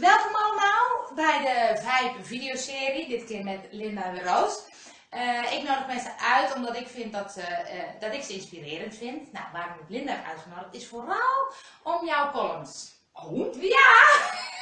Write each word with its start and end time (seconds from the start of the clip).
Welkom 0.00 0.34
allemaal 0.34 1.14
bij 1.14 1.38
de 1.38 1.80
Vibe 1.80 2.24
videoserie, 2.24 3.08
dit 3.08 3.24
keer 3.24 3.44
met 3.44 3.66
Linda 3.70 4.12
de 4.12 4.22
Roos. 4.22 4.62
Eh, 5.10 5.52
ik 5.52 5.62
nodig 5.62 5.86
mensen 5.86 6.18
uit 6.18 6.54
omdat 6.54 6.76
ik 6.76 6.88
vind 6.88 7.12
dat, 7.12 7.36
eh, 7.36 7.82
dat 8.00 8.12
ik 8.12 8.22
ze 8.22 8.32
inspirerend 8.32 8.96
vind. 8.96 9.32
Nou, 9.32 9.44
waarom 9.52 9.78
ik 9.78 9.88
Linda 9.88 10.12
heb 10.12 10.26
uitgenodigd 10.26 10.74
is 10.74 10.88
vooral 10.88 11.52
om 11.82 12.06
jouw 12.06 12.30
columns. 12.30 13.00
Oh? 13.12 13.62
Ja! 13.62 13.94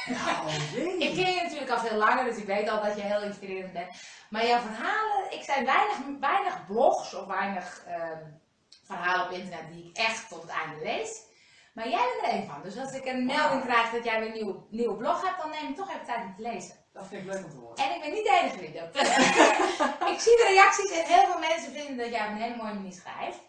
Nou. 0.05 0.49
Ik 0.99 1.15
ken 1.15 1.33
je 1.33 1.41
natuurlijk 1.43 1.71
al 1.71 1.79
veel 1.79 1.97
langer, 1.97 2.23
dus 2.23 2.37
ik 2.37 2.45
weet 2.45 2.69
al 2.69 2.83
dat 2.83 2.95
je 2.95 3.01
heel 3.01 3.21
inspirerend 3.21 3.73
bent. 3.73 3.89
Maar 4.29 4.47
jouw 4.47 4.59
verhalen, 4.59 5.31
ik 5.31 5.43
zijn 5.43 5.65
weinig, 5.65 5.97
weinig 6.19 6.65
blogs 6.65 7.13
of 7.13 7.25
weinig 7.25 7.83
ehm, 7.87 8.23
verhalen 8.83 9.25
op 9.25 9.31
internet 9.31 9.71
die 9.71 9.89
ik 9.89 9.97
echt 9.97 10.29
tot 10.29 10.41
het 10.41 10.51
einde 10.51 10.83
lees. 10.83 11.21
Maar 11.75 11.89
jij 11.89 12.07
bent 12.11 12.25
er 12.25 12.39
één 12.39 12.47
van. 12.47 12.61
Dus 12.63 12.77
als 12.77 12.93
ik 12.93 13.05
een 13.05 13.25
melding 13.25 13.63
krijg 13.63 13.91
dat 13.91 14.03
jij 14.03 14.19
weer 14.19 14.27
een 14.27 14.33
nieuwe, 14.33 14.55
nieuwe 14.69 14.95
blog 14.95 15.21
hebt, 15.25 15.41
dan 15.41 15.49
neem 15.49 15.69
ik 15.69 15.75
toch 15.75 15.89
even 15.89 16.05
tijd 16.05 16.25
om 16.25 16.35
te 16.35 16.41
lezen. 16.41 16.75
Dat 16.93 17.07
vind 17.07 17.21
ik 17.21 17.33
leuk 17.33 17.43
om 17.43 17.49
te 17.49 17.57
horen. 17.57 17.75
En 17.75 17.95
ik 17.95 18.01
ben 18.01 18.13
niet 18.13 18.23
de 18.23 18.39
enige 18.41 18.59
die 18.59 18.71
dat. 18.71 18.95
ik 20.13 20.19
zie 20.19 20.37
de 20.37 20.47
reacties 20.49 20.91
en 20.91 21.05
heel 21.05 21.27
veel 21.31 21.39
mensen 21.39 21.71
vinden 21.71 21.97
dat 21.97 22.09
jij 22.13 22.25
op 22.25 22.31
een 22.31 22.41
hele 22.41 22.55
mooie 22.55 22.73
manier 22.73 22.93
schrijft. 22.93 23.39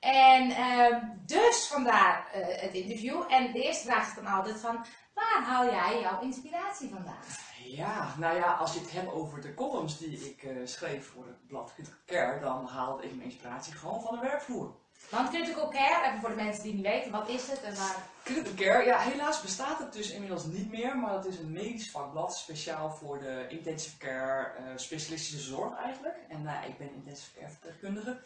En 0.00 0.50
ehm, 0.50 1.00
dus 1.26 1.66
vandaar 1.66 2.30
eh, 2.32 2.62
het 2.62 2.72
interview. 2.72 3.22
En 3.28 3.52
de 3.52 3.62
eerste 3.62 3.84
vraag 3.84 4.08
is 4.08 4.14
dan 4.14 4.26
altijd 4.26 4.60
van, 4.60 4.86
waar 5.14 5.42
haal 5.44 5.64
jij 5.64 6.00
jouw 6.00 6.20
inspiratie 6.20 6.90
vandaan? 6.90 7.24
Ja, 7.64 8.14
nou 8.18 8.36
ja, 8.36 8.52
als 8.52 8.74
je 8.74 8.80
het 8.80 8.92
hebt 8.92 9.12
over 9.12 9.40
de 9.40 9.54
columns 9.54 9.98
die 9.98 10.30
ik 10.30 10.42
eh, 10.42 10.56
schreef 10.64 11.06
voor 11.06 11.26
het 11.26 11.46
blad 11.46 11.74
Care, 12.06 12.40
dan 12.40 12.66
haalde 12.66 13.04
ik 13.04 13.10
mijn 13.10 13.30
inspiratie 13.30 13.72
gewoon 13.72 14.02
van 14.02 14.14
de 14.14 14.20
werkvloer. 14.20 14.74
Want 15.08 15.28
critical 15.28 15.68
care, 15.68 16.06
even 16.06 16.20
voor 16.20 16.28
de 16.28 16.34
mensen 16.34 16.62
die 16.62 16.74
niet 16.74 16.84
weten, 16.84 17.10
wat 17.10 17.28
is 17.28 17.48
het 17.50 17.62
en 17.62 17.76
waar... 17.76 17.96
Critical 18.24 18.54
Care, 18.54 18.84
ja, 18.84 18.98
helaas 18.98 19.42
bestaat 19.42 19.78
het 19.78 19.92
dus 19.92 20.10
inmiddels 20.10 20.44
niet 20.44 20.70
meer, 20.70 20.96
maar 20.98 21.12
dat 21.12 21.26
is 21.26 21.38
een 21.38 21.52
medisch 21.52 21.90
vakblad 21.90 22.36
speciaal 22.36 22.90
voor 22.90 23.18
de 23.18 23.46
intensive 23.48 23.96
care, 23.96 24.52
eh, 24.56 24.64
specialistische 24.76 25.40
zorg 25.50 25.76
eigenlijk. 25.76 26.16
En 26.28 26.42
uh, 26.42 26.68
ik 26.68 26.78
ben 26.78 26.94
intensive 26.94 27.38
care 27.38 27.50
verpleegkundige. 27.50 28.20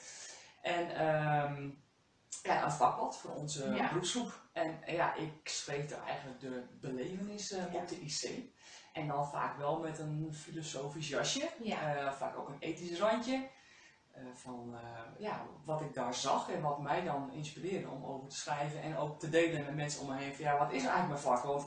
En 0.63 0.97
ehm, 0.97 1.69
ja, 2.43 2.65
een 2.65 2.73
vakblad 2.73 3.17
voor 3.19 3.31
onze 3.31 3.73
Ja. 3.75 3.89
beroepsgroep. 3.89 4.43
En 4.53 4.83
eh, 4.83 4.95
ja, 4.95 5.15
ik 5.15 5.33
schreef 5.49 5.91
er 5.91 6.03
eigenlijk 6.07 6.41
de 6.41 6.63
belevenissen 6.81 7.73
Ja. 7.73 7.79
op 7.79 7.89
de 7.89 8.01
IC. 8.01 8.53
En 8.93 9.07
dan 9.09 9.29
vaak 9.31 9.59
wel 9.59 9.79
met 9.79 9.99
een 9.99 10.35
filosofisch 10.35 11.09
jasje. 11.09 11.49
Ja. 11.63 12.13
Vaak 12.15 12.37
ook 12.37 12.49
een 12.49 12.57
ethisch 12.61 12.99
randje. 12.99 13.49
Eh, 14.15 14.23
van 14.35 14.75
eh, 14.75 14.81
ja, 15.19 15.47
wat 15.65 15.81
ik 15.81 15.95
daar 15.95 16.15
zag 16.15 16.51
en 16.51 16.61
wat 16.63 16.81
mij 16.81 17.05
dan 17.05 17.33
inspireerde 17.33 17.89
om 17.89 18.05
over 18.05 18.29
te 18.29 18.37
schrijven 18.37 18.83
en 18.83 18.97
ook 18.97 19.19
te 19.21 19.31
delen 19.31 19.65
met 19.65 19.75
mensen 19.75 20.01
om 20.01 20.09
me 20.09 20.17
heen. 20.17 20.35
Van, 20.35 20.45
ja, 20.45 20.59
wat 20.59 20.73
is 20.73 20.85
eigenlijk 20.85 21.09
mijn 21.09 21.19
vak? 21.21 21.43
Want 21.43 21.67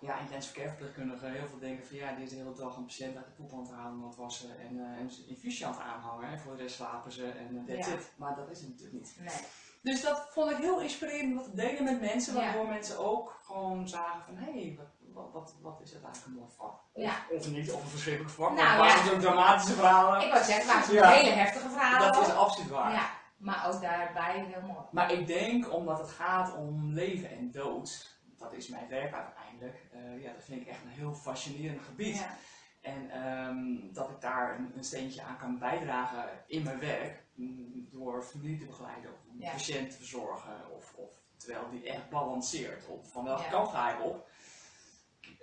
ja, 0.00 0.16
verpleegkundigen, 0.40 1.32
heel 1.32 1.46
veel 1.48 1.58
denken 1.58 1.86
van 1.86 1.96
ja, 1.96 2.14
die 2.14 2.24
is 2.24 2.30
de 2.30 2.36
hele 2.36 2.54
dag 2.54 2.76
een 2.76 2.84
patiënt 2.84 3.16
uit 3.16 3.24
de 3.26 3.32
poep 3.32 3.52
aan 3.52 3.58
het 3.60 3.70
halen, 3.70 3.92
aan 4.02 4.06
het 4.06 4.16
wassen 4.16 4.58
en 4.60 4.78
eh, 4.78 5.00
een 5.00 5.28
infusie 5.28 5.66
aan 5.66 5.72
het 5.72 5.80
aanhangen. 5.80 6.28
En 6.28 6.40
voor 6.40 6.56
de 6.56 6.62
rest 6.62 6.74
slapen 6.74 7.12
ze 7.12 7.30
en 7.30 7.54
uh, 7.54 7.74
that's 7.76 7.88
Ja. 7.88 7.94
it. 7.94 8.12
Maar 8.16 8.36
dat 8.36 8.50
is 8.50 8.60
het 8.60 8.68
natuurlijk 8.68 8.94
niet. 8.94 9.16
Nee. 9.18 9.40
Dus 9.82 10.02
dat 10.02 10.28
vond 10.30 10.50
ik 10.50 10.56
heel 10.56 10.80
inspirerend 10.80 11.36
om 11.38 11.42
te 11.42 11.54
delen 11.54 11.84
met 11.84 12.00
mensen, 12.00 12.34
Ja. 12.34 12.40
waardoor 12.40 12.68
mensen 12.68 12.98
ook 12.98 13.40
gewoon 13.42 13.88
zagen 13.88 14.22
van 14.24 14.36
hé, 14.36 14.52
hey, 14.52 14.78
wat, 15.14 15.54
wat, 15.60 15.80
is 15.82 15.92
het 15.92 16.04
eigenlijk 16.04 16.26
een 16.34 16.40
mooi 16.40 16.52
vak? 16.56 16.72
Of, 16.92 17.02
Ja. 17.02 17.14
of 17.36 17.50
niet, 17.50 17.72
of 17.72 17.82
een 17.82 17.88
verschrikkelijk 17.88 18.34
vak. 18.34 18.50
Nou, 18.52 18.78
maar 18.78 18.88
ja. 18.88 19.02
het 19.12 19.20
dramatische 19.20 19.74
verhalen. 19.74 20.20
Ik 20.26 20.32
wou 20.32 20.44
zeggen, 20.44 20.66
maar 20.66 20.82
het 20.82 20.90
Ja. 20.92 21.08
hele 21.10 21.30
heftige 21.30 21.68
verhalen. 21.68 22.12
Dat 22.12 22.26
is 22.26 22.32
absoluut 22.34 22.70
waar. 22.70 22.92
Ja, 22.92 23.10
maar 23.36 23.66
ook 23.72 23.80
daarbij 23.82 24.44
heel 24.48 24.62
mooi. 24.66 24.84
Maar 24.90 25.12
ik 25.12 25.26
denk, 25.26 25.72
omdat 25.72 25.98
het 25.98 26.10
gaat 26.10 26.56
om 26.56 26.92
leven 26.92 27.30
en 27.30 27.50
dood, 27.50 28.16
dat 28.38 28.52
is 28.52 28.68
mijn 28.68 28.88
werk 28.88 29.14
uiteindelijk, 29.14 29.86
eh, 29.92 30.22
ja, 30.22 30.32
dat 30.32 30.44
vind 30.44 30.60
ik 30.60 30.66
echt 30.66 30.82
een 30.84 30.90
heel 30.90 31.14
fascinerend 31.14 31.82
gebied. 31.82 32.16
Ja. 32.16 32.36
En 32.80 33.10
ehm, 33.10 33.92
dat 33.92 34.08
ik 34.10 34.20
daar 34.20 34.58
een, 34.58 34.72
een 34.76 34.84
steentje 34.84 35.22
aan 35.22 35.36
kan 35.38 35.58
bijdragen 35.58 36.24
in 36.46 36.62
mijn 36.62 36.78
werk, 36.78 37.22
mm, 37.34 37.88
door 37.90 38.22
familie 38.22 38.58
te 38.58 38.64
begeleiden 38.66 39.10
of 39.12 39.18
een 39.32 39.38
Ja. 39.40 39.50
patiënt 39.50 39.90
te 39.90 39.96
verzorgen, 39.96 40.70
of, 40.76 40.92
of 40.96 41.10
terwijl 41.36 41.70
die 41.70 41.88
echt 41.88 42.10
balanceert 42.10 42.86
op 42.86 43.06
van 43.06 43.24
welke 43.24 43.48
kant 43.50 43.68
ga 43.68 43.90
ik 43.92 44.04
op, 44.04 44.28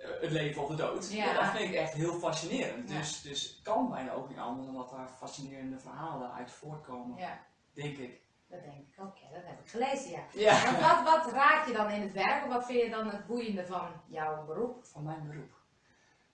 het 0.00 0.30
leven 0.30 0.62
of 0.62 0.68
de 0.68 0.74
dood. 0.74 1.12
Ja. 1.12 1.32
dat 1.32 1.50
vind 1.56 1.68
ik 1.68 1.74
echt 1.74 1.92
heel 1.92 2.18
fascinerend. 2.18 2.90
Ja. 2.90 2.98
Dus, 2.98 3.22
dus 3.22 3.42
het 3.42 3.62
kan 3.62 3.90
bijna 3.90 4.12
ook 4.12 4.28
niet 4.28 4.38
anders 4.38 4.66
dan 4.66 4.74
dat 4.74 4.90
daar 4.90 5.08
fascinerende 5.08 5.78
verhalen 5.78 6.32
uit 6.32 6.50
voortkomen, 6.50 7.18
ja, 7.18 7.40
denk 7.72 7.96
ik. 7.96 8.20
dat 8.48 8.62
denk 8.62 8.88
ik 8.88 8.94
ook. 9.00 9.16
Ja, 9.16 9.28
dat 9.32 9.42
heb 9.44 9.60
ik 9.60 9.68
gelezen, 9.68 10.10
ja. 10.32 10.80
Wat, 10.80 11.04
wat 11.04 11.32
raakt 11.32 11.66
je 11.66 11.72
dan 11.72 11.90
in 11.90 12.00
het 12.00 12.12
werk? 12.12 12.44
Of 12.44 12.52
wat 12.52 12.66
vind 12.66 12.82
je 12.82 12.90
dan 12.90 13.10
het 13.10 13.26
boeiende 13.26 13.66
van 13.66 13.88
jouw 14.06 14.44
beroep? 14.44 14.84
van 14.84 15.02
mijn 15.02 15.26
beroep. 15.26 15.58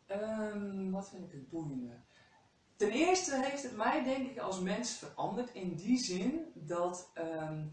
Ehm, 0.07 0.91
wat 0.91 1.09
vind 1.09 1.25
ik 1.25 1.33
het 1.33 1.49
boeiende? 1.49 2.05
Ten 2.77 2.91
eerste 2.91 3.45
heeft 3.45 3.63
het 3.63 3.77
mij 3.77 4.05
denk 4.05 4.31
ik 4.31 4.39
als 4.39 4.61
mens 4.61 4.93
veranderd 4.93 5.53
in 5.53 5.75
die 5.75 5.99
zin 5.99 6.53
dat, 6.55 7.11
ehm, 7.15 7.65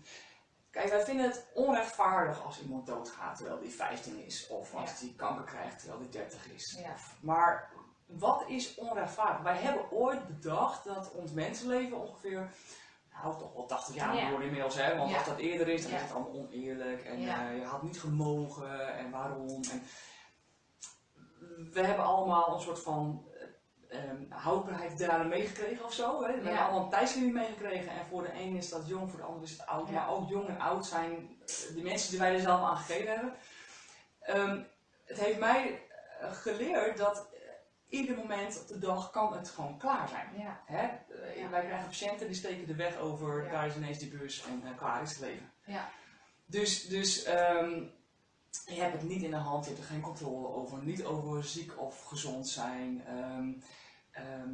kijk 0.73 0.89
wij 0.89 1.03
vinden 1.05 1.25
het 1.25 1.45
onrechtvaardig 1.53 2.45
als 2.45 2.61
iemand 2.61 2.85
doodgaat 2.87 3.35
terwijl 3.37 3.59
die 3.59 3.71
15 3.71 4.25
is 4.25 4.47
of 4.47 4.73
als 4.75 4.91
Ja. 4.91 4.99
die 4.99 5.15
kanker 5.15 5.43
krijgt 5.43 5.79
terwijl 5.79 5.99
die 5.99 6.09
30 6.09 6.51
is. 6.51 6.77
Ja. 6.81 6.95
Maar 7.21 7.71
wat 8.05 8.43
is 8.47 8.75
onrechtvaardig? 8.75 9.41
Wij 9.41 9.57
hebben 9.57 9.91
ooit 9.91 10.27
bedacht 10.27 10.83
dat 10.83 11.11
ons 11.11 11.31
mensenleven 11.31 11.99
ongeveer 12.01 12.51
nou, 13.13 13.39
toch 13.39 13.53
wel 13.53 13.65
80 13.65 13.95
jaar 13.95 14.15
Ja. 14.15 14.29
worden 14.29 14.45
inmiddels, 14.47 14.75
hè? 14.75 14.97
want 14.97 15.13
als 15.15 15.25
dat 15.25 15.37
eerder 15.37 15.67
is, 15.67 15.83
dan 15.83 15.91
is 15.91 16.01
het 16.01 16.11
allemaal 16.13 16.33
oneerlijk 16.33 17.03
en 17.03 17.17
eh, 17.17 17.57
je 17.57 17.65
had 17.65 17.83
niet 17.83 17.99
gemogen 17.99 18.95
en 18.97 19.11
waarom. 19.11 19.47
En 19.71 19.83
we 21.71 21.85
hebben 21.85 22.05
allemaal 22.05 22.53
een 22.55 22.61
soort 22.61 22.79
van 22.79 23.27
eh, 24.15 24.21
ehm, 24.31 24.41
houdbaarheidsdraden 24.41 25.27
meegekregen 25.27 25.85
of 25.85 25.93
zo. 25.93 26.23
Hè? 26.23 26.31
We 26.31 26.37
Ja. 26.37 26.43
hebben 26.43 26.59
allemaal 26.63 26.83
een 26.83 26.89
tijdslimiet 26.89 27.33
meegekregen 27.33 27.91
en 27.91 28.05
voor 28.09 28.23
de 28.23 28.33
een 28.33 28.55
is 28.55 28.69
dat 28.69 28.87
jong, 28.87 29.09
voor 29.09 29.19
de 29.19 29.25
ander 29.25 29.43
is 29.43 29.51
het 29.51 29.65
oud. 29.65 29.87
Ja. 29.87 29.93
Maar 29.93 30.09
ook 30.09 30.29
jong 30.29 30.47
en 30.47 30.59
oud 30.59 30.85
zijn 30.85 31.37
die 31.73 31.83
mensen 31.83 32.09
die 32.09 32.19
wij 32.19 32.33
er 32.33 32.39
zelf 32.39 32.61
aan 32.61 32.77
gegeven 32.77 33.13
hebben. 33.13 33.33
Ehm, 34.19 34.61
het 35.05 35.19
heeft 35.19 35.39
mij 35.39 35.81
eh, 36.19 36.31
geleerd 36.31 36.97
dat 36.97 37.27
eh, 37.33 37.39
ieder 37.99 38.17
moment 38.17 38.61
op 38.61 38.67
de 38.67 38.79
dag 38.79 39.11
kan 39.11 39.33
het 39.33 39.49
gewoon 39.49 39.77
klaar 39.77 40.07
zijn. 40.07 40.27
Ja. 40.37 40.61
Hè? 40.65 40.87
Eh. 40.87 41.49
Wij 41.49 41.65
krijgen 41.65 41.87
patiënten 41.87 42.27
die 42.27 42.35
steken 42.35 42.67
de 42.67 42.75
weg 42.75 42.97
over, 42.97 43.49
daar 43.51 43.67
is 43.67 43.75
ineens 43.75 43.97
die 43.99 44.17
bus 44.17 44.45
en 44.45 44.61
eh, 44.65 44.77
klaar 44.77 45.01
is 45.01 45.09
het 45.09 45.19
leven. 45.19 45.51
Ja. 45.65 45.89
Dus, 46.45 46.87
dus 46.87 47.23
ehm, 47.23 47.83
je 48.65 48.81
hebt 48.81 48.93
het 48.93 49.09
niet 49.09 49.23
in 49.23 49.31
de 49.31 49.35
hand, 49.35 49.63
je 49.65 49.71
hebt 49.71 49.83
er 49.83 49.89
geen 49.89 50.01
controle 50.01 50.47
over, 50.47 50.83
niet 50.83 51.03
over 51.03 51.43
ziek 51.43 51.79
of 51.79 52.03
gezond 52.03 52.47
zijn. 52.47 53.03
Ehm, 53.07 53.51
ehm, 54.13 54.49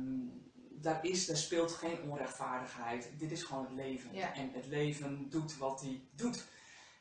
daar, 0.72 1.06
is, 1.06 1.26
daar 1.26 1.38
speelt 1.38 1.72
geen 1.72 2.02
onrechtvaardigheid. 2.10 3.10
Dit 3.18 3.32
is 3.32 3.44
gewoon 3.44 3.64
het 3.64 3.74
leven. 3.74 4.14
Ja. 4.14 4.34
En 4.34 4.52
het 4.54 4.66
leven 4.68 5.30
doet 5.30 5.58
wat 5.58 5.82
hij 5.82 6.02
doet. 6.16 6.48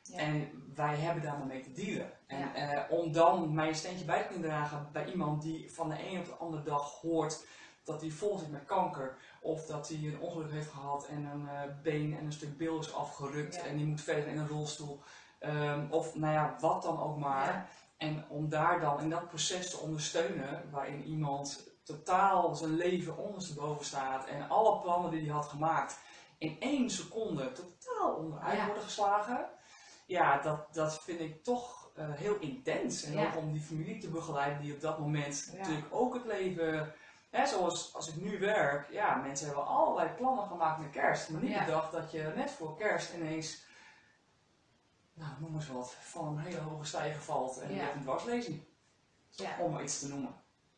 Ja. 0.03 0.17
En 0.17 0.63
wij 0.75 0.95
hebben 0.95 1.23
daar 1.23 1.37
maar 1.37 1.47
mee 1.47 1.61
te 1.61 1.71
dealen. 1.71 2.11
En 2.27 2.39
Ja. 2.39 2.53
eh, 2.53 2.91
om 2.91 3.11
dan 3.11 3.53
mijn 3.53 3.75
steentje 3.75 4.05
bij 4.05 4.21
te 4.21 4.27
kunnen 4.27 4.49
dragen 4.49 4.89
bij 4.91 5.05
iemand 5.11 5.41
die 5.41 5.71
van 5.71 5.89
de 5.89 6.07
een 6.09 6.19
op 6.19 6.25
de 6.25 6.33
andere 6.35 6.63
dag 6.63 6.91
hoort 7.01 7.45
dat 7.83 8.01
hij 8.01 8.09
vol 8.09 8.37
zit 8.37 8.51
met 8.51 8.65
kanker. 8.65 9.17
Of 9.41 9.65
dat 9.65 9.87
hij 9.87 9.97
een 9.97 10.19
ongeluk 10.19 10.51
heeft 10.51 10.69
gehad 10.69 11.07
en 11.07 11.25
een 11.25 11.47
eh, 11.47 11.61
been 11.83 12.17
en 12.17 12.25
een 12.25 12.31
stuk 12.31 12.57
bil 12.57 12.79
is 12.79 12.93
afgerukt 12.93 13.61
en 13.61 13.77
die 13.77 13.85
moet 13.85 14.01
verder 14.01 14.27
in 14.27 14.37
een 14.37 14.47
rolstoel. 14.47 15.01
Ehm, 15.39 15.85
of 15.89 16.15
nou 16.15 16.33
ja, 16.33 16.55
wat 16.59 16.81
dan 16.83 16.99
ook 17.01 17.17
maar. 17.17 17.69
En 17.97 18.25
om 18.29 18.49
daar 18.49 18.79
dan 18.79 19.01
in 19.01 19.09
dat 19.09 19.27
proces 19.27 19.69
te 19.69 19.77
ondersteunen, 19.77 20.63
waarin 20.71 21.03
iemand 21.03 21.69
totaal 21.95 22.55
zijn 22.55 22.75
leven 22.75 23.17
ondersteboven 23.17 23.85
staat 23.85 24.25
en 24.25 24.49
alle 24.49 24.79
plannen 24.79 25.11
die 25.11 25.21
hij 25.23 25.33
had 25.33 25.45
gemaakt 25.45 25.99
in 26.37 26.57
één 26.59 26.89
seconde 26.89 27.51
totaal 27.51 28.13
onderuit 28.13 28.57
Ja. 28.57 28.65
worden 28.65 28.83
geslagen. 28.83 29.49
Ja, 30.05 30.37
dat, 30.41 30.73
dat 30.73 31.01
vind 31.03 31.19
ik 31.19 31.43
toch 31.43 31.89
eh, 31.95 32.05
heel 32.13 32.37
intens. 32.39 33.03
En 33.03 33.13
Ja. 33.13 33.27
ook 33.27 33.37
om 33.37 33.51
die 33.51 33.61
familie 33.61 33.97
te 33.97 34.09
begeleiden 34.09 34.61
die 34.61 34.73
op 34.73 34.81
dat 34.81 34.99
moment 34.99 35.49
Ja. 35.51 35.57
natuurlijk 35.57 35.87
ook 35.93 36.13
het 36.13 36.25
leven, 36.25 36.93
hè, 37.29 37.45
zoals 37.47 37.93
als 37.95 38.07
ik 38.07 38.15
nu 38.15 38.39
werk, 38.39 38.91
ja, 38.91 39.15
mensen 39.15 39.45
hebben 39.45 39.65
allerlei 39.67 40.09
plannen 40.09 40.47
gemaakt 40.47 40.79
met 40.81 40.89
kerst, 40.91 41.29
maar 41.29 41.41
niet 41.41 41.59
bedacht 41.65 41.91
dat 41.91 42.11
je 42.11 42.31
net 42.35 42.51
voor 42.51 42.77
kerst 42.77 43.13
ineens 43.13 43.67
nou, 45.13 45.31
noem 45.39 45.55
eens 45.55 45.67
wat, 45.67 45.91
van 45.99 46.27
een 46.27 46.37
hele 46.43 46.59
hoge 46.59 46.85
stijger 46.85 47.21
valt 47.21 47.57
en 47.59 47.73
je 47.73 47.79
hebt 47.79 47.95
een 47.95 48.01
dwarslezing. 48.01 48.63
Ja. 49.29 49.57
Om 49.59 49.71
maar 49.71 49.83
iets 49.83 49.99
te 49.99 50.07
noemen. 50.07 50.35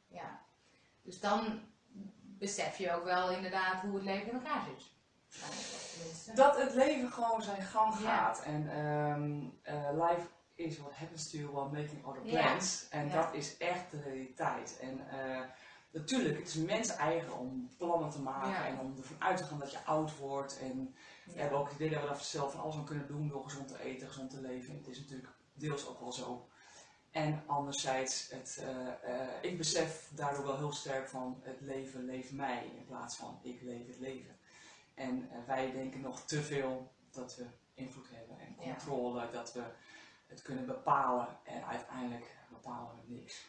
ja. 0.08 0.41
Dus 1.04 1.20
dan 1.20 1.60
besef 2.24 2.78
je 2.78 2.94
ook 2.94 3.04
wel 3.04 3.32
inderdaad 3.32 3.82
hoe 3.82 3.94
het 3.96 4.04
leven 4.04 4.28
in 4.28 4.34
elkaar 4.34 4.64
zit. 4.66 4.90
Dat 6.36 6.58
het 6.58 6.74
leven 6.74 7.12
gewoon 7.12 7.42
zijn 7.42 7.62
gang 7.62 8.00
Ja. 8.00 8.00
gaat. 8.18 8.44
En 8.44 8.70
ehm, 8.72 9.44
eh, 9.62 10.08
life 10.08 10.28
is 10.56 10.78
what 10.78 10.94
happens 10.96 11.30
to 11.30 11.38
you 11.38 11.52
while 11.52 11.82
making 11.82 12.06
other 12.06 12.26
Ja. 12.26 12.42
plans. 12.42 12.88
En 12.90 13.08
Ja. 13.08 13.22
dat 13.22 13.34
is 13.34 13.58
echt 13.58 13.92
de 13.92 14.02
realiteit. 14.02 14.78
En 14.82 15.10
eh, 15.10 15.42
natuurlijk, 15.92 16.38
het 16.40 16.48
is 16.48 16.56
mens 16.56 16.96
eigen 16.96 17.38
om 17.38 17.70
plannen 17.78 18.10
te 18.10 18.22
maken 18.22 18.66
en 18.66 18.80
om 18.80 18.98
ervan 18.98 19.16
uit 19.22 19.38
te 19.38 19.44
gaan 19.44 19.60
dat 19.60 19.72
je 19.72 19.84
oud 19.86 20.18
wordt. 20.18 20.60
En 20.60 20.96
we 21.26 21.40
hebben 21.42 21.58
ook 21.60 21.66
het 21.66 21.76
idee 21.76 21.90
dat 21.90 22.02
we 22.02 22.08
daar 22.08 22.20
zelf 22.20 22.52
van 22.52 22.62
alles 22.62 22.76
aan 22.76 22.86
kunnen 22.86 23.08
doen 23.08 23.28
door 23.28 23.44
gezond 23.44 23.68
te 23.68 23.82
eten, 23.84 24.08
gezond 24.08 24.30
te 24.30 24.42
leven. 24.42 24.76
Het 24.76 24.88
is 24.88 25.00
natuurlijk 25.00 25.30
deels 25.54 25.88
ook 25.88 26.00
wel 26.00 26.12
zo. 26.12 26.50
En 27.12 27.44
anderzijds, 27.48 28.30
het, 28.30 28.60
eh, 28.62 28.88
eh, 29.22 29.28
ik 29.42 29.58
besef 29.58 30.10
daardoor 30.14 30.46
wel 30.46 30.58
heel 30.58 30.72
sterk 30.72 31.08
van 31.10 31.40
het 31.44 31.62
leven 31.62 32.06
leeft 32.06 32.32
mij 32.32 32.72
in 32.76 32.86
plaats 32.86 33.16
van 33.16 33.40
ik 33.42 33.62
leef 33.62 33.88
het 33.88 34.00
leven. 34.00 34.38
En 34.94 35.30
eh, 35.32 35.38
wij 35.48 35.72
denken 35.72 36.02
nog 36.02 36.22
te 36.26 36.42
veel 36.42 36.92
dat 37.12 37.36
we 37.36 37.46
invloed 37.74 38.08
hebben 38.12 38.40
en 38.40 38.56
Ja. 38.66 38.74
controle, 38.74 39.30
dat 39.32 39.54
we 39.54 39.64
het 40.28 40.42
kunnen 40.42 40.66
bepalen 40.66 41.28
en 41.44 41.66
uiteindelijk 41.66 42.36
bepalen 42.50 42.96
we 42.96 43.14
niks. 43.14 43.46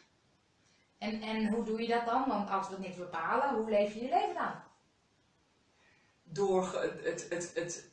En, 0.97 1.21
en 1.21 1.53
hoe 1.53 1.63
doe 1.63 1.81
je 1.81 1.87
dat 1.87 2.05
dan? 2.05 2.27
Want 2.27 2.49
als 2.49 2.69
we 2.69 2.75
niks 2.79 2.95
bepalen, 2.97 3.55
hoe 3.55 3.69
leef 3.69 3.93
je 3.93 4.01
je 4.03 4.09
leven 4.09 4.33
dan? 4.33 4.53
Door 6.23 6.81
het, 6.81 7.03
het, 7.03 7.29
het, 7.29 7.51
het, 7.53 7.89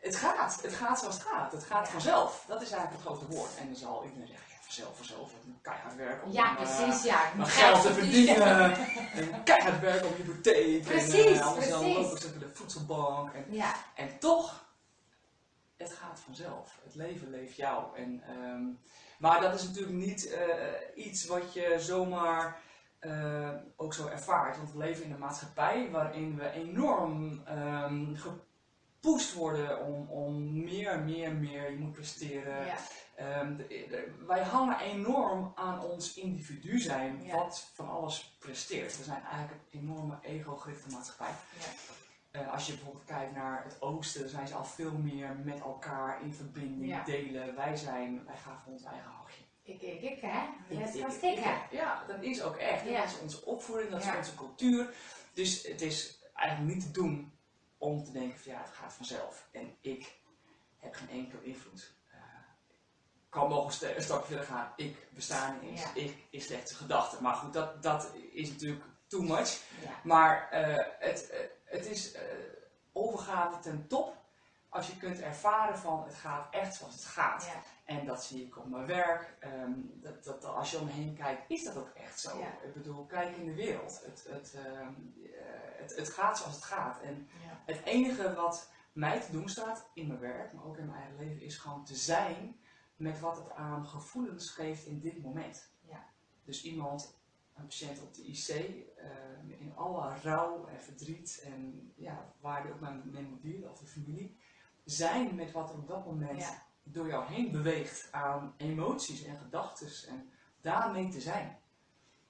het 0.00 0.16
gaat, 0.16 0.62
het 0.62 0.74
gaat 0.74 0.98
zoals 0.98 1.14
het 1.14 1.22
gaat, 1.26 1.52
het 1.52 1.64
gaat 1.64 1.86
Ja. 1.86 1.92
vanzelf. 1.92 2.44
Dat 2.48 2.62
is 2.62 2.70
eigenlijk 2.70 3.02
het 3.02 3.12
grote 3.12 3.32
woord. 3.36 3.56
En 3.56 3.66
dan 3.66 3.76
zal 3.76 4.04
iedereen 4.04 4.26
zeggen, 4.26 4.43
vanzelf, 4.74 4.96
vanzelf, 4.96 5.32
ik 5.32 5.46
moet 5.46 5.60
keihard 5.62 5.96
werken. 5.96 6.26
om, 6.26 6.32
Ja, 6.32 6.58
eh, 6.58 6.62
precies, 6.62 7.04
ja. 7.04 7.32
Moet 7.36 7.48
geld 7.48 7.82
te 7.82 7.92
verdienen. 7.92 8.76
en 9.14 9.42
keihard 9.44 9.80
werken 9.80 10.08
op 10.08 10.16
je 10.16 10.22
hypotheek, 10.22 10.82
Precies, 10.82 11.38
en 11.38 11.42
anders 11.42 11.68
dan 11.68 11.92
lopen 11.92 12.18
ze 12.18 12.38
de 12.38 12.48
voedselbank. 12.52 13.32
En, 13.32 13.44
Ja, 13.48 13.74
en 13.94 14.18
toch, 14.18 14.64
het 15.76 15.92
gaat 15.92 16.20
vanzelf. 16.20 16.78
Het 16.84 16.94
leven 16.94 17.30
leeft 17.30 17.56
jou. 17.56 17.96
En, 17.96 18.22
ehm, 18.28 18.62
maar 19.18 19.40
dat 19.40 19.54
is 19.54 19.62
natuurlijk 19.62 19.96
niet 19.96 20.32
eh, 20.32 21.04
iets 21.06 21.26
wat 21.26 21.52
je 21.52 21.74
zomaar 21.78 22.60
eh, 22.98 23.50
ook 23.76 23.94
zo 23.94 24.06
ervaart. 24.06 24.56
Want 24.56 24.72
we 24.72 24.78
leven 24.78 25.04
in 25.04 25.12
een 25.12 25.18
maatschappij 25.18 25.90
waarin 25.90 26.36
we 26.36 26.50
enorm 26.50 27.42
ehm 27.46 28.14
gepusht 28.14 29.32
worden 29.32 29.84
om, 29.86 30.08
om 30.08 30.62
meer, 30.64 30.98
meer, 30.98 31.32
meer. 31.32 31.70
Je 31.70 31.76
moet 31.76 31.92
presteren. 31.92 32.66
ja. 32.66 32.76
Ehm, 33.16 33.56
de- 33.56 33.66
de- 33.68 34.24
wij 34.26 34.42
hangen 34.42 34.78
enorm 34.80 35.52
aan 35.54 35.80
ons 35.80 36.14
individu 36.14 36.78
zijn, 36.78 37.24
Ja. 37.24 37.34
wat 37.36 37.70
van 37.74 37.88
alles 37.90 38.36
presteert. 38.38 38.96
We 38.98 39.04
zijn 39.04 39.22
eigenlijk 39.24 39.62
een 39.72 39.80
enorme 39.80 40.18
ego-gerichte 40.22 40.90
maatschappij. 40.90 41.34
Ja. 41.58 42.40
Eh, 42.40 42.52
als 42.52 42.66
je 42.66 42.72
bijvoorbeeld 42.72 43.04
kijkt 43.04 43.34
naar 43.34 43.64
het 43.64 43.82
oosten, 43.82 44.20
dan 44.20 44.28
zijn 44.30 44.48
ze 44.48 44.54
al 44.54 44.64
veel 44.64 44.92
meer 44.92 45.36
met 45.44 45.60
elkaar 45.60 46.22
in 46.22 46.32
verbinding, 46.34 46.90
Ja. 46.90 47.04
delen. 47.04 47.54
Wij 47.54 47.76
zijn, 47.76 48.24
wij 48.24 48.36
gaan 48.36 48.60
voor 48.64 48.72
ons 48.72 48.84
eigen 48.84 49.10
hachje. 49.10 49.42
Ik, 49.62 49.82
ik, 49.82 50.02
ik, 50.02 50.20
hè? 50.20 50.28
Gaan 50.28 50.80
ik- 50.82 51.10
stikken. 51.10 51.44
ik- 51.54 51.70
Ja, 51.70 52.04
dat 52.06 52.22
is 52.22 52.42
ook 52.42 52.56
echt. 52.56 52.84
Dat 52.84 53.04
is 53.04 53.18
onze 53.20 53.44
opvoeding, 53.44 53.90
dat 53.90 54.02
is 54.02 54.16
onze 54.16 54.34
cultuur. 54.34 54.94
Dus 55.32 55.66
het 55.66 55.80
is 55.80 56.18
eigenlijk 56.34 56.74
niet 56.74 56.84
te 56.84 56.90
doen 56.90 57.32
om 57.78 58.04
te 58.04 58.12
denken 58.12 58.38
van 58.38 58.52
ja, 58.52 58.58
het 58.60 58.70
gaat 58.70 58.92
vanzelf. 58.92 59.48
En 59.52 59.76
ik 59.80 60.14
heb 60.78 60.94
geen 60.94 61.08
enkele 61.10 61.44
invloed. 61.44 61.92
Ik 63.34 63.40
kan 63.40 63.48
nog 63.48 63.66
een 63.66 63.72
sta- 63.72 63.94
een 63.96 64.02
stapje 64.02 64.26
verder 64.26 64.44
gaan. 64.46 64.72
Ik 64.76 65.06
besta 65.10 65.52
niet 65.52 65.70
eens. 65.70 65.80
Ja. 65.82 65.90
Ik 65.94 66.26
is 66.30 66.44
slechts 66.46 66.70
een 66.70 66.76
gedachte. 66.76 67.22
Maar 67.22 67.34
goed, 67.34 67.52
dat, 67.52 67.82
dat 67.82 68.10
is 68.32 68.50
natuurlijk 68.50 68.84
too 69.06 69.22
much. 69.22 69.60
Ja. 69.82 69.90
Maar 70.02 70.50
eh, 70.50 70.84
het, 70.98 71.30
eh, 71.30 71.38
het 71.64 71.86
is 71.86 72.12
eh, 72.12 72.22
overgave 72.92 73.58
ten 73.58 73.86
top 73.88 74.16
als 74.68 74.86
je 74.86 74.96
kunt 74.96 75.20
ervaren 75.20 75.78
van 75.78 76.04
het 76.04 76.14
gaat 76.14 76.46
echt 76.54 76.74
zoals 76.74 76.94
het 76.94 77.04
gaat. 77.04 77.44
Ja. 77.44 77.62
En 77.94 78.06
dat 78.06 78.24
zie 78.24 78.46
ik 78.46 78.56
op 78.58 78.66
mijn 78.68 78.86
werk. 78.86 79.34
ehm, 79.40 79.72
dat, 79.76 80.24
dat, 80.24 80.44
als 80.44 80.70
je 80.70 80.78
om 80.78 80.84
me 80.84 80.92
heen 80.92 81.14
kijkt, 81.14 81.42
is 81.50 81.64
dat 81.64 81.76
ook 81.76 81.90
echt 81.94 82.20
zo. 82.20 82.38
Ik 82.62 82.74
bedoel, 82.74 83.04
kijk 83.04 83.36
in 83.36 83.44
de 83.44 83.54
wereld. 83.54 84.00
Het, 84.04 84.26
het, 84.28 84.54
ehm, 84.54 84.92
eh, 85.24 85.30
het, 85.80 85.96
het 85.96 86.08
gaat 86.10 86.38
zoals 86.38 86.54
het 86.54 86.64
gaat. 86.64 87.00
En 87.02 87.28
het 87.66 87.80
enige 87.84 88.34
wat 88.34 88.70
mij 88.92 89.20
te 89.20 89.32
doen 89.32 89.48
staat 89.48 89.86
in 89.94 90.06
mijn 90.06 90.20
werk, 90.20 90.52
maar 90.52 90.64
ook 90.64 90.76
in 90.76 90.86
mijn 90.86 90.98
eigen 90.98 91.16
leven, 91.18 91.42
is 91.42 91.56
gewoon 91.56 91.84
te 91.84 91.94
zijn 91.94 92.58
met 92.96 93.20
wat 93.20 93.36
het 93.36 93.50
aan 93.52 93.86
gevoelens 93.86 94.50
geeft 94.50 94.86
in 94.86 95.00
dit 95.00 95.22
moment. 95.22 95.70
Ja. 95.80 96.04
Dus 96.44 96.62
iemand, 96.62 97.16
een 97.54 97.64
patiënt 97.66 98.02
op 98.02 98.14
de 98.14 98.22
IC, 98.26 98.48
eh, 98.48 99.58
in 99.58 99.72
alle 99.76 100.18
rouw 100.22 100.66
en 100.66 100.80
verdriet 100.82 101.42
en 101.44 101.92
ja, 101.96 102.32
waar 102.40 102.62
die 102.62 102.72
ook 102.72 102.80
maar 102.80 102.96
mee 103.04 103.22
moet 103.22 103.42
dealen, 103.42 103.70
of 103.70 103.78
de 103.78 103.86
familie, 103.86 104.36
zijn 104.84 105.34
met 105.34 105.52
wat 105.52 105.70
er 105.70 105.76
op 105.76 105.88
dat 105.88 106.06
moment 106.06 106.40
Ja. 106.40 106.62
door 106.82 107.06
jou 107.06 107.32
heen 107.32 107.50
beweegt 107.50 108.08
aan 108.12 108.54
emoties 108.56 109.24
en 109.24 109.36
gedachten 109.38 110.08
en 110.08 110.30
daarmee 110.60 111.08
te 111.08 111.20
zijn. 111.20 111.58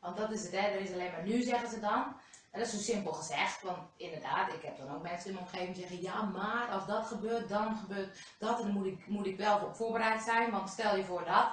Want 0.01 0.17
dat 0.17 0.31
is 0.33 0.43
het, 0.43 0.53
hè? 0.53 0.59
Er 0.59 0.81
is 0.81 0.93
alleen 0.93 1.11
maar 1.11 1.23
nu, 1.23 1.43
zeggen 1.43 1.69
ze 1.69 1.81
dan. 1.81 2.17
En 2.55 2.61
dat 2.61 2.69
is 2.69 2.75
zo 2.75 2.93
simpel 2.93 3.13
gezegd, 3.13 3.63
want 3.63 3.79
inderdaad, 3.97 4.53
ik 4.53 4.63
heb 4.63 4.77
dan 4.77 4.95
ook 4.95 5.03
mensen 5.03 5.29
in 5.29 5.35
mijn 5.35 5.47
omgeving 5.47 5.75
die 5.75 5.87
zeggen, 5.87 6.03
ja, 6.03 6.23
maar 6.23 6.69
als 6.69 6.87
dat 6.87 7.07
gebeurt, 7.07 7.49
dan 7.49 7.77
gebeurt 7.77 8.19
dat 8.39 8.59
en 8.59 8.65
dan 8.65 8.75
moet 8.75 8.87
ik, 8.87 9.07
moet 9.07 9.27
ik 9.27 9.37
wel 9.37 9.59
op 9.59 9.77
voorbereid 9.77 10.23
zijn, 10.23 10.51
want 10.51 10.71
stel 10.71 10.97
je 10.97 11.05
voor 11.05 11.25
dat. 11.25 11.49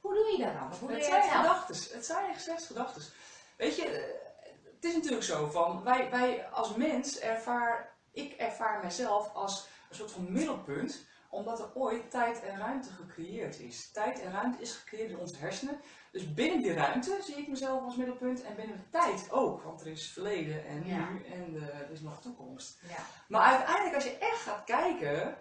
Hoe 0.00 0.14
doe 0.14 0.32
je 0.36 0.44
dat 0.44 0.54
dan? 0.54 0.78
Hoe 0.78 0.88
doe 0.88 0.96
Het 0.96 1.04
je 1.04 1.10
zijn 1.10 1.30
gedachten. 1.30 1.74
Het 1.96 2.06
zijn 2.06 2.40
slechts 2.40 2.66
gedachten. 2.66 3.02
Weet 3.56 3.76
je, 3.76 3.82
het 4.74 4.84
is 4.84 4.94
natuurlijk 4.94 5.22
zo 5.22 5.50
van 5.50 5.82
wij, 5.82 6.10
wij 6.10 6.48
als 6.48 6.74
mens 6.74 7.18
ervaar, 7.18 7.96
ik 8.12 8.32
ervaar 8.32 8.84
mezelf 8.84 9.34
als 9.34 9.68
een 9.88 9.96
soort 9.96 10.10
van 10.10 10.32
middelpunt, 10.32 11.06
omdat 11.32 11.58
er 11.60 11.70
ooit 11.74 12.10
tijd 12.10 12.40
en 12.42 12.58
ruimte 12.58 12.90
gecreëerd 12.90 13.60
is. 13.60 13.90
Tijd 13.90 14.20
en 14.20 14.32
ruimte 14.32 14.62
is 14.62 14.72
gecreëerd 14.72 15.10
in 15.10 15.18
onze 15.18 15.36
hersenen. 15.36 15.80
Dus 16.10 16.34
binnen 16.34 16.62
die 16.62 16.72
ruimte 16.72 17.18
zie 17.22 17.36
ik 17.36 17.48
mezelf 17.48 17.82
als 17.82 17.96
middelpunt 17.96 18.42
en 18.42 18.56
binnen 18.56 18.76
de 18.76 18.98
tijd 18.98 19.30
ook, 19.30 19.62
want 19.62 19.80
er 19.80 19.86
is 19.86 20.12
verleden 20.12 20.66
en 20.66 20.86
Ja. 20.86 21.10
nu 21.10 21.24
en 21.24 21.56
eh, 21.56 21.78
er 21.80 21.90
is 21.90 22.00
nog 22.00 22.20
toekomst. 22.20 22.80
Ja. 22.88 22.96
Maar 23.28 23.42
uiteindelijk, 23.42 23.94
als 23.94 24.04
je 24.04 24.18
echt 24.18 24.40
gaat 24.40 24.64
kijken, 24.64 25.36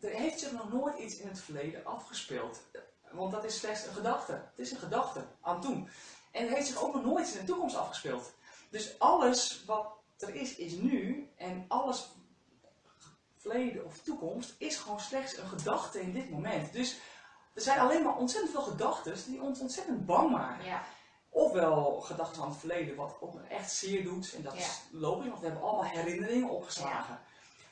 er 0.00 0.10
heeft 0.10 0.40
zich 0.40 0.52
nog 0.52 0.72
nooit 0.72 0.98
iets 0.98 1.16
in 1.16 1.28
het 1.28 1.40
verleden 1.40 1.84
afgespeeld. 1.84 2.62
Want 3.10 3.32
dat 3.32 3.44
is 3.44 3.58
slechts 3.58 3.86
een 3.86 3.92
gedachte. 3.94 4.32
Het 4.32 4.58
is 4.58 4.70
een 4.70 4.78
gedachte 4.78 5.26
aan 5.40 5.60
toen. 5.60 5.88
En 6.30 6.46
er 6.46 6.52
heeft 6.54 6.66
zich 6.66 6.82
ook 6.82 6.94
nog 6.94 7.04
nooit 7.04 7.26
iets 7.26 7.34
in 7.34 7.40
de 7.40 7.52
toekomst 7.52 7.76
afgespeeld. 7.76 8.34
Dus 8.70 8.98
alles 8.98 9.64
wat 9.66 9.86
er 10.18 10.34
is, 10.34 10.56
is 10.56 10.72
nu. 10.72 11.28
En 11.36 11.64
alles 11.68 12.12
verleden 13.42 13.84
of 13.84 13.98
toekomst 13.98 14.54
is 14.58 14.76
gewoon 14.76 15.00
slechts 15.00 15.36
een 15.36 15.48
gedachte 15.48 16.00
in 16.00 16.12
dit 16.12 16.30
moment. 16.30 16.72
Dus 16.72 17.00
er 17.54 17.62
zijn 17.62 17.78
alleen 17.78 18.02
maar 18.02 18.16
ontzettend 18.16 18.52
veel 18.52 18.62
gedachten 18.62 19.14
die 19.26 19.42
ons 19.42 19.60
ontzettend 19.60 20.06
bang 20.06 20.30
maken. 20.30 20.64
Ja. 20.64 20.82
Ofwel 21.28 22.00
gedachten 22.00 22.42
aan 22.42 22.48
het 22.48 22.58
verleden, 22.58 22.96
wat 22.96 23.16
ook 23.20 23.40
echt 23.48 23.72
zeer 23.72 24.04
doet. 24.04 24.34
En 24.34 24.42
dat 24.42 24.54
is 24.54 24.82
logisch, 24.90 25.28
want 25.28 25.40
we 25.40 25.46
hebben 25.46 25.64
allemaal 25.64 25.90
herinneringen 25.90 26.50
opgeslagen. 26.50 27.20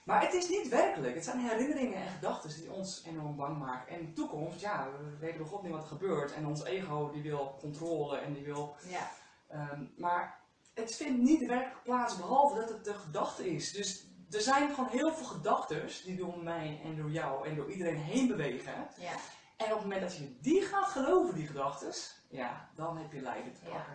Maar 0.05 0.23
het 0.23 0.35
is 0.35 0.49
niet 0.49 0.69
werkelijk. 0.69 1.15
Het 1.15 1.25
zijn 1.25 1.39
herinneringen 1.39 2.03
en 2.03 2.09
gedachten 2.09 2.61
die 2.61 2.73
ons 2.73 3.03
enorm 3.07 3.37
bang 3.37 3.59
maken. 3.59 3.95
En 3.95 4.07
de 4.07 4.13
toekomst, 4.13 4.61
ja, 4.61 4.89
we 4.99 5.17
weten 5.19 5.47
God 5.47 5.63
niet 5.63 5.73
wat 5.73 5.83
er 5.83 5.89
gebeurt. 5.89 6.33
En 6.33 6.47
ons 6.47 6.65
ego 6.65 7.11
die 7.11 7.23
wil 7.23 7.57
controle 7.61 8.17
en 8.17 8.33
die 8.33 8.45
wil... 8.45 8.77
Ja. 8.89 9.11
ehm, 9.49 9.85
maar 9.97 10.41
het 10.75 10.97
vindt 10.97 11.23
niet 11.23 11.47
werkelijk 11.47 11.83
plaats, 11.83 12.17
behalve 12.17 12.61
dat 12.61 12.69
het 12.69 12.85
de 12.85 12.95
gedachte 12.95 13.51
is. 13.51 13.73
Dus 13.73 14.07
er 14.31 14.41
zijn 14.41 14.75
gewoon 14.75 14.91
heel 14.91 15.13
veel 15.15 15.27
gedachten 15.27 15.89
die 16.05 16.17
door 16.17 16.39
mij 16.39 16.81
en 16.85 16.97
door 16.97 17.11
jou 17.11 17.49
en 17.49 17.55
door 17.57 17.71
iedereen 17.71 17.97
heen 17.97 18.27
bewegen. 18.29 18.89
Ja. 18.97 19.13
En 19.57 19.67
op 19.67 19.73
het 19.73 19.83
moment 19.83 20.01
dat 20.01 20.17
je 20.17 20.37
die 20.41 20.63
gaat 20.63 20.89
geloven, 20.89 21.35
die 21.35 21.47
gedachten, 21.47 21.93
ja, 22.29 22.69
dan 22.77 22.97
heb 22.99 23.13
je 23.13 23.21
lijden 23.21 23.53
te 23.53 23.61
Ja. 23.65 23.71
pakken. 23.71 23.95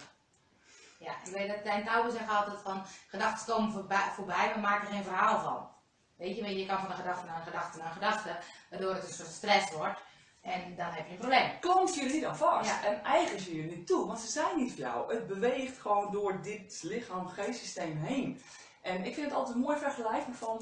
Ja, 0.99 1.11
ik 1.25 1.31
weet 1.31 1.47
dat 1.47 1.63
Tijn 1.63 1.85
Touwen 1.85 2.11
zegt 2.11 2.29
altijd 2.29 2.61
van, 2.61 2.83
gedachten 3.07 3.53
komen 3.53 3.71
voorbij, 3.71 4.11
voorbij, 4.15 4.51
we 4.53 4.59
maken 4.59 4.87
er 4.87 4.93
geen 4.93 5.03
verhaal 5.03 5.39
van. 5.39 5.69
Weet 6.17 6.35
je, 6.35 6.57
je 6.57 6.65
kan 6.65 6.79
van 6.79 6.89
een 6.89 6.95
gedachte 6.95 7.25
naar 7.25 7.37
een 7.37 7.43
gedachte 7.45 7.77
naar 7.77 7.87
een 7.87 7.93
gedachte, 7.93 8.37
waardoor 8.69 8.93
het 8.93 9.03
een 9.07 9.13
soort 9.13 9.29
stress 9.29 9.71
wordt. 9.71 9.99
En 10.41 10.75
dan 10.75 10.85
heb 10.89 11.05
je 11.05 11.11
een 11.11 11.17
probleem. 11.17 11.59
Klamp 11.59 11.89
er 11.89 12.03
niet 12.05 12.25
aan 12.25 12.37
vast 12.37 12.69
Ja. 12.69 12.83
en 12.83 13.03
eigen 13.03 13.55
je 13.55 13.61
niet 13.63 13.87
toe, 13.87 14.07
want 14.07 14.19
ze 14.19 14.27
zijn 14.27 14.57
niet 14.57 14.71
voor 14.71 14.79
jou. 14.79 15.13
Het 15.15 15.27
beweegt 15.27 15.77
gewoon 15.79 16.11
door 16.11 16.41
dit 16.41 16.83
lichaam-geestsysteem 16.83 17.97
heen. 17.97 18.41
En 18.85 19.03
ik 19.05 19.13
vind 19.13 19.25
het 19.25 19.35
altijd 19.35 19.55
een 19.55 19.61
mooi 19.61 19.77
vergelijking 19.77 20.35
van, 20.35 20.61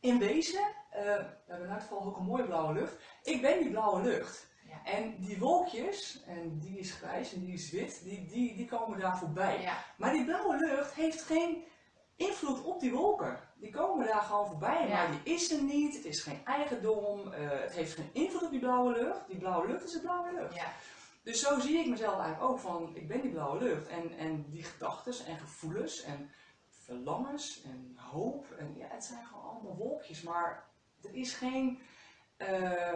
in 0.00 0.18
wezen, 0.18 0.60
eh, 0.90 1.02
we 1.02 1.34
hebben 1.46 1.68
in 1.68 1.80
geval 1.80 2.02
ook 2.02 2.16
een 2.16 2.24
mooie 2.24 2.44
blauwe 2.44 2.72
lucht, 2.72 2.96
ik 3.22 3.40
ben 3.40 3.58
die 3.58 3.70
blauwe 3.70 4.02
lucht. 4.02 4.46
Ja. 4.68 4.92
En 4.92 5.16
die 5.20 5.38
wolkjes, 5.38 6.22
en 6.26 6.58
die 6.58 6.78
is 6.78 6.92
grijs 6.92 7.32
en 7.34 7.40
die 7.40 7.52
is 7.52 7.70
wit, 7.70 8.00
die, 8.04 8.26
die, 8.26 8.56
die 8.56 8.66
komen 8.66 8.98
daar 8.98 9.18
voorbij. 9.18 9.60
Ja. 9.60 9.76
Maar 9.96 10.12
die 10.12 10.24
blauwe 10.24 10.56
lucht 10.56 10.94
heeft 10.94 11.22
geen 11.22 11.64
invloed 12.16 12.62
op 12.64 12.80
die 12.80 12.92
wolken. 12.92 13.38
Die 13.56 13.70
komen 13.70 14.06
daar 14.06 14.22
gewoon 14.22 14.46
voorbij, 14.46 14.88
Ja. 14.88 14.94
maar 14.94 15.10
die 15.10 15.34
is 15.34 15.50
er 15.50 15.62
niet, 15.62 15.96
het 15.96 16.04
is 16.04 16.22
geen 16.22 16.40
eigendom, 16.44 17.32
eh, 17.32 17.48
het 17.50 17.72
heeft 17.72 17.94
geen 17.94 18.10
invloed 18.12 18.42
op 18.42 18.50
die 18.50 18.60
blauwe 18.60 18.92
lucht. 18.92 19.26
Die 19.28 19.38
blauwe 19.38 19.66
lucht 19.66 19.84
is 19.84 19.92
de 19.92 20.00
blauwe 20.00 20.32
lucht. 20.32 20.60
Dus 21.22 21.40
zo 21.40 21.58
zie 21.60 21.78
ik 21.78 21.86
mezelf 21.88 22.18
eigenlijk 22.20 22.42
ook 22.52 22.58
van, 22.58 22.96
ik 22.96 23.08
ben 23.08 23.20
die 23.20 23.30
blauwe 23.30 23.58
lucht. 23.64 23.86
En, 23.86 24.18
en 24.18 24.50
die 24.50 24.62
gedachten 24.64 25.26
en 25.26 25.38
gevoelens 25.38 26.02
en 26.02 26.30
verlangens 26.88 27.62
en 27.64 27.96
hoop, 28.12 28.50
en 28.58 28.74
ja, 28.76 28.86
het 28.88 29.04
zijn 29.04 29.24
gewoon 29.26 29.44
allemaal 29.44 29.76
wolkjes, 29.76 30.22
maar 30.22 30.64
er 31.02 31.14
is 31.14 31.32
geen 31.32 31.78
eh, 32.36 32.92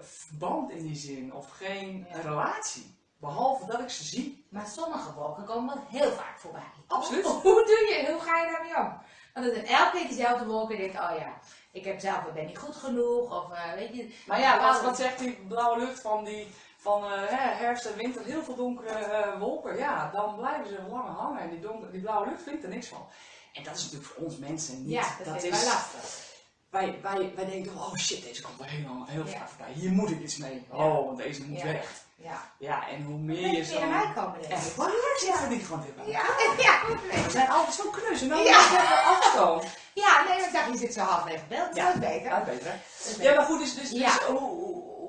verband 0.00 0.70
in 0.70 0.82
die 0.82 0.96
zin, 0.96 1.34
of 1.34 1.50
geen 1.50 2.06
Ja. 2.08 2.20
relatie. 2.20 2.98
Behalve 3.16 3.66
dat 3.66 3.80
ik 3.80 3.90
ze 3.90 4.04
zie. 4.04 4.46
Maar 4.50 4.66
sommige 4.66 5.12
wolken 5.14 5.44
komen 5.44 5.74
wel 5.74 5.84
heel 5.88 6.10
vaak 6.10 6.38
voorbij. 6.38 6.70
Absoluut. 6.86 7.24
Hoe, 7.24 7.40
hoe 7.42 7.64
doe 7.64 7.86
je, 7.88 8.08
hoe 8.12 8.20
ga 8.20 8.42
je 8.42 8.50
daarmee 8.50 8.76
om? 8.86 8.98
Want 9.34 9.46
het 9.46 9.54
zijn 9.54 9.66
elke 9.66 9.96
keer 9.96 10.08
dezelfde 10.08 10.46
wolken 10.46 10.76
en 10.76 10.82
je 10.82 10.90
denkt, 10.90 11.10
oh 11.10 11.18
ja, 11.18 11.38
ik 11.72 11.84
heb 11.84 12.00
zelf, 12.00 12.32
ben 12.32 12.46
niet 12.46 12.58
goed 12.58 12.76
genoeg, 12.76 13.44
of 13.44 13.52
eh, 13.52 13.72
weet 13.72 13.94
je. 13.94 14.14
Maar 14.26 14.40
ja, 14.40 14.60
wat, 14.60 14.82
wat 14.82 14.96
zegt 14.96 15.18
die 15.18 15.46
blauwe 15.48 15.78
lucht 15.78 16.00
van 16.00 16.24
die, 16.24 16.48
van 16.82 17.04
hè, 17.04 17.36
herfst 17.36 17.84
en 17.84 17.96
winter 17.96 18.24
heel 18.24 18.42
veel 18.42 18.54
donkere 18.54 18.88
eh, 18.98 19.38
wolken, 19.38 19.76
ja, 19.76 20.10
dan 20.12 20.36
blijven 20.36 20.66
ze 20.68 20.78
langer 20.90 21.10
hangen 21.12 21.40
en 21.40 21.50
die, 21.50 21.60
donker, 21.60 21.90
die 21.92 22.00
blauwe 22.00 22.28
lucht 22.28 22.42
vindt 22.42 22.62
er 22.62 22.68
niks 22.68 22.86
van. 22.86 23.06
En 23.52 23.62
dat 23.64 23.76
is 23.76 23.82
natuurlijk 23.82 24.10
voor 24.12 24.24
ons 24.24 24.36
mensen 24.38 24.82
niet. 24.82 24.90
Ja, 24.92 25.04
dat, 25.24 25.42
is 25.42 25.64
lastig. 25.64 26.28
Wij, 26.70 26.98
wij, 27.02 27.32
wij 27.36 27.44
denken, 27.46 27.72
oh 27.76 27.94
shit, 27.96 28.22
deze 28.22 28.42
komt 28.42 28.64
heel, 28.64 28.88
lang- 28.88 29.08
heel 29.08 29.24
Ja. 29.26 29.30
vaak 29.38 29.48
voorbij. 29.48 29.72
Hier 29.72 29.90
moet 29.90 30.10
ik 30.10 30.20
iets 30.20 30.36
mee. 30.36 30.66
Ja. 30.72 30.76
Oh, 30.76 31.04
want 31.06 31.18
deze 31.18 31.42
moet 31.46 31.58
Ja. 31.58 31.64
weg. 31.64 31.90
Ja. 32.16 32.52
Ja, 32.58 32.88
en 32.88 33.02
hoe 33.02 33.18
meer 33.18 33.50
je 33.52 33.64
zo... 33.64 33.86
mij 33.86 34.12
komen, 34.14 34.50
Echt 34.50 34.74
waar, 34.76 34.90
zitten 35.18 35.48
die 35.48 35.60
gewoon 35.60 35.82
dit 35.82 35.96
bij. 35.96 36.06
Ja, 36.06 36.22
ja, 36.58 36.80
We 37.24 37.30
zijn 37.30 37.48
altijd 37.48 37.74
zo 37.74 37.90
knus 37.90 38.22
en 38.22 38.28
dan 38.28 38.38
Ja. 38.38 38.44
ja. 38.72 39.02
afstand. 39.18 39.64
ja, 39.94 40.24
nee, 40.28 40.38
ik 40.46 40.52
dacht, 40.52 40.68
je 40.72 40.76
zit 40.76 40.94
zo 40.94 41.00
halfweg 41.00 41.48
beeld. 41.48 41.76
Ja. 41.76 41.84
Dat 41.84 41.94
is 41.94 42.00
beter. 42.00 42.22
Ja, 42.28 42.40
beter? 42.44 42.64
Dat 42.64 43.06
is 43.06 43.10
Ja, 43.10 43.16
beter. 43.16 43.34
maar 43.34 43.44
goed, 43.44 43.58
dus, 43.58 43.74
dus, 43.74 43.90
dus 43.90 44.00
Ja. 44.00 44.18
hoe, 44.26 44.38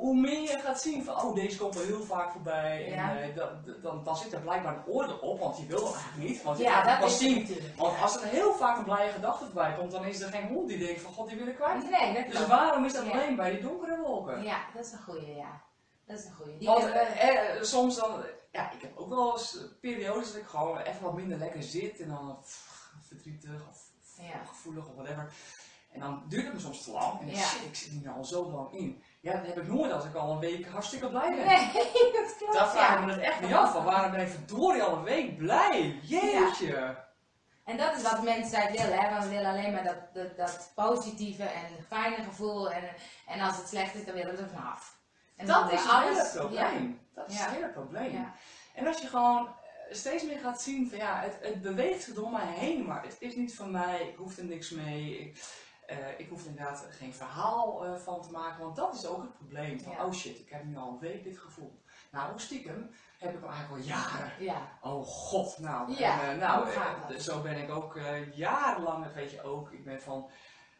hoe- 0.01 0.20
meer 0.20 0.41
je 0.41 0.60
gaat 0.63 0.81
zien 0.81 1.03
van, 1.03 1.15
oh, 1.24 1.36
deze 1.36 1.58
komt 1.58 1.75
wel 1.75 1.84
heel 1.86 2.03
vaak 2.03 2.31
voorbij. 2.31 2.89
Ja. 2.89 3.15
En 3.17 3.29
eh, 3.29 3.36
dan, 3.36 3.50
dan, 3.81 4.03
dan 4.03 4.17
zit 4.17 4.34
er 4.34 4.41
blijkbaar 4.41 4.75
een 4.77 4.86
oordeel 4.86 5.17
op, 5.17 5.39
want 5.39 5.58
je 5.58 5.65
wil 5.65 5.79
dat 5.84 5.93
eigenlijk 5.96 6.29
niet. 6.29 6.43
Want 6.43 6.58
je 6.58 6.63
Ja, 6.63 6.84
dat 6.84 7.00
pas 7.00 7.12
het 7.12 7.20
zien. 7.20 7.58
Want 7.77 8.01
als 8.01 8.22
er 8.22 8.27
heel 8.27 8.53
vaak 8.53 8.77
een 8.77 8.84
blije 8.84 9.12
gedachte 9.12 9.46
voorbij 9.46 9.74
komt, 9.75 9.91
dan 9.91 10.05
is 10.05 10.22
er 10.22 10.31
geen 10.31 10.48
hond 10.48 10.67
die 10.67 10.77
denkt 10.77 11.01
van, 11.01 11.13
god, 11.13 11.27
die 11.29 11.38
wil 11.38 11.48
ik 11.48 11.55
kwijt. 11.55 11.89
Nee, 11.89 12.13
dat 12.13 12.25
Dus 12.25 12.34
klopt. 12.36 12.48
waarom 12.50 12.86
is 12.86 12.93
dat 12.93 13.05
Ja. 13.05 13.12
alleen 13.12 13.36
bij 13.36 13.51
die 13.51 13.62
donkere 13.62 13.98
wolken? 14.01 14.43
Ja, 14.43 14.65
dat 14.74 14.86
is 14.86 14.91
een 14.91 15.01
goeie, 15.03 15.36
ja. 15.36 15.62
Dat 16.05 16.20
is 16.20 16.25
een 16.25 16.34
goeie. 16.34 16.58
Die 16.58 16.67
Want 16.67 16.84
eh, 16.86 17.29
eh, 17.55 17.62
soms 17.63 17.96
dan, 17.96 18.24
ja, 18.51 18.72
ik 18.72 18.81
heb 18.81 18.98
ook 18.98 19.10
wel 19.10 19.31
eens 19.31 19.58
periodes 19.81 20.27
dat 20.31 20.41
ik 20.41 20.48
gewoon 20.48 20.77
even 20.79 21.01
wat 21.01 21.13
minder 21.13 21.38
lekker 21.38 21.63
zit 21.63 22.00
en 22.00 22.08
dan 22.10 22.38
pff, 22.41 22.91
verdrietig 23.08 23.67
of 23.70 23.89
Ja. 24.17 24.43
gevoelig 24.48 24.88
of 24.88 24.93
whatever. 24.96 25.34
En 25.91 26.00
dan 26.00 26.24
duurt 26.27 26.43
het 26.46 26.53
me 26.53 26.60
soms 26.60 26.84
te 26.84 26.91
lang 26.91 27.22
en 27.22 27.36
shit, 27.38 27.65
ik 27.65 27.75
zit 27.75 27.89
hier 27.91 28.10
al 28.12 28.25
zo 28.25 28.51
lang 28.51 28.74
in. 28.74 29.03
Ja, 29.22 29.34
dat 29.34 29.46
heb 29.46 29.58
ik 29.58 29.68
nooit 29.68 29.92
als 29.92 30.06
ik 30.06 30.16
al 30.16 30.32
een 30.32 30.40
week 30.40 30.68
hartstikke 30.68 31.10
blij 31.10 31.30
ben. 31.30 31.46
Nee, 31.46 31.72
dat 32.18 32.36
klopt. 32.38 32.54
Daar 32.54 32.70
vraag 32.70 32.90
ja. 32.94 33.00
ik 33.00 33.06
me 33.06 33.12
het 33.12 33.22
echt 33.22 33.42
niet 33.42 33.54
af 33.54 33.72
van 33.72 33.84
waarom 33.84 34.12
ben 34.12 34.20
ik 34.20 34.28
verdorie 34.28 34.84
al 34.84 34.98
een 34.98 35.04
week 35.04 35.38
blij? 35.38 36.00
Jeetje! 36.01 36.98
En 37.63 37.78
dat 37.78 37.96
is 37.96 38.01
wat 38.01 38.24
mensen 38.24 38.60
uit 38.60 38.82
willen, 38.82 39.00
hè? 39.00 39.10
want 39.10 39.24
we 39.24 39.30
willen 39.30 39.50
alleen 39.51 39.72
maar 39.72 39.84
dat, 39.84 40.13
dat, 40.13 40.38
dat 40.38 40.72
positieve 40.75 41.44
en 41.44 41.84
fijne 41.88 42.24
gevoel. 42.24 42.72
En, 42.72 42.84
en 43.28 43.40
als 43.40 43.58
het 43.58 43.68
slecht 43.68 43.96
is, 43.96 44.06
dan 44.06 44.16
willen 44.16 44.36
we 44.36 44.42
er 44.42 44.50
vanaf. 44.50 45.00
En 45.36 45.46
Dat 45.46 45.72
is 45.72 45.82
het 45.82 45.90
alles- 45.92 46.32
hele 46.32 46.40
probleem. 46.40 47.00
Dat 47.13 47.30
is 47.30 47.40
het 47.40 47.50
hele 47.50 47.70
probleem. 47.70 48.32
En 48.75 48.88
als 48.88 49.01
je 49.01 49.08
gewoon 49.08 49.48
eh, 49.48 49.96
steeds 49.96 50.24
meer 50.24 50.40
gaat 50.40 50.62
zien 50.62 50.90
van 50.90 50.98
ja, 50.98 51.20
het, 51.20 51.38
het 51.42 51.62
beweegt 51.62 52.16
door 52.16 52.32
mij 52.32 52.46
heen, 52.48 52.86
maar 52.86 53.04
het 53.04 53.16
is 53.20 53.36
niet 53.36 53.56
van 53.56 53.72
mij, 53.72 54.01
ik 54.01 54.16
hoef 54.16 54.38
er 54.38 54.46
niks 54.46 54.70
mee. 54.70 55.20
Ik, 55.20 55.44
eh, 55.92 56.20
ik 56.20 56.30
hoef 56.30 56.42
er 56.42 56.50
inderdaad 56.50 56.88
geen 56.90 57.14
verhaal 57.14 57.86
eh, 57.86 57.96
van 57.96 58.22
te 58.22 58.32
maken, 58.32 58.64
want 58.64 58.76
dat 58.76 58.94
is 58.94 59.06
ook 59.06 59.22
het 59.22 59.34
probleem. 59.34 59.80
Van, 59.80 59.92
Ja. 59.92 60.06
Oh 60.06 60.12
shit, 60.12 60.40
ik 60.40 60.50
heb 60.50 60.64
nu 60.64 60.78
al 60.78 60.90
een 60.90 61.00
week 61.00 61.24
dit 61.24 61.38
gevoel. 61.38 61.82
Nou, 62.12 62.40
stiekem 62.40 62.92
heb 63.20 63.34
ik 63.36 63.44
al 63.44 63.50
eigenlijk 63.50 63.84
al 63.84 63.88
jaren. 63.88 64.32
Ja, 64.40 64.78
Oh 64.82 65.06
god, 65.06 65.60
nou, 65.60 65.96
Ja, 65.98 66.22
en, 66.22 66.42
eh, 66.42 66.48
nou 66.48 67.20
zo 67.20 67.42
ben 67.42 67.58
ik 67.58 67.70
ook 67.70 68.00
jarenlang, 68.34 69.04
dat 69.04 69.14
weet 69.14 69.32
je 69.32 69.44
ook, 69.44 69.72
ik 69.72 69.84
ben 69.84 70.02
van, 70.02 70.30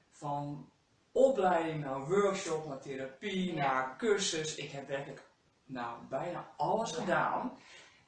van 0.10 0.70
opleiding 1.12 1.84
naar 1.84 2.08
workshop, 2.08 2.68
naar 2.68 2.80
therapie, 2.80 3.54
naar 3.54 3.98
cursus. 3.98 4.56
Ik 4.56 4.72
heb 4.72 4.88
werkelijk 4.88 5.30
nou, 5.66 6.06
bijna 6.10 6.48
alles 6.58 6.92
gedaan. 6.92 7.58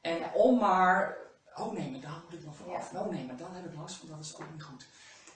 En 0.02 0.34
om 0.34 0.60
maar, 0.60 1.18
oh 1.56 1.72
nee, 1.72 1.92
maar 1.92 2.02
daar 2.02 2.22
moet 2.24 2.34
ik 2.34 2.46
nog 2.46 2.56
vanaf. 2.56 2.92
Ja. 2.92 3.00
Oh 3.00 3.10
nee, 3.12 3.26
maar 3.26 3.38
daar 3.38 3.54
heb 3.54 3.66
ik 3.66 3.76
last 3.76 3.96
van, 3.96 4.10
dat 4.10 4.20
is 4.20 4.36
ook 4.36 4.52
niet 4.52 4.64
goed. 4.64 4.88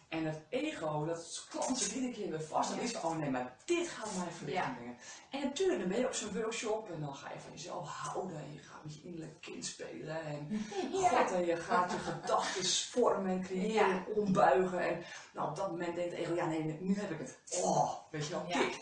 En 0.10 0.26
het 0.26 0.40
ego, 0.50 1.06
dat 1.06 1.48
klampt 1.50 1.78
zich 1.78 1.94
iedere 1.94 2.14
keer 2.14 2.30
weer 2.30 2.42
vast. 2.42 2.72
En 2.72 2.80
is 2.80 2.92
van, 2.92 3.12
oh 3.12 3.18
nee, 3.18 3.30
maar 3.30 3.56
dit 3.66 3.88
gaat 3.88 4.16
mij 4.18 4.32
verlichting 4.32 4.76
brengen. 4.76 4.98
En 5.30 5.40
natuurlijk, 5.40 5.80
dan 5.80 5.88
ben 5.90 6.00
je 6.00 6.06
op 6.06 6.14
zo'n 6.14 6.34
workshop 6.34 6.90
en 6.92 7.02
dan 7.02 7.16
ga 7.16 7.30
je 7.34 7.40
van 7.40 7.52
jezelf 7.52 7.90
houden. 7.90 8.38
En 8.38 8.54
je 8.54 8.60
gaat 8.60 8.84
met 8.84 8.96
je 8.96 9.02
innerlijk 9.04 9.42
kind 9.42 9.66
spelen. 9.66 10.26
En. 10.26 10.66
God, 10.92 11.32
en 11.32 11.46
je 11.46 11.56
gaat 11.58 11.92
je 11.92 11.98
gedachten 11.98 12.66
vormen 12.66 13.32
en 13.32 13.42
creëren 13.42 13.88
en 13.88 14.06
ombuigen. 14.16 14.80
En 14.80 15.04
nou, 15.34 15.50
op 15.50 15.56
dat 15.56 15.70
moment 15.70 15.96
denkt 15.96 16.12
het 16.12 16.20
ego, 16.20 16.36
ja 16.36 16.46
nee, 16.46 16.78
nu 16.80 16.96
heb 16.96 17.12
ik 17.12 17.20
het. 17.20 17.38
Oh, 17.64 17.94
weet 18.12 18.26
je 18.28 18.32
wel, 18.32 18.46
Ja. 18.48 18.60
kick. 18.60 18.80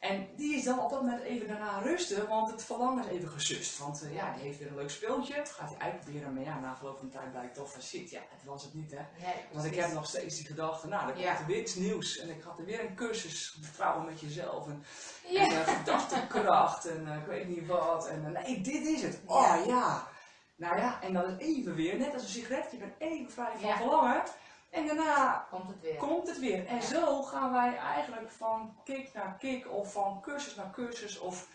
En 0.00 0.28
die 0.36 0.56
is 0.56 0.64
dan 0.64 0.78
op 0.80 0.90
dat 0.90 1.00
moment 1.02 1.22
even 1.22 1.48
daarna 1.48 1.78
rusten, 1.78 2.28
want 2.28 2.50
het 2.50 2.64
verlangen 2.64 3.04
is 3.04 3.10
even 3.10 3.28
gesust. 3.28 3.78
Want 3.78 4.02
eh, 4.02 4.14
ja, 4.14 4.32
die 4.32 4.42
heeft 4.42 4.58
weer 4.58 4.68
een 4.68 4.74
leuk 4.76 4.90
speeltje, 4.90 5.34
gaat 5.46 5.70
hij 5.76 5.78
uitproberen. 5.92 6.34
Maar 6.34 6.42
ja, 6.42 6.58
na 6.60 6.76
verloop 6.76 6.98
van 6.98 7.10
tijd 7.10 7.30
blijkt 7.30 7.54
toch 7.54 7.72
van 7.72 7.82
shit, 7.82 8.10
ja, 8.10 8.20
het 8.30 8.44
was 8.44 8.62
het 8.62 8.74
niet 8.74 8.90
hè. 8.90 8.96
nee, 8.96 9.34
Want 9.52 9.64
ik 9.64 9.74
heb 9.74 9.92
nog 9.92 10.06
steeds 10.06 10.36
die 10.36 10.46
gedachte, 10.46 10.86
nou, 10.88 11.02
dan 11.04 11.12
komt 11.12 11.24
Ja. 11.24 11.38
er 11.38 11.46
weer 11.46 11.60
iets 11.60 11.74
nieuws. 11.74 12.18
En 12.18 12.30
ik 12.30 12.42
had 12.42 12.58
er 12.58 12.64
weer 12.64 12.80
een 12.84 12.94
cursus, 12.94 13.56
vertrouwen 13.60 14.04
met 14.06 14.20
jezelf. 14.20 14.66
En, 14.68 14.84
Ja. 15.28 15.40
en 15.42 15.50
eh, 15.66 15.76
gedachtekracht 15.76 16.84
en 16.86 17.08
eh, 17.12 17.16
ik 17.16 17.26
weet 17.26 17.48
niet 17.48 17.66
wat. 17.66 18.06
En 18.08 18.32
nee, 18.32 18.60
dit 18.60 18.86
is 18.86 19.02
het. 19.02 19.20
Oh 19.26 19.42
Ja. 19.42 19.54
ja. 19.54 20.08
Nou 20.56 20.76
ja, 20.78 21.02
en 21.02 21.12
dan 21.12 21.24
is 21.38 21.46
even 21.46 21.74
weer, 21.74 21.96
net 21.98 22.12
als 22.12 22.22
een 22.22 22.28
sigaret, 22.28 22.70
je 22.70 22.76
bent 22.76 22.94
even 22.98 23.30
vrij 23.32 23.52
van 23.58 23.68
Ja. 23.68 23.76
verlangen. 23.76 24.22
En 24.70 24.86
daarna 24.86 25.46
Komt 25.50 25.68
het 25.68 25.80
weer. 25.80 25.96
komt 25.96 26.28
het 26.28 26.38
weer. 26.38 26.66
En 26.66 26.74
Ja. 26.74 26.80
zo 26.82 27.22
gaan 27.22 27.52
wij 27.52 27.76
eigenlijk 27.76 28.30
van 28.30 28.76
kick 28.84 29.12
naar 29.12 29.36
kick 29.38 29.68
of 29.72 29.92
van 29.92 30.20
cursus 30.20 30.54
naar 30.54 30.70
cursus. 30.70 31.18
Of 31.18 31.48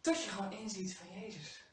tot 0.00 0.22
je 0.24 0.30
gewoon 0.30 0.52
inziet 0.52 0.96
van 0.96 1.20
Jezus. 1.20 1.64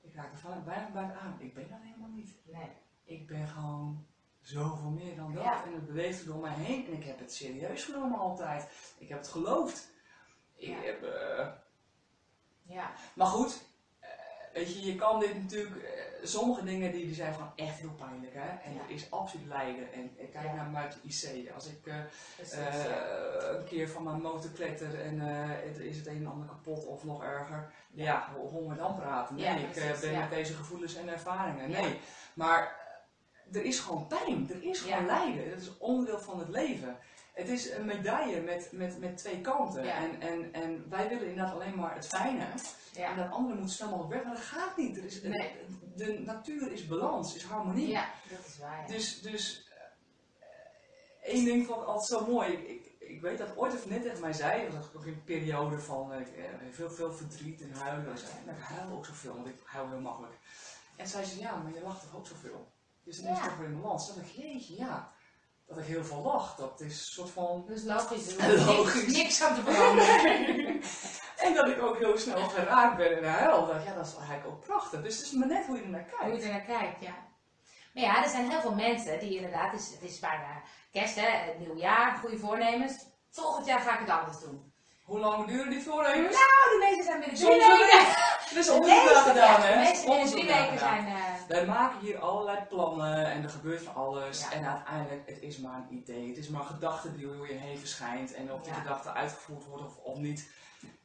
Ik 0.00 0.14
raak 0.14 0.32
er 0.42 0.62
bijna 0.62 0.88
buiten 0.90 1.20
aan. 1.20 1.36
Ik 1.40 1.54
ben 1.54 1.68
dat 1.68 1.78
helemaal 1.82 2.08
niet. 2.08 2.34
Nee. 2.44 2.70
Ik 3.04 3.26
ben 3.26 3.48
gewoon 3.48 4.06
zoveel 4.40 4.90
meer 4.90 5.16
dan 5.16 5.34
dat. 5.34 5.44
Ja. 5.44 5.64
En 5.64 5.72
het 5.74 5.86
beweegt 5.86 6.26
door 6.26 6.40
mij 6.40 6.54
heen. 6.54 6.86
En 6.86 6.92
ik 6.92 7.04
heb 7.04 7.18
het 7.18 7.34
serieus 7.34 7.84
genomen 7.84 8.18
altijd. 8.18 8.94
Ik 8.98 9.08
heb 9.08 9.18
het 9.18 9.28
geloofd. 9.28 9.90
Ik 10.54 10.68
Ja. 10.68 10.80
heb, 10.80 11.02
eh, 11.02 11.48
Ja. 12.62 12.90
maar 13.14 13.26
goed, 13.26 13.62
weet 14.52 14.74
je, 14.74 14.86
je 14.86 14.94
kan 14.96 15.20
dit 15.20 15.34
natuurlijk, 15.42 15.82
eh, 15.82 15.90
sommige 16.22 16.64
dingen 16.64 16.92
die, 16.92 17.06
die 17.06 17.14
zijn 17.14 17.34
gewoon 17.34 17.52
echt 17.56 17.78
heel 17.78 17.94
pijnlijk. 17.98 18.34
Hè? 18.34 18.48
En 18.68 18.74
Ja. 18.74 18.80
er 18.82 18.90
is 18.90 19.10
absoluut 19.10 19.46
lijden. 19.46 19.92
En 19.92 20.16
kijk 20.32 20.44
Ja. 20.44 20.68
naar 20.68 20.70
de 21.02 21.08
IC. 21.08 21.50
Als 21.54 21.66
ik 21.66 21.86
eh, 21.86 21.98
eh, 22.68 23.58
een 23.58 23.64
keer 23.64 23.88
van 23.88 24.02
mijn 24.02 24.20
motor 24.20 24.50
kletter 24.50 25.00
en 25.00 25.20
er 25.20 25.84
is 25.84 25.96
het 25.96 26.06
een 26.06 26.16
en 26.16 26.26
ander 26.26 26.46
kapot 26.48 26.86
of 26.86 27.04
nog 27.04 27.22
erger. 27.22 27.72
Ja, 27.92 28.28
we 28.68 28.74
dan 28.76 28.96
praten? 28.96 29.34
Nee, 29.34 29.58
ik 29.60 30.00
ben 30.00 30.18
met 30.18 30.30
deze 30.30 30.54
gevoelens 30.54 30.94
en 30.94 31.08
ervaringen. 31.08 31.70
Nee, 31.70 31.98
maar 32.34 32.78
er 33.52 33.62
is 33.64 33.78
gewoon 33.78 34.06
pijn, 34.06 34.50
er 34.50 34.62
is 34.62 34.80
gewoon 34.80 35.06
lijden. 35.06 35.50
Dat 35.50 35.60
is 35.60 35.78
onderdeel 35.78 36.18
van 36.18 36.38
het 36.38 36.48
leven. 36.48 36.96
Het 37.40 37.48
is 37.48 37.70
een 37.70 37.84
medaille 37.84 38.40
met, 38.40 38.68
met, 38.72 38.98
met 39.00 39.16
twee 39.16 39.40
kanten. 39.40 39.84
Ja. 39.84 39.94
En, 39.96 40.20
en, 40.20 40.52
en 40.52 40.86
wij 40.90 41.08
willen 41.08 41.28
inderdaad 41.28 41.54
alleen 41.54 41.74
maar 41.74 41.94
het 41.94 42.06
fijne. 42.06 42.44
En 42.96 43.16
dat 43.16 43.30
andere 43.30 43.60
moet 43.60 43.70
snel 43.70 43.88
mogelijk 43.88 44.12
weg, 44.14 44.24
maar 44.24 44.34
dat 44.34 44.44
gaat 44.44 44.76
niet. 44.76 44.96
Er 44.96 45.04
is, 45.04 45.22
Nee. 45.22 45.52
De 45.94 46.18
natuur 46.18 46.72
is 46.72 46.86
balans, 46.86 47.34
is 47.34 47.44
harmonie. 47.44 47.88
ja, 47.88 48.08
dat 48.30 48.46
is 48.46 48.58
waar. 48.58 48.80
Ja. 48.80 48.86
Dus, 48.86 49.20
dus 49.20 49.68
eh, 50.38 51.32
één 51.34 51.44
ding 51.44 51.66
vond 51.66 51.80
ik 51.80 51.86
altijd 51.86 52.06
zo 52.06 52.26
mooi. 52.26 52.52
Ik, 52.52 52.68
ik, 52.68 53.08
ik 53.08 53.20
weet 53.20 53.38
dat 53.38 53.56
ooit 53.56 53.72
een 53.72 53.78
vriendin 53.78 54.02
tegen 54.02 54.20
mij 54.20 54.32
zei, 54.32 54.64
dat 54.64 54.74
was 54.74 54.92
nog 54.92 55.06
in 55.06 55.12
een 55.12 55.24
periode 55.24 55.78
van 55.78 56.12
eh, 56.12 56.22
veel, 56.70 56.90
veel 56.90 57.12
verdriet 57.12 57.60
en 57.60 57.72
huilen. 57.72 58.10
En 58.10 58.18
zei, 58.18 58.30
"Ja, 58.46 58.52
ik 58.52 58.58
huil 58.62 58.92
ook 58.96 59.06
zoveel, 59.06 59.34
want 59.34 59.46
ik 59.46 59.60
huil 59.64 59.88
heel 59.88 60.00
makkelijk. 60.00 60.34
En 60.96 61.08
zei 61.08 61.24
ze, 61.24 61.38
ja, 61.38 61.56
maar 61.56 61.72
je 61.74 61.80
lacht 61.82 62.02
toch 62.02 62.16
ook 62.16 62.26
zoveel? 62.26 62.72
Dus 63.04 63.22
dan 63.22 63.32
is 63.32 63.38
het 63.38 63.48
toch 63.48 63.58
weer 63.58 63.68
in 63.68 63.80
balans. 63.80 64.06
Dan 64.06 64.16
dacht 64.16 64.28
ik, 64.28 64.34
jeetje, 64.34 64.76
ja. 64.76 65.12
Dat 65.70 65.78
ik 65.78 65.84
heel 65.84 66.04
veel 66.04 66.22
lach, 66.22 66.54
dat 66.56 66.80
is 66.80 66.86
een 66.86 67.12
soort 67.12 67.30
van... 67.30 67.64
Dat 67.68 67.76
is 67.76 67.84
logisch. 67.84 68.36
Er 68.36 68.64
Logisch. 68.64 69.16
Niks, 69.16 69.42
aan 69.42 69.54
te 69.54 69.62
veranderen. 69.72 70.80
en 71.36 71.54
dat 71.54 71.68
ik 71.68 71.82
ook 71.82 71.98
heel 71.98 72.18
snel 72.18 72.48
geraakt 72.48 72.96
ben 72.96 73.16
en 73.16 73.24
huil. 73.32 73.66
Dat, 73.66 73.84
ja, 73.84 73.94
dat 73.94 74.06
is 74.06 74.16
eigenlijk 74.16 74.46
ook 74.46 74.60
prachtig. 74.64 75.02
Dus 75.02 75.16
het 75.16 75.26
is 75.26 75.32
maar 75.32 75.48
net 75.48 75.66
hoe 75.66 75.76
je 75.76 75.82
er 75.82 75.88
naar 75.88 76.06
Hoe 76.18 76.24
je 76.26 76.38
kijkt. 76.38 76.44
er 76.44 76.50
naar 76.50 76.78
kijkt, 76.80 77.02
ja. 77.04 77.14
Maar 77.94 78.02
ja, 78.02 78.22
er 78.24 78.30
zijn 78.30 78.50
heel 78.50 78.60
veel 78.60 78.74
mensen 78.74 79.18
die 79.18 79.34
inderdaad, 79.36 79.72
het 79.72 79.80
is, 79.80 79.90
het 79.92 80.02
is 80.10 80.18
bijna 80.18 80.62
kerst, 80.92 81.14
hè, 81.14 81.28
het 81.30 81.58
nieuwjaar, 81.58 82.16
goede 82.16 82.38
voornemens. 82.38 83.06
Volgend 83.30 83.66
jaar 83.66 83.80
ga 83.80 83.92
ik 83.92 84.00
het 84.00 84.10
anders 84.18 84.38
doen. 84.40 84.72
Hoe 85.04 85.18
lang 85.18 85.46
duren 85.46 85.70
die 85.70 85.82
voornemens? 85.82 86.36
Nou, 86.36 86.70
die 86.70 86.88
meeste 86.88 87.02
zijn 87.02 87.20
binnen 87.20 87.36
drie 87.38 87.60
Er 88.56 88.64
De 88.64 88.72
onderzoek 88.72 89.12
naar 89.12 89.22
gedaan, 89.22 89.60
hè? 89.62 89.76
meeste 89.76 90.06
binnen 90.06 90.26
drie 90.30 90.46
weken 90.46 90.78
zijn... 90.78 91.06
eh, 91.06 91.34
Wij 91.48 91.66
maken 91.66 91.98
hier 91.98 92.18
allerlei 92.18 92.58
plannen 92.68 93.26
en 93.26 93.42
er 93.42 93.50
gebeurt 93.50 93.82
van 93.82 93.94
alles. 93.94 94.40
Ja. 94.40 94.52
En 94.52 94.64
uiteindelijk, 94.66 95.26
het 95.28 95.40
is 95.40 95.58
maar 95.58 95.76
een 95.76 95.96
idee. 95.96 96.28
Het 96.28 96.36
is 96.36 96.48
maar 96.48 96.60
een 96.60 96.66
gedachte 96.66 97.16
die 97.16 97.26
door 97.26 97.46
je 97.48 97.54
heen 97.54 97.78
verschijnt. 97.78 98.32
En 98.34 98.52
of 98.52 98.60
die 98.62 98.72
Ja. 98.72 98.78
gedachte 98.78 99.12
uitgevoerd 99.12 99.64
wordt 99.64 99.84
of, 99.84 99.96
of 99.96 100.16
niet, 100.18 100.50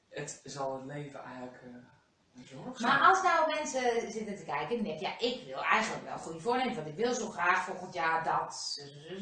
het 0.09 0.41
zal 0.43 0.73
het 0.73 0.85
leven 0.85 1.23
eigenlijk 1.23 1.61
eh, 1.63 1.69
zijn. 2.77 2.89
Maar 2.91 2.99
als 3.09 3.21
nou 3.23 3.53
mensen 3.55 4.11
zitten 4.11 4.35
te 4.35 4.43
kijken 4.43 4.77
en 4.77 4.83
denken, 4.83 5.07
ja, 5.07 5.19
ik 5.19 5.43
wil 5.45 5.63
eigenlijk 5.63 6.03
wel 6.05 6.17
goede 6.17 6.39
voornemens, 6.39 6.75
want 6.75 6.87
ik 6.87 6.95
wil 6.95 7.13
zo 7.13 7.29
graag 7.29 7.63
volgend 7.65 7.93
jaar 7.93 8.23
dat 8.23 8.55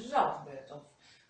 zo 0.10 0.32
gebeurt. 0.32 0.72
Of 0.72 0.82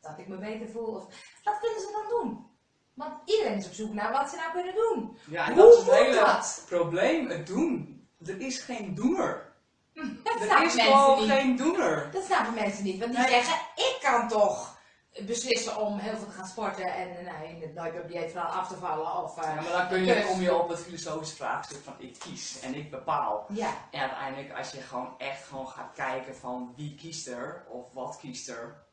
dat 0.02 0.18
ik 0.20 0.28
me 0.28 0.38
beter 0.38 0.70
voel. 0.70 0.96
Of, 0.96 1.06
wat 1.44 1.60
kunnen 1.60 1.80
ze 1.80 1.92
dan 1.92 2.20
doen? 2.20 2.52
Want 2.94 3.14
iedereen 3.26 3.58
is 3.58 3.66
op 3.66 3.74
zoek 3.74 3.94
naar 3.94 4.12
wat 4.12 4.30
ze 4.30 4.36
nou 4.36 4.52
kunnen 4.52 4.74
doen. 4.74 5.18
ja, 5.30 5.46
en 5.48 5.54
Hoe 5.54 5.62
dat 5.64 5.74
is 5.74 5.86
het 5.86 5.96
hele 5.96 6.16
dat? 6.16 6.64
probleem, 6.68 7.30
het 7.30 7.48
doen. 7.48 8.02
Er 8.26 8.40
is 8.42 8.60
geen 8.60 8.96
doener. 8.96 9.52
Dat 9.94 10.06
Er 10.36 10.42
snappen 10.42 10.66
is 10.66 10.76
mensen 10.76 10.82
gewoon 10.94 11.20
niet. 11.20 11.30
geen 11.32 11.56
doener. 11.56 12.10
Dat 12.12 12.24
snappen 12.24 12.54
mensen 12.54 12.84
niet, 12.84 13.00
want 13.00 13.12
die 13.12 13.22
Nee. 13.22 13.30
zeggen, 13.30 13.56
ik 13.76 13.98
kan 14.02 14.28
toch 14.28 14.78
beslissen 15.26 15.78
om 15.78 15.98
heel 15.98 16.16
veel 16.18 16.26
te 16.28 16.32
gaan 16.34 16.48
sporten 16.48 16.86
en 16.94 17.18
eh, 17.18 17.26
nou, 17.26 17.46
in 17.48 17.62
het 17.62 17.74
nooit 17.74 18.00
op 18.02 18.08
dieet 18.08 18.32
vooral 18.32 18.52
af 18.52 18.68
te 18.68 18.76
vallen. 18.76 19.24
Of, 19.24 19.38
eh, 19.38 19.44
Ja, 19.44 19.54
maar 19.62 19.72
dan 19.72 19.88
kun 19.88 20.06
je, 20.06 20.26
kom 20.28 20.42
je 20.42 20.56
op 20.56 20.70
het 20.70 20.80
filosofische 20.80 21.36
vraagstuk 21.36 21.84
van 21.84 21.94
ik 21.98 22.20
kies 22.20 22.60
en 22.60 22.76
ik 22.76 22.92
bepaal. 22.92 23.46
ja, 23.50 23.70
En 23.92 24.00
uiteindelijk 24.00 24.58
als 24.58 24.72
je 24.72 24.82
gewoon 24.82 25.14
echt 25.18 25.44
gewoon 25.48 25.68
gaat 25.68 25.94
kijken 25.96 26.36
van 26.36 26.74
wie 26.76 26.96
kiest 26.96 27.28
er 27.28 27.66
of 27.70 27.94
wat 27.94 28.18
kiest 28.22 28.50
er. 28.50 28.84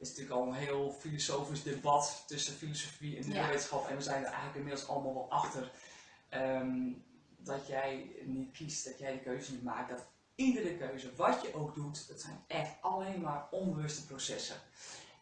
Is 0.00 0.08
natuurlijk 0.08 0.36
al 0.36 0.46
een 0.46 0.52
heel 0.54 0.96
filosofisch 0.98 1.62
debat 1.62 2.24
tussen 2.26 2.54
filosofie 2.54 3.16
en 3.16 3.32
Ja. 3.32 3.46
wetenschap. 3.46 3.88
En 3.88 3.96
we 3.96 4.02
zijn 4.02 4.18
er 4.20 4.26
eigenlijk 4.26 4.56
inmiddels 4.56 4.88
allemaal 4.88 5.14
wel 5.14 5.30
achter 5.30 5.70
ehm, 6.28 6.92
dat 7.36 7.66
jij 7.66 8.12
niet 8.24 8.52
kiest, 8.52 8.84
dat 8.84 8.98
jij 8.98 9.12
de 9.12 9.20
keuze 9.20 9.52
niet 9.52 9.62
maakt. 9.62 9.90
Dat 9.90 10.06
iedere 10.34 10.76
keuze, 10.76 11.14
wat 11.16 11.42
je 11.42 11.54
ook 11.54 11.74
doet, 11.74 12.08
dat 12.08 12.20
zijn 12.20 12.44
echt 12.46 12.72
alleen 12.80 13.20
maar 13.20 13.46
onbewuste 13.50 14.06
processen. 14.06 14.56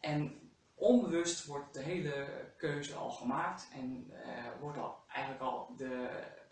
En 0.01 0.51
onbewust 0.75 1.45
wordt 1.45 1.73
de 1.73 1.81
hele 1.81 2.27
keuze 2.57 2.95
al 2.95 3.09
gemaakt 3.11 3.67
en 3.73 4.11
eh, 4.23 4.29
wordt 4.59 4.77
al 4.77 4.97
eigenlijk 5.07 5.43
al 5.43 5.73
de, 5.77 6.09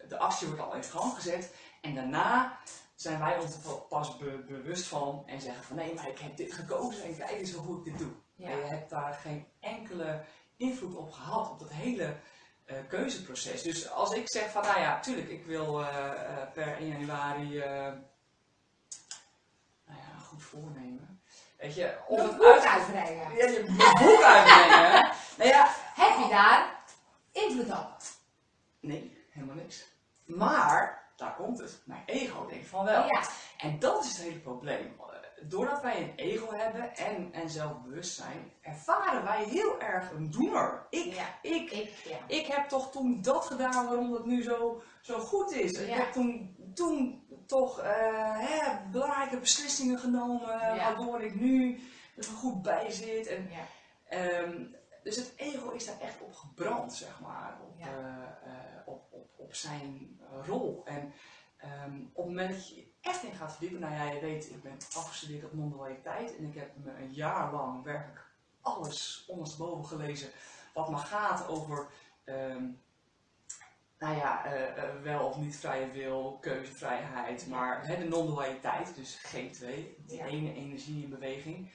de 0.08 0.18
actie 0.18 0.48
wordt 0.48 0.62
al 0.62 0.76
in 0.76 0.84
gang 0.84 1.14
gezet. 1.14 1.54
En 1.82 1.96
daarna 1.96 2.60
zijn 2.98 3.20
wij 3.20 3.40
ons 3.40 3.54
er 3.56 3.72
pas 3.90 4.18
be- 4.18 4.44
bewust 4.48 4.88
van 4.88 5.24
en 5.26 5.42
zeggen 5.42 5.64
van 5.64 5.76
nee, 5.76 5.94
maar 5.94 6.08
ik 6.08 6.20
heb 6.20 6.38
dit 6.38 6.54
gekozen 6.54 7.04
en 7.04 7.18
kijk 7.18 7.32
eens 7.32 7.52
hoe 7.52 7.78
ik 7.78 7.84
dit 7.84 7.98
doe. 7.98 8.12
ja. 8.36 8.50
En 8.50 8.58
je 8.58 8.64
hebt 8.64 8.90
daar 8.90 9.14
geen 9.14 9.48
enkele 9.60 10.24
invloed 10.56 10.96
op 10.96 11.12
gehad, 11.12 11.50
op 11.50 11.60
dat 11.60 11.72
hele 11.72 12.16
eh, 12.66 12.78
keuzeproces. 12.88 13.62
Dus 13.62 13.90
als 13.90 14.14
ik 14.14 14.30
zeg 14.30 14.52
van, 14.52 14.62
nou 14.62 14.80
ja, 14.80 15.00
tuurlijk, 15.00 15.30
ik 15.30 15.46
wil 15.46 15.82
eh, 15.84 16.12
eh, 16.12 16.52
per 16.54 16.78
1 16.78 16.88
januari, 16.88 17.58
nou 19.86 20.00
ja, 20.00 20.18
goed 20.28 20.44
voornemen. 20.44 21.22
Weet 21.58 21.76
je, 21.76 21.98
of 22.08 22.22
het 22.22 22.38
boek 22.38 22.46
uit... 22.46 22.66
uitbrengen. 22.66 23.36
Ja, 23.36 23.46
je 23.48 23.64
boek 24.00 24.22
uitbrengen. 24.22 25.12
nou 25.38 25.50
ja, 25.50 25.68
Heb 25.96 26.18
je 26.24 26.28
daar 26.30 26.76
invloed 27.32 27.72
op? 27.72 27.96
nee, 28.80 29.26
helemaal 29.30 29.56
niks. 29.56 29.86
Maar, 30.26 30.97
daar 31.18 31.36
komt 31.36 31.60
het, 31.60 31.82
mijn 31.86 32.04
ego 32.06 32.46
denkt 32.46 32.68
van 32.68 32.86
wel. 32.86 33.06
Ja, 33.08 33.22
En 33.58 33.80
dat 33.80 34.04
is 34.04 34.10
het 34.10 34.22
hele 34.28 34.40
probleem. 34.40 34.96
Doordat 35.42 35.82
wij 35.82 36.02
een 36.02 36.14
ego 36.16 36.54
hebben 36.56 36.96
en, 36.96 37.34
en 37.34 37.50
zelfbewustzijn, 37.50 38.52
ervaren 38.62 39.24
wij 39.24 39.44
heel 39.44 39.80
erg 39.82 40.12
een 40.12 40.32
doener. 40.32 40.86
Ik, 40.90 41.14
Ja. 41.14 41.26
ik, 41.42 41.72
ik, 41.72 41.90
ja. 42.10 42.18
ik 42.28 42.46
heb 42.46 42.68
toch 42.70 42.92
toen 42.92 43.22
dat 43.22 43.46
gedaan 43.46 43.86
waarom 43.86 44.14
het 44.14 44.26
nu 44.26 44.44
zo, 44.44 44.82
zo 45.02 45.20
goed 45.20 45.52
is. 45.52 45.72
Ik 45.72 45.94
heb 45.94 46.12
toen, 46.12 46.56
toen 46.74 47.26
toch 47.46 47.80
eh, 47.80 48.40
hè, 48.40 48.90
belangrijke 48.92 49.40
beslissingen 49.40 50.00
genomen, 50.00 50.48
waardoor 50.78 51.22
ik 51.22 51.36
nu 51.36 51.80
er 52.16 52.24
zo 52.24 52.32
goed 52.34 52.62
bij 52.62 52.92
zit. 52.92 53.28
En, 53.28 53.50
Ja. 53.50 53.66
Dus 55.08 55.16
het 55.16 55.34
ego 55.36 55.70
is 55.70 55.86
daar 55.86 56.00
echt 56.00 56.22
op 56.22 56.34
gebrand, 56.34 56.94
zeg 56.94 57.20
maar, 57.20 57.58
op, 57.64 57.74
Ja. 57.78 57.86
eh, 57.88 58.52
eh, 58.54 58.88
op, 58.88 59.08
op, 59.10 59.30
op 59.36 59.54
zijn 59.56 60.20
rol. 60.46 60.82
En 60.86 61.14
ehm, 61.58 61.96
op 62.14 62.16
het 62.16 62.26
moment 62.26 62.50
dat 62.54 62.70
je 62.70 62.88
echt 63.02 63.24
in 63.24 63.34
gaat 63.34 63.52
verdiepen, 63.52 63.80
nou 63.80 63.94
ja, 63.94 64.04
je 64.12 64.20
weet, 64.20 64.50
ik 64.50 64.64
ben 64.64 64.78
afgestudeerd 64.96 65.44
op 65.44 65.54
non-dualiteit 65.54 66.38
en 66.38 66.44
ik 66.44 66.56
heb 66.56 66.72
me 66.76 66.92
een 66.92 67.14
jaar 67.14 67.54
lang 67.54 67.84
werkelijk 67.84 68.26
alles 68.62 69.26
ondersteboven 69.28 69.86
gelezen 69.86 70.30
wat 70.74 70.90
maar 70.90 71.00
gaat 71.06 71.48
over, 71.48 71.88
ehm, 72.24 72.64
nou 74.00 74.16
ja, 74.16 74.46
eh, 74.46 75.02
wel 75.02 75.28
of 75.28 75.38
niet 75.38 75.56
vrije 75.56 75.92
wil, 75.92 76.38
keuzevrijheid, 76.42 77.48
maar 77.48 77.88
hè, 77.88 77.98
de 77.98 78.08
non-dualiteit, 78.08 78.96
dus 78.96 79.18
G2, 79.18 79.66
die 80.06 80.18
Ja. 80.18 80.26
ene 80.26 80.54
energie 80.54 81.04
in 81.04 81.10
beweging. 81.10 81.72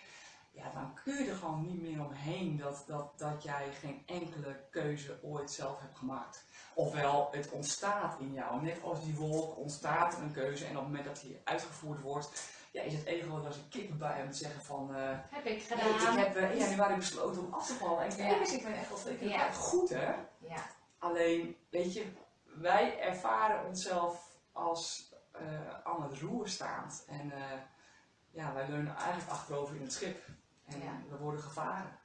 Ja, 0.54 0.70
dan 0.74 0.94
kun 1.04 1.24
je 1.24 1.30
er 1.30 1.36
gewoon 1.36 1.66
niet 1.66 1.80
meer 1.82 2.04
omheen 2.04 2.56
dat, 2.56 2.84
dat, 2.86 3.18
dat 3.18 3.42
jij 3.42 3.72
geen 3.72 4.02
enkele 4.06 4.60
keuze 4.70 5.18
ooit 5.22 5.50
zelf 5.50 5.80
hebt 5.80 5.96
gemaakt. 5.96 6.44
Ofwel, 6.74 7.28
het 7.30 7.50
ontstaat 7.50 8.20
in 8.20 8.32
jou. 8.32 8.62
Net 8.62 8.82
als 8.82 9.04
die 9.04 9.14
wolk 9.14 9.56
ontstaat 9.56 10.16
er 10.16 10.22
een 10.22 10.32
keuze 10.32 10.64
en 10.64 10.70
op 10.70 10.76
het 10.76 10.84
moment 10.86 11.04
dat 11.04 11.20
die 11.20 11.40
uitgevoerd 11.44 12.00
wordt, 12.00 12.50
ja, 12.72 12.82
is 12.82 12.92
het 12.94 13.04
ego 13.04 13.38
er 13.38 13.46
als 13.46 13.56
een 13.56 13.68
kippen 13.68 13.98
bij 13.98 14.22
om 14.22 14.30
te 14.30 14.36
zeggen 14.36 14.62
van... 14.62 14.94
eh, 14.94 15.18
Heb 15.30 15.44
ik 15.44 15.62
gedaan. 15.62 16.18
ik 16.18 16.24
heb 16.24 16.36
eh, 16.36 16.50
in 16.50 16.58
januari 16.58 16.94
besloten 16.94 17.46
om 17.46 17.52
af 17.54 17.66
te 17.66 17.74
vallen. 17.74 18.02
En 18.04 18.16
kijk 18.16 18.46
Ja. 18.46 18.52
ik 18.56 18.62
ben 18.62 18.74
echt 18.74 18.88
wel 18.88 18.98
twee 18.98 19.16
keer 19.16 19.28
Ja. 19.28 19.50
goed 19.52 19.88
hè. 19.88 20.12
Ja. 20.38 20.62
Alleen, 20.98 21.56
weet 21.70 21.92
je, 21.94 22.12
wij 22.44 23.00
ervaren 23.00 23.66
onszelf 23.66 24.36
als 24.52 25.12
eh, 25.32 25.42
aan 25.84 26.02
het 26.02 26.18
roer 26.18 26.48
staand. 26.48 27.04
En 27.08 27.32
ja, 28.32 28.52
wij 28.54 28.64
leunen 28.68 28.96
eigenlijk 28.96 29.30
achterover 29.30 29.76
in 29.76 29.82
het 29.82 29.92
schip. 29.92 30.22
En 30.66 30.78
Ja. 30.82 30.92
we 31.10 31.16
worden 31.16 31.40
gevaren. 31.42 31.98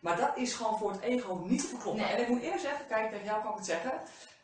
Maar 0.00 0.16
dat 0.16 0.36
is 0.36 0.54
gewoon 0.54 0.78
voor 0.78 0.90
het 0.90 1.00
ego 1.00 1.44
niet 1.48 1.60
te 1.60 1.66
verkloppen. 1.66 2.02
Nee. 2.02 2.12
En 2.12 2.20
ik 2.22 2.28
moet 2.28 2.42
eerlijk 2.42 2.60
zeggen, 2.60 2.86
kijk, 2.86 3.10
tegen 3.10 3.24
jou 3.24 3.42
kan 3.42 3.50
ik 3.50 3.56
het 3.56 3.66
zeggen. 3.66 3.92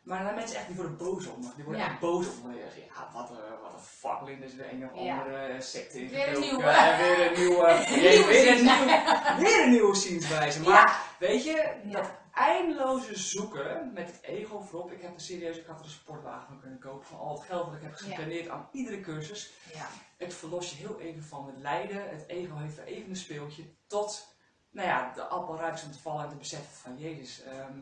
Maar 0.03 0.25
dan 0.25 0.35
mensen 0.35 0.57
echt, 0.57 0.67
die 0.67 0.77
worden 0.77 0.97
boos 0.97 1.27
op 1.27 1.39
me. 1.39 1.49
Die 1.57 1.65
worden 1.65 1.83
Ja. 1.83 1.89
echt 1.89 2.01
boos 2.01 2.27
op 2.27 2.45
me. 2.45 2.55
Ja, 2.55 3.09
wat 3.13 3.31
een, 3.31 3.37
wat 3.63 3.73
een 3.75 3.81
fucklin 3.81 4.43
is 4.43 4.55
weer 4.55 4.73
een 4.73 4.91
of 4.93 5.01
Ja. 5.05 5.19
andere 5.19 5.37
eh, 5.47 5.61
secte 5.61 5.99
Weer 6.09 6.35
een 6.35 6.41
nieuwe. 6.41 6.63
Weer 6.99 7.27
een 7.27 7.39
nieuwe. 7.39 7.85
Weer, 7.89 8.49
een 8.57 8.65
nieuwe 8.65 9.35
weer 9.39 9.63
een 9.63 9.71
nieuwe 9.71 9.95
zienswijze. 9.97 10.61
Maar 10.61 10.71
Ja. 10.73 10.97
weet 11.19 11.45
je, 11.45 11.75
Ja. 11.85 12.01
dat 12.01 12.11
eindeloze 12.39 13.19
zoeken 13.19 13.93
met 13.93 14.07
het 14.07 14.23
ego 14.23 14.61
voorop. 14.61 14.93
Ik 14.93 15.03
heb 15.03 15.15
er 15.15 15.21
serieus, 15.21 15.57
ik 15.59 15.67
had 15.67 15.79
er 15.79 15.85
een 15.85 15.91
sportwagen 15.91 16.47
van 16.47 16.61
kunnen 16.61 16.79
kopen. 16.79 17.07
Van 17.07 17.19
al 17.19 17.35
het 17.39 17.47
geld 17.47 17.67
dat 17.67 17.75
ik 17.75 17.83
heb 17.83 17.95
gespendeerd 17.95 18.49
aan 18.49 18.69
iedere 18.73 19.01
cursus. 19.01 19.51
Ja. 19.75 19.87
Het 20.17 20.35
verlos 20.35 20.71
je 20.71 20.77
heel 20.77 20.99
even 21.01 21.23
van 21.23 21.47
het 21.47 21.59
lijden. 21.59 22.09
Het 22.11 22.27
ego 22.29 22.57
heeft 22.57 22.79
er 22.79 22.85
even 22.85 23.11
een 23.11 23.17
speeltje. 23.17 23.65
Tot, 23.87 24.37
nou 24.71 24.89
ja, 24.89 25.13
de 25.15 25.23
appel 25.23 25.57
ruikt 25.57 25.85
om 25.85 25.93
te 25.93 25.99
vallen 25.99 26.23
en 26.25 26.29
te 26.31 26.37
beseffen 26.37 26.77
van 26.77 26.99
Jezus. 26.99 27.43
ehm, 27.43 27.79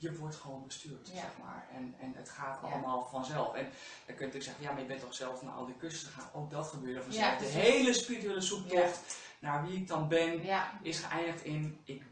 je 0.00 0.16
wordt 0.16 0.36
gewoon 0.36 0.64
bestuurd, 0.66 1.08
Ja. 1.08 1.20
zeg 1.20 1.30
maar. 1.42 1.66
En, 1.74 1.94
en 2.00 2.12
het 2.14 2.28
gaat 2.28 2.62
allemaal 2.62 3.06
vanzelf. 3.06 3.54
En 3.54 3.62
dan 3.64 3.70
kun 4.06 4.06
je 4.06 4.14
natuurlijk 4.14 4.44
zeggen, 4.44 4.62
ja, 4.62 4.72
maar 4.72 4.80
je 4.80 4.86
bent 4.86 5.00
toch 5.00 5.14
zelf 5.14 5.42
naar 5.42 5.52
al 5.54 5.66
die 5.66 5.76
cursussen 5.76 6.10
gegaan. 6.12 6.30
Ook 6.32 6.50
dat 6.50 6.66
gebeurde 6.66 7.02
vanzelf. 7.02 7.38
De 7.38 7.44
hele 7.46 7.92
spirituele 7.92 8.40
zoektocht 8.40 9.16
naar 9.38 9.66
wie 9.66 9.76
ik 9.76 9.88
dan 9.88 10.08
ben, 10.08 10.42
is 10.82 10.98
geëindigd 11.00 11.44
in 11.44 11.80
ik, 11.84 12.02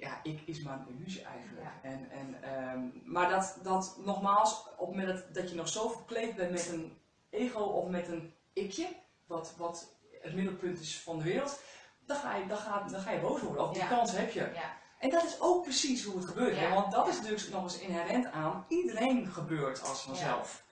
ja, 0.00 0.20
ik 0.22 0.40
is 0.46 0.60
maar 0.62 0.78
een 0.78 0.96
illusie 0.96 1.22
eigenlijk. 1.22 1.66
Ja. 1.66 1.88
En, 1.90 2.10
en, 2.10 2.42
ehm, 2.42 2.80
maar 3.04 3.28
dat, 3.30 3.58
dat 3.62 3.98
nogmaals, 4.04 4.64
op 4.76 4.88
het 4.88 4.96
moment 4.96 5.34
dat, 5.34 5.50
je 5.50 5.56
nog 5.56 5.68
zo 5.68 5.88
verkleed 5.88 6.36
bent 6.36 6.50
met 6.50 6.68
een 6.68 6.98
ego 7.30 7.60
of 7.60 7.88
met 7.88 8.08
een 8.08 8.34
ikje, 8.52 8.88
wat, 9.26 9.54
wat 9.56 9.96
het 10.22 10.34
middelpunt 10.34 10.80
is 10.80 11.00
van 11.00 11.18
de 11.18 11.24
wereld, 11.24 11.60
dan 12.06 12.16
ga 12.16 12.36
je, 12.36 12.46
dan 12.46 12.56
ga, 12.56 12.82
dan 12.82 13.00
ga 13.00 13.10
je 13.10 13.20
boos 13.20 13.40
worden. 13.40 13.64
Of 13.64 13.72
die 13.72 13.82
Ja. 13.82 13.88
kans 13.88 14.12
heb 14.12 14.30
je. 14.30 14.50
Ja. 14.54 14.76
En 14.98 15.10
dat 15.10 15.24
is 15.24 15.40
ook 15.40 15.62
precies 15.62 16.04
hoe 16.04 16.16
het 16.16 16.26
gebeurt. 16.26 16.56
hè. 16.56 16.74
Want 16.74 16.92
dat 16.92 17.08
is 17.08 17.20
natuurlijk 17.20 17.50
nog 17.50 17.62
eens 17.62 17.78
inherent 17.78 18.26
aan 18.26 18.64
iedereen 18.68 19.26
gebeurt 19.26 19.82
als 19.88 20.02
vanzelf. 20.02 20.64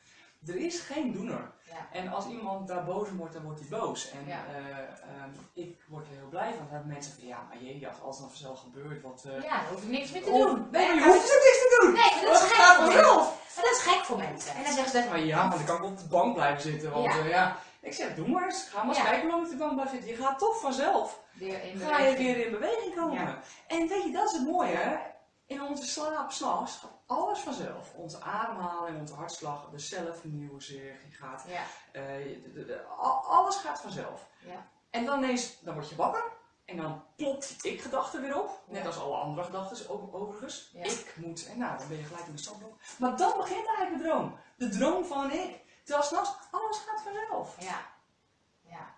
Er 0.47 0.57
is 0.57 0.81
geen 0.81 1.13
doener. 1.13 1.51
Ja. 1.63 1.87
En 1.93 2.09
als 2.09 2.27
iemand 2.27 2.69
daar 2.69 2.85
boos 2.85 3.09
om 3.09 3.17
wordt, 3.17 3.33
dan 3.33 3.43
wordt 3.43 3.61
hij 3.61 3.69
boos. 3.79 4.11
En 4.11 4.27
Ja. 4.27 4.45
eh, 4.55 4.79
ehm, 4.79 5.31
ik 5.55 5.81
word 5.89 6.07
er 6.07 6.13
heel 6.17 6.29
blij 6.29 6.55
van. 6.57 6.69
Dat 6.73 6.85
mensen 6.85 7.13
van 7.19 7.27
ja, 7.27 7.39
maar 7.49 7.59
jee, 7.63 7.87
als 7.89 7.97
het 8.17 8.19
dan 8.19 8.29
vanzelf 8.29 8.61
gebeurt, 8.61 9.03
wat. 9.03 9.25
eh, 9.27 9.43
Ja, 9.43 9.49
daar 9.61 9.69
hoef 9.71 9.83
ik 9.83 9.89
niks 9.89 10.13
meer 10.13 10.23
te 10.25 10.31
oh, 10.31 10.47
doen. 10.47 10.67
Nee, 10.71 10.87
je 10.95 11.03
hoeft 11.03 11.29
er 11.35 11.41
niks 11.47 11.59
te 11.63 11.79
doen! 11.81 11.93
Nee, 11.93 12.25
dat 12.25 12.43
is 12.43 12.51
gek 12.53 12.65
voor 12.75 12.87
mensen. 12.87 13.35
dat 13.55 13.65
is 13.73 13.83
gek 13.83 14.05
voor 14.05 14.19
mensen. 14.19 14.55
En 14.55 14.63
dan 14.65 14.73
zeggen 14.73 15.03
ze, 15.03 15.09
Maar 15.09 15.21
ja, 15.21 15.47
maar 15.47 15.57
dan 15.57 15.67
kan 15.67 15.77
ik 15.77 15.83
op 15.85 15.99
de 15.99 16.05
bank 16.09 16.35
blijven 16.35 16.63
zitten. 16.63 16.91
Want 16.91 17.05
Ja. 17.05 17.17
ja, 17.19 17.25
ja. 17.25 17.57
ik 17.81 17.93
zeg, 17.93 18.15
doe 18.15 18.29
maar 18.29 18.45
eens. 18.45 18.69
Ga 18.71 18.85
maar 18.85 18.95
eens 18.97 19.05
kijken 19.05 19.21
hoe 19.21 19.31
lang 19.31 19.41
ik 19.47 19.53
op 19.53 19.59
de 19.59 19.65
bank 19.65 19.75
blijf 19.75 19.91
zitten. 19.91 20.09
Je 20.11 20.17
gaat 20.17 20.39
toch 20.39 20.61
vanzelf. 20.61 21.21
weer 21.33 21.63
in 21.65 21.79
Ga 21.79 21.99
je 21.99 22.17
weer 22.17 22.47
in 22.47 22.51
beweging 22.53 22.95
komen. 22.95 23.39
En 23.67 23.89
weet 23.89 24.03
je, 24.03 24.11
dat 24.13 24.25
is 24.31 24.33
het 24.39 24.47
mooie. 24.51 24.77
hè? 24.77 24.97
In 25.47 25.63
onze 25.63 25.85
slaap, 25.87 26.31
s'nachts, 26.31 26.77
gaat 26.77 26.91
alles 27.07 27.39
vanzelf. 27.39 27.95
Onze 27.95 28.21
ademhaling, 28.21 29.01
onze 29.01 29.15
hartslag, 29.15 29.69
de 29.71 29.79
cellen 29.79 30.17
vernieuwen 30.17 30.63
zich. 30.63 31.03
Je 31.09 31.11
gaat 31.11 31.45
Ja. 31.49 31.63
Eh, 31.93 32.03
de- 32.43 32.53
de- 32.53 32.65
de- 32.65 32.85
al- 32.85 33.25
alles 33.27 33.57
gaat 33.57 33.81
vanzelf. 33.81 34.27
Ja. 34.39 34.67
En 34.91 35.05
dan 35.05 35.23
ineens, 35.23 35.61
dan 35.61 35.75
word 35.75 35.89
je 35.89 35.97
wakker. 35.97 36.23
En 36.65 36.77
dan 36.77 37.05
plopt 37.17 37.63
die 37.63 37.73
ik-gedachte 37.73 38.21
weer 38.21 38.43
op. 38.43 38.63
Net 38.67 38.81
Ja. 38.81 38.87
als 38.87 38.99
alle 38.99 39.17
andere 39.17 39.47
gedachten, 39.47 39.89
ook 39.91 40.15
overigens. 40.15 40.71
Ik 40.73 41.15
moet, 41.17 41.47
en 41.49 41.59
nou, 41.59 41.79
dan 41.79 41.89
ben 41.89 41.97
je 41.97 42.05
gelijk 42.05 42.27
in 42.27 42.33
de 42.33 42.39
standblok. 42.39 42.79
Maar 42.99 43.17
dan 43.17 43.33
begint 43.37 43.67
eigenlijk 43.67 43.99
de 44.03 44.09
droom. 44.09 44.39
De 44.57 44.69
droom 44.69 45.05
van 45.05 45.31
ik. 45.33 45.65
Terwijl 45.85 46.07
s'nachts, 46.07 46.31
alles 46.51 46.79
gaat 46.79 47.03
vanzelf. 47.03 47.57
Ja. 47.61 47.81
Ja. 48.63 48.95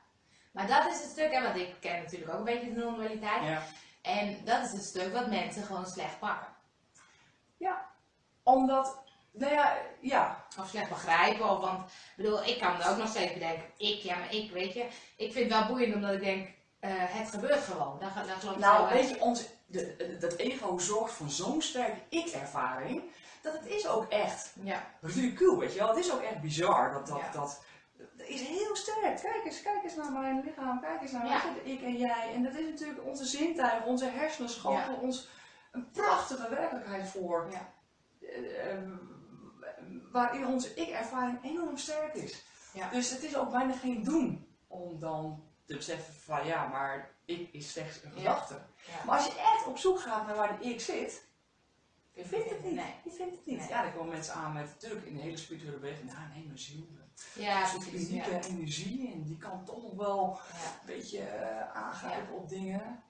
Maar 0.52 0.66
dat 0.66 0.86
is 0.86 1.00
het 1.02 1.10
stuk, 1.10 1.32
hè, 1.32 1.42
want 1.42 1.56
ik 1.56 1.76
ken 1.80 2.02
natuurlijk 2.02 2.30
ook 2.32 2.38
een 2.38 2.44
beetje 2.44 2.74
de 2.74 2.80
non-dualiteit. 2.80 3.42
Ja. 4.08 4.20
En 4.20 4.44
dat 4.44 4.64
is 4.64 4.72
het 4.72 4.84
stuk 4.84 5.12
wat 5.12 5.26
mensen 5.26 5.62
gewoon 5.62 5.86
slecht 5.86 6.18
pakken. 6.18 6.56
Omdat, 8.42 8.98
nou 9.32 9.52
ja, 9.52 9.76
ja. 10.00 10.44
Of 10.58 10.68
slecht 10.68 10.88
begrijpen. 10.88 11.50
Of, 11.50 11.60
want, 11.60 11.80
ik 11.90 12.12
bedoel, 12.16 12.44
ik 12.44 12.58
kan 12.58 12.76
me 12.76 12.88
ook 12.88 12.96
nog 12.96 13.08
steeds 13.08 13.32
bedenken. 13.32 13.64
Ik, 13.76 14.00
ja, 14.02 14.16
maar 14.16 14.34
ik, 14.34 14.50
weet 14.50 14.72
je. 14.74 14.86
Ik 15.16 15.32
vind 15.32 15.50
het 15.52 15.58
wel 15.58 15.66
boeiend 15.68 15.94
omdat 15.94 16.12
ik 16.12 16.20
denk, 16.20 16.48
eh, 16.80 16.90
het 16.94 17.30
gebeurt 17.30 17.60
gewoon. 17.64 17.98
Daar, 18.00 18.12
daar 18.26 18.36
geloof 18.36 18.56
Nou, 18.56 18.88
weet 18.92 19.08
je, 19.08 19.20
ons, 19.20 19.44
de, 19.66 19.94
de- 19.96 20.18
dat 20.18 20.36
ego 20.36 20.78
zorgt 20.78 21.12
voor 21.14 21.28
zo'n 21.28 21.62
sterke 21.62 22.00
ik-ervaring. 22.08 23.02
Dat 23.42 23.52
het 23.52 23.66
is 23.66 23.86
ook 23.86 24.08
echt 24.10 24.52
Ja. 24.62 24.84
ridicuul, 25.00 25.58
weet 25.58 25.72
je 25.72 25.78
wel. 25.78 25.88
Het 25.88 25.98
is 26.04 26.12
ook 26.12 26.22
echt 26.22 26.40
bizar 26.40 26.92
dat, 26.92 27.06
dat, 27.06 27.18
Ja. 27.18 27.30
dat 27.32 27.62
dat 27.98 28.26
is 28.26 28.40
heel 28.40 28.76
sterk. 28.76 29.20
Kijk 29.20 29.44
eens, 29.44 29.62
kijk 29.62 29.82
eens 29.82 29.94
naar 29.94 30.12
mijn 30.12 30.40
lichaam, 30.44 30.80
kijk 30.80 31.02
eens 31.02 31.12
naar 31.12 31.26
Ja. 31.26 31.54
je, 31.64 31.72
ik 31.72 31.82
en 31.82 31.96
jij. 31.96 32.32
En 32.34 32.42
dat 32.42 32.54
is 32.54 32.70
natuurlijk 32.70 33.04
onze 33.04 33.24
zintuigen, 33.24 33.86
onze 33.86 34.04
hersenen 34.04 35.00
ons 35.00 35.28
een 35.72 35.90
prachtige 35.90 36.48
werkelijkheid 36.48 37.08
voor. 37.08 37.48
Ja. 37.50 37.72
Eh, 38.20 38.72
eh, 38.72 38.78
waarin 40.12 40.46
onze 40.46 40.74
ik-ervaring 40.74 41.44
enorm 41.44 41.76
sterk 41.76 42.14
is. 42.14 42.44
Ja. 42.72 42.90
Dus 42.90 43.10
het 43.10 43.22
is 43.22 43.36
ook 43.36 43.50
bijna 43.50 43.72
geen 43.72 44.02
doen 44.02 44.46
om 44.66 44.98
dan 44.98 45.42
te 45.64 45.76
beseffen 45.76 46.14
van 46.14 46.46
ja, 46.46 46.66
maar 46.66 47.14
ik 47.24 47.52
is 47.52 47.70
slechts 47.70 48.04
een 48.04 48.12
gedachte. 48.12 48.60
Maar 49.06 49.16
als 49.16 49.26
je 49.26 49.38
echt 49.38 49.66
op 49.66 49.78
zoek 49.78 50.00
gaat 50.00 50.26
naar 50.26 50.36
waar 50.36 50.58
de 50.58 50.68
ik 50.68 50.80
zit, 50.80 51.26
je 52.12 52.24
vindt 52.24 52.50
het 52.50 52.64
niet. 52.64 52.74
Nee. 52.74 52.94
Je 53.04 53.10
vindt 53.10 53.36
het 53.36 53.46
niet. 53.46 53.58
Nee. 53.58 53.68
Ja, 53.68 53.82
dan 53.82 53.92
komen 53.92 54.12
mensen 54.12 54.34
aan 54.34 54.52
met 54.52 54.66
natuurlijk 54.66 55.06
in 55.06 55.14
de 55.14 55.20
hele 55.20 55.36
spirituele 55.36 55.78
beweging, 55.78 56.10
ja 56.10 56.28
nee, 56.34 56.44
mijn 56.46 56.58
ziel. 56.58 56.86
Ja, 57.34 57.62
Een 57.62 57.68
soort 57.68 57.88
precies. 57.90 58.08
unieke 58.08 58.30
Ja. 58.30 58.40
energie 58.42 59.12
en 59.12 59.22
die 59.22 59.36
kan 59.38 59.64
toch 59.64 59.82
nog 59.82 59.92
wel 59.94 60.38
Ja. 60.52 60.54
een 60.80 60.86
beetje 60.96 61.18
eh, 61.20 61.76
aangrijpen 61.76 62.34
op 62.34 62.48
dingen. 62.48 63.02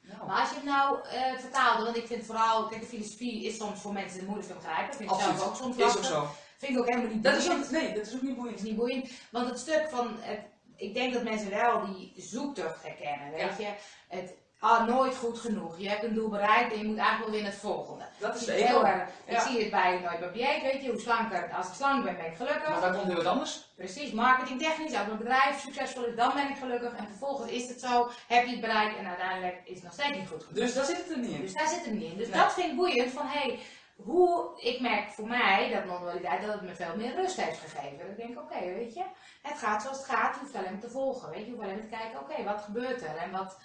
Nou, 0.00 0.26
Maar 0.26 0.40
als 0.40 0.48
je 0.48 0.54
het 0.54 0.64
nou 0.64 1.00
eh 1.08 1.38
vertaalde, 1.38 1.84
want 1.84 1.96
ik 1.96 2.06
vind 2.06 2.24
vooral, 2.26 2.68
kijk, 2.68 2.80
de 2.80 2.86
filosofie 2.86 3.44
is 3.44 3.56
soms 3.56 3.80
voor 3.80 3.92
mensen 3.92 4.24
moeilijk 4.24 4.48
te 4.48 4.54
begrijpen. 4.54 4.96
Vind 4.96 5.10
ik 5.10 5.20
zelf 5.20 5.46
ook 5.46 5.56
soms 5.56 5.76
is 5.76 5.82
ook 5.82 5.88
lastig. 5.88 6.04
zo. 6.06 6.26
Vind 6.58 6.72
ik 6.72 6.78
ook 6.78 6.88
helemaal 6.88 7.10
niet 7.14 7.22
Dat 7.22 7.36
is 7.36 7.50
ook, 7.50 7.70
nee, 7.70 7.94
dat 7.94 8.06
is 8.06 8.14
ook 8.14 8.22
niet 8.22 8.36
boeiend. 8.36 8.56
is 8.56 8.62
niet 8.62 8.76
boeiend, 8.76 9.10
want 9.30 9.48
het 9.48 9.58
stuk 9.58 9.88
van, 9.90 10.16
het, 10.20 10.40
ik 10.76 10.94
denk 10.94 11.12
dat 11.14 11.22
mensen 11.22 11.50
wel 11.50 11.86
die 11.86 12.12
zoektocht 12.16 12.82
herkennen, 12.82 13.30
weet 13.30 13.56
je. 13.58 13.74
Het, 14.08 14.32
ah, 14.60 14.86
nooit 14.86 15.16
goed 15.16 15.38
genoeg. 15.38 15.78
Je 15.78 15.88
hebt 15.88 16.02
een 16.02 16.14
doel 16.14 16.28
bereikt 16.28 16.72
en 16.72 16.78
je 16.78 16.84
moet 16.84 16.96
eigenlijk 16.96 17.24
wel 17.24 17.30
weer 17.34 17.42
naar 17.42 17.50
het 17.52 17.60
volgende. 17.60 18.04
Dat 18.18 18.34
is 18.34 18.46
ego. 18.46 18.66
heel 18.66 18.86
erg- 18.86 19.08
Ik 19.24 19.32
Ja. 19.32 19.40
zie 19.46 19.60
het 19.60 19.70
bij 19.70 19.98
Nooit 20.04 20.20
meer 20.20 20.32
dieet, 20.32 20.62
weet 20.62 20.82
je. 20.82 20.90
Hoe 20.90 21.00
slanker, 21.00 21.52
als 21.56 21.68
ik 21.68 21.74
slank 21.74 22.04
ben, 22.04 22.16
ben 22.16 22.26
ik 22.26 22.36
gelukkig. 22.36 22.68
Maar 22.68 22.80
daar 22.80 22.92
komt 22.94 23.06
weer 23.06 23.16
wat 23.16 23.26
anders. 23.26 23.68
Precies, 23.76 24.10
marketingtechnisch, 24.12 24.94
als 24.94 25.06
mijn 25.06 25.18
bedrijf 25.18 25.60
succesvol 25.60 26.04
is, 26.04 26.16
dan 26.16 26.34
ben 26.34 26.48
ik 26.48 26.56
gelukkig. 26.56 26.92
En 26.96 27.06
vervolgens 27.06 27.50
is 27.50 27.68
het 27.68 27.80
zo, 27.80 28.10
heb 28.28 28.44
je 28.44 28.50
het 28.50 28.60
bereikt 28.60 28.96
en 28.98 29.06
uiteindelijk 29.06 29.60
is 29.64 29.74
het 29.74 29.82
nog 29.84 29.92
steeds 29.92 30.16
niet 30.18 30.28
goed 30.28 30.44
genoeg. 30.44 30.58
Dus 30.64 30.74
daar 30.74 30.84
zit 30.84 30.96
het 30.96 31.10
er 31.10 31.18
niet 31.18 31.30
in. 31.30 31.40
Dus 31.40 31.52
daar 31.52 31.68
zit 31.68 31.84
het 31.84 31.94
niet 31.94 32.12
in. 32.12 32.16
Dus 32.16 32.28
Nee. 32.28 32.40
dat 32.40 32.52
vind 32.52 32.70
ik 32.70 32.76
boeiend 32.76 33.12
van 33.12 33.26
hé, 33.26 33.38
hey, 33.40 33.58
hoe, 33.96 34.50
ik 34.60 34.80
merk 34.80 35.10
voor 35.10 35.26
mij 35.28 35.70
dat 35.72 35.84
non-dualiteit 35.84 36.42
dat 36.42 36.52
het 36.52 36.62
me 36.62 36.74
veel 36.74 36.96
meer 36.96 37.14
rust 37.14 37.40
heeft 37.40 37.58
gegeven. 37.60 37.98
Dat 37.98 38.06
ik 38.08 38.16
denk, 38.16 38.38
oké, 38.38 38.60
weet 38.60 38.94
je, 38.94 39.02
het 39.42 39.58
gaat 39.58 39.82
zoals 39.82 39.96
het 39.96 40.06
gaat, 40.06 40.34
je 40.34 40.40
hoeft 40.40 40.54
alleen 40.54 40.80
te 40.80 40.90
volgen. 40.90 41.30
Weet 41.30 41.38
je, 41.38 41.44
je 41.44 41.50
hoeft 41.50 41.62
alleen 41.62 41.80
te 41.88 41.96
kijken, 41.96 42.20
oké, 42.20 42.42
wat 42.44 42.60
gebeurt 42.62 43.02
er? 43.02 43.16
En 43.16 43.30
wat, 43.30 43.58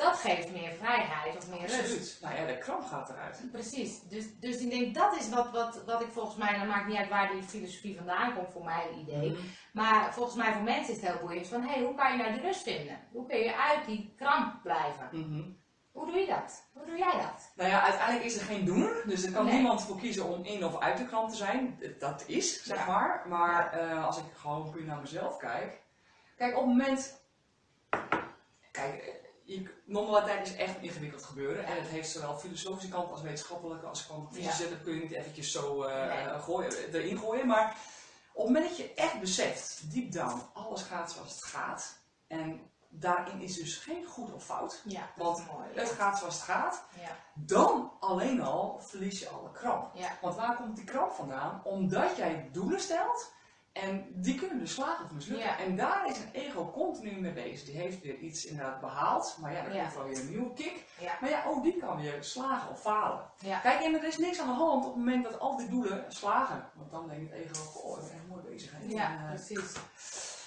dat 0.00 0.16
geeft 0.16 0.52
meer 0.52 0.72
vrijheid 0.72 1.36
of 1.36 1.48
meer 1.48 1.60
rust. 1.60 1.80
Absoluut. 1.80 2.18
Nou 2.22 2.34
ja, 2.34 2.46
de 2.46 2.58
kramp 2.58 2.84
gaat 2.84 3.10
eruit. 3.10 3.42
Precies, 3.52 4.00
dus, 4.02 4.24
dus 4.38 4.56
ik 4.56 4.70
denk 4.70 4.94
dat 4.94 5.16
is 5.16 5.28
wat, 5.28 5.50
wat, 5.50 5.82
wat 5.84 6.00
ik 6.00 6.08
volgens 6.12 6.36
mij, 6.36 6.58
dan 6.58 6.66
maakt 6.66 6.86
niet 6.86 6.96
uit 6.96 7.08
waar 7.08 7.30
die 7.32 7.42
filosofie 7.42 7.96
vandaan 7.96 8.34
komt 8.34 8.52
voor 8.52 8.64
mijn 8.64 8.98
idee. 8.98 9.30
Mhm. 9.30 9.40
Maar 9.72 10.14
volgens 10.14 10.36
mij 10.36 10.52
voor 10.52 10.62
mensen 10.62 10.94
is 10.94 11.00
het 11.00 11.10
heel 11.10 11.20
boeiend 11.26 11.46
van 11.46 11.62
hé, 11.62 11.72
hey, 11.72 11.82
hoe 11.82 11.94
kan 11.94 12.12
je 12.12 12.18
nou 12.18 12.32
die 12.32 12.42
rust 12.42 12.62
vinden? 12.62 12.98
Hoe 13.12 13.26
kun 13.26 13.38
je 13.38 13.56
uit 13.56 13.86
die 13.86 14.14
kramp 14.16 14.62
blijven? 14.62 15.08
Mhm. 15.12 15.42
Hoe 15.92 16.06
doe 16.06 16.18
je 16.20 16.26
dat? 16.26 16.70
Hoe 16.72 16.86
doe 16.86 16.96
jij 16.96 17.12
dat? 17.12 17.52
Nou 17.54 17.70
ja, 17.70 17.82
uiteindelijk 17.82 18.24
is 18.24 18.36
er 18.36 18.44
geen 18.46 18.64
doener, 18.64 19.02
dus 19.06 19.24
er 19.24 19.32
kan 19.32 19.44
Nee. 19.44 19.54
niemand 19.54 19.82
voor 19.82 19.96
kiezen 19.98 20.24
om 20.24 20.44
in 20.44 20.64
of 20.64 20.78
uit 20.78 20.96
de 20.96 21.06
krant 21.06 21.30
te 21.30 21.36
zijn. 21.36 21.80
Dat 21.98 22.24
is, 22.26 22.62
zeg 22.64 22.78
Ja. 22.78 22.86
maar. 22.86 23.24
Maar 23.28 23.72
eh, 23.72 24.04
als 24.06 24.18
ik 24.18 24.24
gewoon 24.34 24.70
puur 24.70 24.84
naar 24.84 25.00
mezelf 25.00 25.36
kijk. 25.36 25.80
Kijk, 26.36 26.56
op 26.56 26.66
het 26.66 26.68
moment. 26.76 27.22
Kijk, 28.70 29.19
non-dualiteit 29.84 30.46
is 30.46 30.54
echt 30.56 30.76
een 30.76 30.82
ingewikkeld 30.82 31.24
gebeuren. 31.24 31.64
En 31.64 31.76
het 31.76 31.86
heeft 31.86 32.10
zowel 32.10 32.38
filosofische 32.38 32.88
kant 32.88 33.10
als 33.10 33.22
wetenschappelijke 33.22 33.86
als 33.86 34.06
kwantumfysische. 34.06 34.68
Dat 34.68 34.82
kun 34.82 34.94
je 34.94 35.00
niet 35.00 35.12
eventjes 35.12 35.52
zo 35.52 35.82
eh, 35.82 36.26
Nee. 36.26 36.38
gooien, 36.40 36.92
erin 36.94 37.18
gooien. 37.18 37.46
Maar 37.46 37.76
op 38.32 38.44
het 38.46 38.52
moment 38.54 38.68
dat 38.68 38.76
je 38.76 38.94
echt 38.94 39.20
beseft, 39.20 39.92
deep 39.92 40.12
down, 40.12 40.42
alles 40.54 40.82
gaat 40.82 41.12
zoals 41.12 41.30
het 41.34 41.44
gaat. 41.44 41.98
En 42.26 42.70
daarin 42.88 43.40
is 43.40 43.54
dus 43.56 43.76
geen 43.76 44.04
goed 44.04 44.32
of 44.32 44.44
fout. 44.44 44.82
Ja, 44.84 45.10
Want 45.16 45.46
mooi. 45.52 45.68
Het 45.74 45.90
gaat 45.90 46.18
zoals 46.18 46.34
het 46.34 46.42
gaat 46.44 46.82
Ja, 47.00 47.16
dan 47.34 47.92
alleen 48.00 48.40
al 48.42 48.80
verlies 48.80 49.18
je 49.20 49.28
alle 49.28 49.50
kramp. 49.52 49.94
ja, 49.94 50.18
Want 50.20 50.34
waar 50.36 50.56
komt 50.56 50.76
die 50.76 50.84
kramp 50.84 51.12
vandaan? 51.12 51.60
Omdat 51.64 52.16
jij 52.16 52.48
doelen 52.52 52.80
stelt 52.80 53.32
en 53.72 54.06
die 54.14 54.34
kunnen 54.38 54.58
dus 54.58 54.74
slagen 54.74 55.04
of 55.04 55.10
mislukken. 55.10 55.46
Ja. 55.48 55.58
En 55.58 55.76
daar 55.76 56.06
is 56.08 56.18
een 56.18 56.30
ego 56.32 56.70
continu 56.70 57.20
mee 57.20 57.32
bezig. 57.32 57.64
Die 57.66 57.76
heeft 57.76 58.00
weer 58.02 58.16
iets 58.16 58.44
inderdaad 58.44 58.80
behaald, 58.80 59.36
maar 59.40 59.52
ja, 59.52 59.62
dan 59.62 59.72
Ja. 59.74 59.82
komt 59.82 59.94
wel 59.94 60.04
weer 60.04 60.18
een 60.18 60.28
nieuwe 60.28 60.52
kick. 60.54 60.84
Ja. 60.98 61.12
Maar 61.20 61.30
ja, 61.30 61.44
ook 61.46 61.62
die 61.62 61.76
kan 61.78 62.00
weer 62.00 62.24
slagen 62.24 62.70
of 62.70 62.80
falen. 62.80 63.20
Kijk, 63.62 63.80
en 63.82 63.94
er 63.94 64.04
is 64.04 64.18
niks 64.18 64.40
aan 64.40 64.46
de 64.46 64.52
hand 64.52 64.84
op 64.84 64.94
het 64.94 64.96
moment 65.04 65.24
dat 65.24 65.38
al 65.38 65.56
die 65.56 65.68
doelen 65.68 66.04
slagen. 66.08 66.64
Want 66.74 66.90
dan 66.90 67.08
denkt 67.08 67.32
het 67.32 67.40
ego, 67.40 67.78
oh, 67.78 67.98
ik 67.98 68.04
ben 68.08 68.12
echt 68.16 68.26
mooi 68.28 68.42
bezig. 68.42 68.70
hè. 68.72 68.78
Ja, 68.86 69.10
En, 69.10 69.18
eh, 69.18 69.28
precies. 69.34 69.72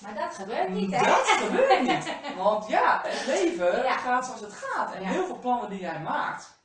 Maar 0.01 0.15
dat 0.15 0.33
gebeurt 0.35 0.69
niet, 0.69 0.95
hè? 0.95 1.05
dat 1.05 1.27
gebeurt 1.27 1.81
niet. 1.81 2.15
Want 2.43 2.67
ja, 2.67 3.01
het 3.05 3.25
leven 3.25 3.83
gaat 3.91 4.25
zoals 4.25 4.41
het 4.41 4.53
gaat. 4.53 4.93
En 4.93 5.03
heel 5.05 5.25
veel 5.25 5.39
plannen 5.39 5.69
die 5.69 5.79
jij 5.79 5.99
maakt, 5.99 6.57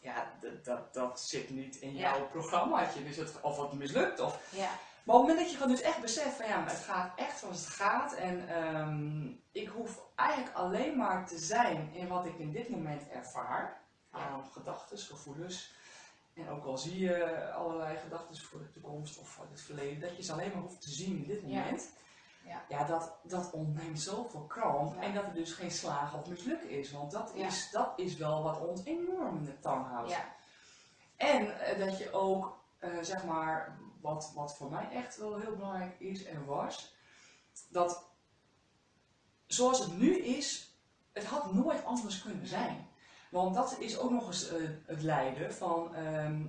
ja, 0.00 0.30
dat, 0.40 0.64
dat, 0.64 0.94
dat 0.94 1.20
zit 1.20 1.50
niet 1.50 1.76
in 1.76 1.94
jouw 1.96 2.26
programmaatje. 2.28 3.04
Dus 3.04 3.16
het, 3.16 3.40
of 3.40 3.58
het 3.60 3.72
mislukt. 3.72 4.20
Of... 4.20 4.38
Ja, 4.50 4.68
Maar 5.08 5.16
op 5.16 5.22
het 5.22 5.30
moment 5.30 5.38
dat 5.38 5.50
je 5.50 5.62
gewoon 5.62 5.76
dus 5.76 5.84
echt 5.86 6.00
beseft 6.00 6.36
van 6.36 6.46
ja, 6.46 6.58
maar 6.60 6.70
het 6.70 6.78
gaat 6.78 7.18
echt 7.18 7.38
zoals 7.38 7.64
het 7.64 7.68
gaat. 7.74 8.12
En 8.14 8.48
ehm, 8.48 9.26
ik 9.52 9.68
hoef 9.68 10.00
eigenlijk 10.14 10.56
alleen 10.56 10.96
maar 10.96 11.26
te 11.26 11.38
zijn 11.38 11.92
in 11.92 12.08
wat 12.08 12.24
ik 12.26 12.38
in 12.38 12.52
dit 12.52 12.68
moment 12.68 13.08
ervaar. 13.08 13.80
Aan 14.10 14.44
gedachten, 14.52 14.98
gevoelens. 14.98 15.74
En 16.34 16.48
ook 16.48 16.64
al 16.64 16.78
zie 16.78 16.98
je 16.98 17.50
allerlei 17.52 17.96
gedachten 17.96 18.36
voor 18.36 18.58
de 18.60 18.70
toekomst 18.70 19.18
of 19.18 19.28
voor 19.28 19.46
het 19.50 19.60
verleden, 19.60 20.00
dat 20.00 20.16
je 20.16 20.22
ze 20.22 20.32
alleen 20.32 20.50
maar 20.52 20.62
hoeft 20.62 20.80
te 20.80 20.90
zien 20.90 21.16
in 21.16 21.26
dit 21.26 21.42
moment. 21.42 21.90
Ja. 22.44 22.62
Ja, 22.68 22.84
dat, 22.84 23.18
dat 23.22 23.50
ontneemt 23.52 24.00
zoveel 24.00 24.44
kramp. 24.44 24.94
Ja. 24.94 25.00
En 25.02 25.14
dat 25.14 25.24
er 25.24 25.34
dus 25.34 25.52
geen 25.52 25.70
slagen 25.70 26.18
of 26.18 26.28
mislukken 26.28 26.70
is. 26.70 26.92
Want 26.92 27.10
dat, 27.10 27.32
Ja. 27.34 27.46
is, 27.46 27.70
dat 27.70 27.92
is 27.96 28.16
wel 28.16 28.42
wat 28.42 28.66
ons 28.66 28.84
enorm 28.84 29.36
in 29.36 29.44
de 29.44 29.58
tang 29.60 29.86
houdt. 29.86 30.10
ja, 30.10 30.34
En 31.16 31.60
eh, 31.60 31.78
dat 31.86 31.98
je 31.98 32.12
ook, 32.12 32.58
eh, 32.78 32.90
zeg 33.00 33.24
maar, 33.24 33.78
wat, 34.00 34.32
wat 34.34 34.56
voor 34.56 34.70
mij 34.70 34.88
echt 34.90 35.16
wel 35.16 35.38
heel 35.38 35.56
belangrijk 35.56 36.00
is 36.00 36.24
en 36.24 36.44
was, 36.44 36.94
dat 37.68 38.08
zoals 39.46 39.78
het 39.78 39.98
nu 39.98 40.18
is, 40.18 40.72
het 41.12 41.24
had 41.24 41.52
nooit 41.52 41.84
anders 41.84 42.22
kunnen 42.22 42.46
zijn. 42.46 42.86
Want 43.30 43.54
dat 43.54 43.78
is 43.78 43.98
ook 43.98 44.10
nog 44.10 44.26
eens 44.26 44.48
eh, 44.48 44.68
het 44.86 45.02
lijden 45.02 45.54
van 45.54 45.94
ehm, 45.94 46.42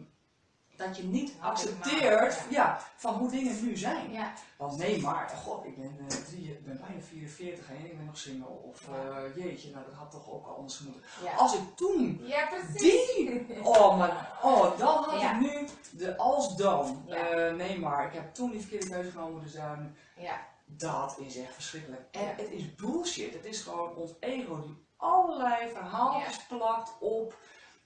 dat 0.79 0.97
je 0.97 1.03
niet 1.03 1.33
accepteert 1.39 2.39
ja, 2.49 2.79
van 2.95 3.13
hoe 3.13 3.29
dingen 3.29 3.65
nu 3.65 3.77
zijn. 3.77 4.11
ja, 4.11 4.33
Want 4.57 4.77
nee, 4.77 5.01
maar 5.01 5.29
god, 5.29 5.65
ik 5.65 5.77
ben, 5.77 6.07
drie, 6.25 6.51
ik 6.51 6.65
ben 6.65 6.79
bijna 6.85 7.01
44 7.01 7.69
en 7.69 7.85
ik 7.85 7.97
ben 7.97 8.05
nog 8.05 8.17
single. 8.17 8.47
Of 8.47 8.81
eh, 8.89 9.43
jeetje, 9.43 9.71
nou 9.71 9.85
dat 9.85 9.93
had 9.93 10.11
toch 10.11 10.31
ook 10.31 10.47
al 10.47 10.55
anders 10.55 10.79
moeten. 10.79 11.01
ja. 11.23 11.35
Als 11.35 11.53
ik 11.53 11.61
toen 11.75 12.21
Ja, 12.23 12.49
die, 12.77 13.45
oh, 13.63 13.97
maar, 13.97 14.39
oh, 14.41 14.77
dan 14.77 15.03
had 15.03 15.21
ik 15.21 15.39
nu 15.39 15.67
de 15.91 16.17
als 16.17 16.55
dan. 16.55 17.03
Eh, 17.09 17.53
nee, 17.53 17.79
maar 17.79 18.05
ik 18.05 18.13
heb 18.13 18.33
toen 18.33 18.51
die 18.51 18.59
verkeerde 18.59 18.89
keuze 18.89 19.11
genomen, 19.11 19.43
dus 19.43 19.53
dan, 19.53 19.95
Ja, 20.15 20.47
dat 20.65 21.17
is 21.19 21.37
echt 21.37 21.53
verschrikkelijk. 21.53 22.01
En 22.11 22.35
het 22.35 22.49
is 22.51 22.75
bullshit. 22.75 23.33
Het 23.33 23.45
is 23.45 23.61
gewoon 23.61 23.95
ons 23.95 24.11
ego 24.19 24.61
die 24.61 24.87
allerlei 24.97 25.69
verhaaltjes 25.69 26.45
plakt 26.47 26.91
op. 26.99 27.37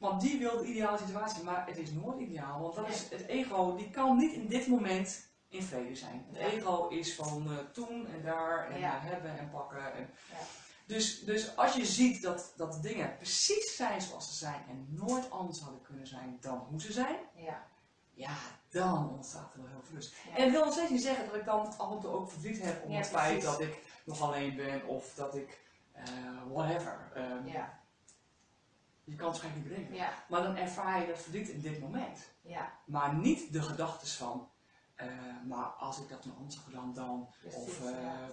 Want 0.03 0.21
die 0.21 0.37
wil 0.39 0.57
de 0.57 0.65
ideale 0.65 0.97
situatie, 0.97 1.43
maar 1.43 1.67
het 1.67 1.77
is 1.77 1.91
nooit 1.91 2.19
ideaal. 2.19 2.61
Want 2.61 2.75
dat 2.75 2.87
is 2.89 3.09
het 3.09 3.27
ego, 3.27 3.75
die 3.75 3.89
kan 3.89 4.17
niet 4.17 4.33
in 4.33 4.47
dit 4.47 4.67
moment 4.67 5.27
in 5.47 5.63
vrede 5.63 5.95
zijn. 5.95 6.25
Het 6.31 6.37
Ja. 6.41 6.45
ego 6.47 6.87
is 6.87 7.15
van 7.15 7.51
eh, 7.51 7.57
toen 7.73 8.07
en 8.07 8.21
daar 8.23 8.69
en 8.69 8.79
Ja. 8.79 8.95
eh, 8.95 9.03
hebben 9.03 9.37
en 9.37 9.49
pakken. 9.49 9.93
En, 9.93 10.09
Ja. 10.31 10.37
dus, 10.85 11.19
dus 11.23 11.55
als 11.57 11.73
je 11.75 11.85
ziet 11.85 12.21
dat, 12.21 12.53
dat 12.55 12.81
dingen 12.81 13.15
precies 13.17 13.75
zijn 13.75 14.01
zoals 14.01 14.27
ze 14.27 14.33
zijn 14.33 14.63
en 14.69 14.87
nooit 14.89 15.31
anders 15.31 15.59
hadden 15.59 15.81
kunnen 15.81 16.07
zijn 16.07 16.37
dan 16.41 16.57
hoe 16.69 16.81
ze 16.81 16.91
zijn, 16.91 17.15
ja, 17.35 17.67
ja, 18.13 18.35
dan 18.69 19.09
ontstaat 19.15 19.53
er 19.53 19.59
wel 19.61 19.69
heel 19.69 19.81
veel 19.83 19.95
rust. 19.95 20.13
En 20.35 20.41
dat 20.43 20.51
wil 20.51 20.65
nog 20.65 20.73
steeds 20.73 20.91
niet 20.91 21.01
zeggen 21.03 21.25
dat 21.25 21.35
ik 21.35 21.45
dan 21.45 21.77
af 21.77 21.91
en 21.91 21.99
toe 21.99 22.11
ook 22.11 22.31
verdriet 22.31 22.61
heb 22.63 22.83
om 22.85 22.91
het 22.91 23.07
feit 23.07 23.41
dat 23.41 23.59
ik 23.61 23.77
nog 24.03 24.21
alleen 24.21 24.55
ben 24.55 24.85
of 24.87 25.13
dat 25.15 25.35
ik 25.35 25.61
eh, 25.91 26.03
whatever. 26.51 27.11
Ehm, 27.15 27.47
ja, 27.47 27.81
Je 29.05 29.15
kan 29.15 29.27
het 29.31 29.37
waarschijnlijk 29.41 29.65
niet 29.65 29.73
bedenken. 29.77 29.95
ja, 29.95 30.13
Maar 30.29 30.41
dan 30.43 30.55
ervaar 30.55 31.01
je 31.01 31.07
dat 31.07 31.19
verdriet 31.19 31.47
in 31.49 31.61
dit 31.61 31.79
moment. 31.79 32.19
ja, 32.41 32.71
Maar 32.85 33.13
niet 33.15 33.53
de 33.53 33.61
gedachten 33.61 34.07
van, 34.07 34.49
eh, 34.95 35.07
maar 35.47 35.65
als 35.65 35.99
ik 35.99 36.09
dat 36.09 36.25
nog 36.25 36.35
anders 36.37 36.55
had 36.55 36.63
gedaan 36.65 36.93
dan. 36.93 37.29
Precies, 37.41 37.59
of, 37.61 37.85
eh, 37.85 38.01
ja. 38.01 38.29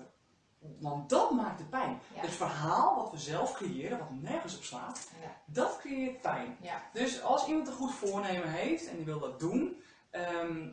Want 0.80 1.09
dat 1.11 1.30
maakt 1.30 1.59
de 1.59 1.64
pijn. 1.64 2.00
Het 2.14 2.30
verhaal 2.30 2.96
wat 2.96 3.11
we 3.11 3.18
zelf 3.18 3.52
creëren, 3.52 3.98
wat 3.98 4.11
nergens 4.11 4.56
op 4.56 4.62
slaat, 4.62 5.11
ja, 5.20 5.37
dat 5.46 5.78
creëert 5.78 6.20
pijn. 6.20 6.56
Dus 6.92 7.22
als 7.22 7.46
iemand 7.46 7.68
een 7.68 7.74
goed 7.74 7.94
voornemen 7.94 8.48
heeft 8.50 8.88
en 8.88 8.96
die 8.96 9.04
wil 9.04 9.18
dat 9.20 9.40
doen, 9.40 9.83
ehm, 10.11 10.68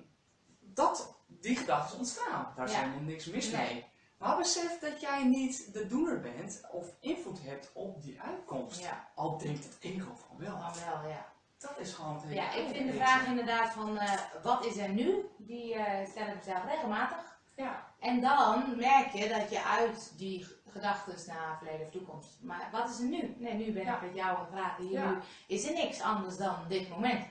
dat, 0.60 1.15
die 1.27 1.55
gedachten 1.55 1.97
ontstaan. 1.97 2.53
Daar 2.55 2.65
is 2.65 2.71
Ja. 2.71 2.79
helemaal 2.79 2.99
niks 3.01 3.25
mis 3.25 3.51
Nee. 3.51 3.86
Maar 4.17 4.38
besef 4.38 4.80
dat 4.80 5.01
jij 5.01 5.23
niet 5.23 5.73
de 5.73 5.88
doener 5.88 6.19
bent 6.21 6.62
of 6.71 6.88
invloed 6.99 7.39
hebt 7.43 7.69
op 7.73 8.01
die 8.03 8.21
uitkomst. 8.21 8.82
ja, 8.82 9.08
Al 9.15 9.38
denkt 9.38 9.63
het 9.63 9.77
ego 9.80 10.15
van 10.27 10.38
wel. 10.38 10.58
wel, 10.58 11.10
ja. 11.10 11.25
Dat 11.58 11.73
is 11.77 11.93
gewoon 11.93 12.13
het 12.13 12.23
hele 12.23 12.36
Ja, 12.36 12.51
ik 12.53 12.67
vind 12.75 12.91
de 12.91 12.97
vraag 12.97 13.25
inderdaad 13.25 13.73
van 13.73 13.97
eh, 13.97 14.13
wat 14.43 14.65
is 14.65 14.77
er 14.77 14.89
nu, 14.89 15.25
die 15.38 15.73
eh, 15.75 16.08
stel 16.10 16.27
ik 16.27 16.36
mezelf 16.36 16.65
regelmatig. 16.65 17.39
Ja, 17.56 17.86
En 17.99 18.21
dan 18.21 18.77
merk 18.77 19.12
je 19.13 19.27
dat 19.30 19.49
je 19.49 19.63
uit 19.63 20.12
die 20.17 20.47
gedachten 20.67 21.15
naar 21.27 21.58
verleden 21.58 21.86
of 21.86 21.91
toekomst. 21.91 22.38
Maar 22.41 22.69
wat 22.71 22.89
is 22.89 22.99
er 22.99 23.06
nu? 23.06 23.36
Nee, 23.38 23.53
nu 23.53 23.71
ben 23.71 23.84
Ja. 23.84 23.95
ik 23.95 24.01
met 24.01 24.15
jou 24.15 24.30
aan 24.36 24.39
het 24.41 24.49
praten. 24.49 24.84
Hier 24.88 24.99
Ja. 24.99 25.10
nu 25.10 25.17
is 25.47 25.67
er 25.67 25.73
niks 25.73 26.01
anders 26.01 26.38
dan 26.38 26.56
dit 26.67 26.89
moment. 26.89 27.25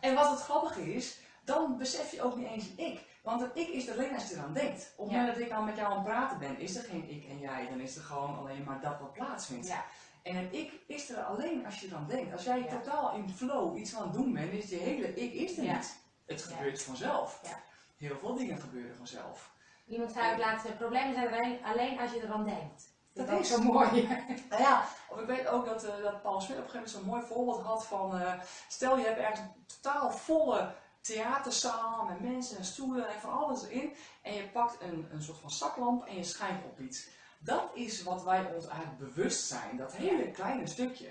En 0.00 0.14
wat 0.14 0.30
het 0.30 0.40
grappige 0.40 0.94
is, 0.94 1.18
dan 1.44 1.78
besef 1.78 2.10
je 2.10 2.22
ook 2.22 2.36
niet 2.36 2.46
eens 2.48 2.68
een 2.68 2.78
ik. 2.86 3.04
Want 3.24 3.40
een 3.42 3.50
ik 3.54 3.68
is 3.68 3.86
er 3.88 3.94
alleen 3.94 4.14
als 4.14 4.28
je 4.28 4.34
eraan 4.34 4.52
denkt. 4.54 4.92
Op 4.96 5.06
het 5.06 5.16
moment 5.16 5.34
dat 5.34 5.46
ik 5.46 5.52
aan 5.52 5.64
met 5.64 5.76
jou 5.76 5.90
aan 5.90 5.96
het 5.98 6.06
praten 6.06 6.38
ben, 6.38 6.58
is 6.58 6.76
er 6.76 6.84
geen 6.84 7.10
ik 7.10 7.28
en 7.28 7.38
jij. 7.38 7.68
Dan 7.68 7.80
is 7.80 7.96
er 7.96 8.02
gewoon 8.02 8.38
alleen 8.38 8.64
maar 8.64 8.80
dat 8.80 9.00
wat 9.00 9.12
plaatsvindt. 9.12 9.66
Ja. 9.68 9.84
En 10.22 10.36
een 10.36 10.52
ik 10.54 10.72
is 10.86 11.10
er 11.10 11.22
alleen 11.22 11.64
als 11.66 11.80
je 11.80 11.86
eraan 11.86 12.06
denkt. 12.08 12.32
Als 12.32 12.44
jij 12.44 12.58
Ja. 12.58 12.66
totaal 12.66 13.14
in 13.14 13.30
flow 13.30 13.76
iets 13.78 13.96
aan 13.96 14.02
het 14.02 14.12
doen 14.12 14.32
bent, 14.32 14.52
is 14.52 14.68
je 14.70 14.76
hele 14.76 15.14
ik 15.14 15.32
is 15.32 15.58
er 15.58 15.64
Ja. 15.64 15.76
niet. 15.76 15.96
Het 16.26 16.42
gebeurt 16.42 16.82
vanzelf. 16.82 17.40
Ja. 17.42 17.60
Heel 17.96 18.16
veel 18.18 18.34
dingen 18.34 18.58
gebeuren 18.60 18.96
vanzelf. 18.96 19.52
Iemand 19.86 20.12
zei 20.12 20.32
ook 20.32 20.38
laatst, 20.38 20.66
eh, 20.66 20.76
problemen 20.76 21.14
zijn 21.14 21.26
er 21.26 21.32
alleen, 21.32 21.58
alleen 21.64 21.98
als 22.00 22.12
je 22.12 22.22
eraan 22.22 22.44
denkt. 22.44 22.92
Dat 23.14 23.28
is. 23.28 23.48
zo 23.48 23.62
mooi. 23.62 24.08
Nou 24.50 24.62
ja, 24.62 24.84
of 25.08 25.20
ik 25.20 25.26
weet 25.26 25.46
ook 25.46 25.64
dat, 25.66 25.84
eh, 25.84 26.02
dat 26.02 26.22
Paul 26.22 26.40
Smit 26.40 26.58
op 26.58 26.64
een 26.64 26.70
gegeven 26.70 26.92
moment 27.00 27.22
zo'n 27.22 27.34
mooi 27.34 27.44
voorbeeld 27.44 27.66
had 27.66 27.86
van, 27.86 28.20
eh, 28.20 28.32
stel 28.68 28.98
je 28.98 29.04
hebt 29.04 29.18
ergens 29.18 29.40
een 29.40 29.64
totaal 29.82 30.10
volle 30.10 30.74
theaterzaal 31.04 32.04
met 32.04 32.20
mensen 32.20 32.56
en 32.56 32.64
stoelen 32.64 33.08
en 33.08 33.20
van 33.20 33.32
alles 33.32 33.64
erin 33.66 33.94
en 34.22 34.34
je 34.34 34.48
pakt 34.48 34.80
een, 34.80 35.08
een 35.12 35.22
soort 35.22 35.38
van 35.38 35.50
zaklamp 35.50 36.04
en 36.06 36.16
je 36.16 36.24
schijnt 36.24 36.64
op 36.64 36.80
iets. 36.80 37.08
Dat 37.38 37.70
is 37.74 38.02
wat 38.02 38.24
wij 38.24 38.52
ons 38.54 38.66
eigenlijk 38.66 38.98
bewust 38.98 39.46
zijn, 39.46 39.76
dat 39.76 39.96
hele 39.96 40.30
kleine 40.30 40.66
stukje. 40.66 41.08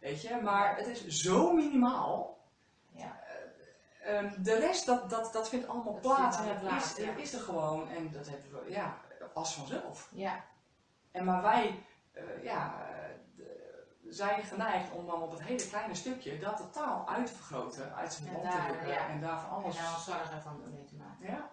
Weet 0.00 0.22
je, 0.22 0.40
maar 0.42 0.76
het 0.76 0.86
is 0.86 1.06
zo 1.06 1.52
minimaal. 1.52 2.38
Ja. 2.90 3.20
Eh, 4.00 4.16
ehm, 4.18 4.42
de 4.42 4.58
rest, 4.58 4.86
dat, 4.86 5.10
dat, 5.10 5.32
dat 5.32 5.48
vindt 5.48 5.66
allemaal 5.66 5.92
Dat 5.92 6.02
plaats 6.02 6.38
en 6.38 6.44
dat 6.62 6.72
is, 6.82 6.96
ja. 6.96 7.38
er 7.38 7.44
gewoon 7.44 7.88
en 7.88 8.10
dat 8.10 8.28
hebben 8.28 8.64
we, 8.64 8.70
ja, 8.70 9.00
als 9.34 9.54
vanzelf. 9.54 10.08
Ja. 10.12 10.44
En 11.10 11.24
maar 11.24 11.42
wij 11.42 11.84
eh, 12.12 12.42
ja, 12.42 12.86
zijn 14.08 14.42
geneigd 14.42 14.92
om 14.92 15.06
dan 15.06 15.22
op 15.22 15.30
het 15.30 15.42
hele 15.42 15.68
kleine 15.68 15.94
stukje 15.94 16.38
dat 16.38 16.56
totaal 16.56 17.08
uit 17.08 17.26
te 17.26 17.34
vergroten, 17.34 17.94
uit 17.94 18.12
zijn 18.12 18.32
band 18.32 18.50
te 18.50 18.66
rukken 18.68 18.88
ja. 18.88 19.08
en 19.08 19.20
daar 19.20 19.40
van 19.40 19.48
En 19.58 19.64
alles. 19.64 19.76
daar 19.76 19.98
zorgen 19.98 20.42
van 20.42 20.60
mee 20.70 20.84
te 20.84 20.94
maken. 20.94 21.26
Ja. 21.26 21.50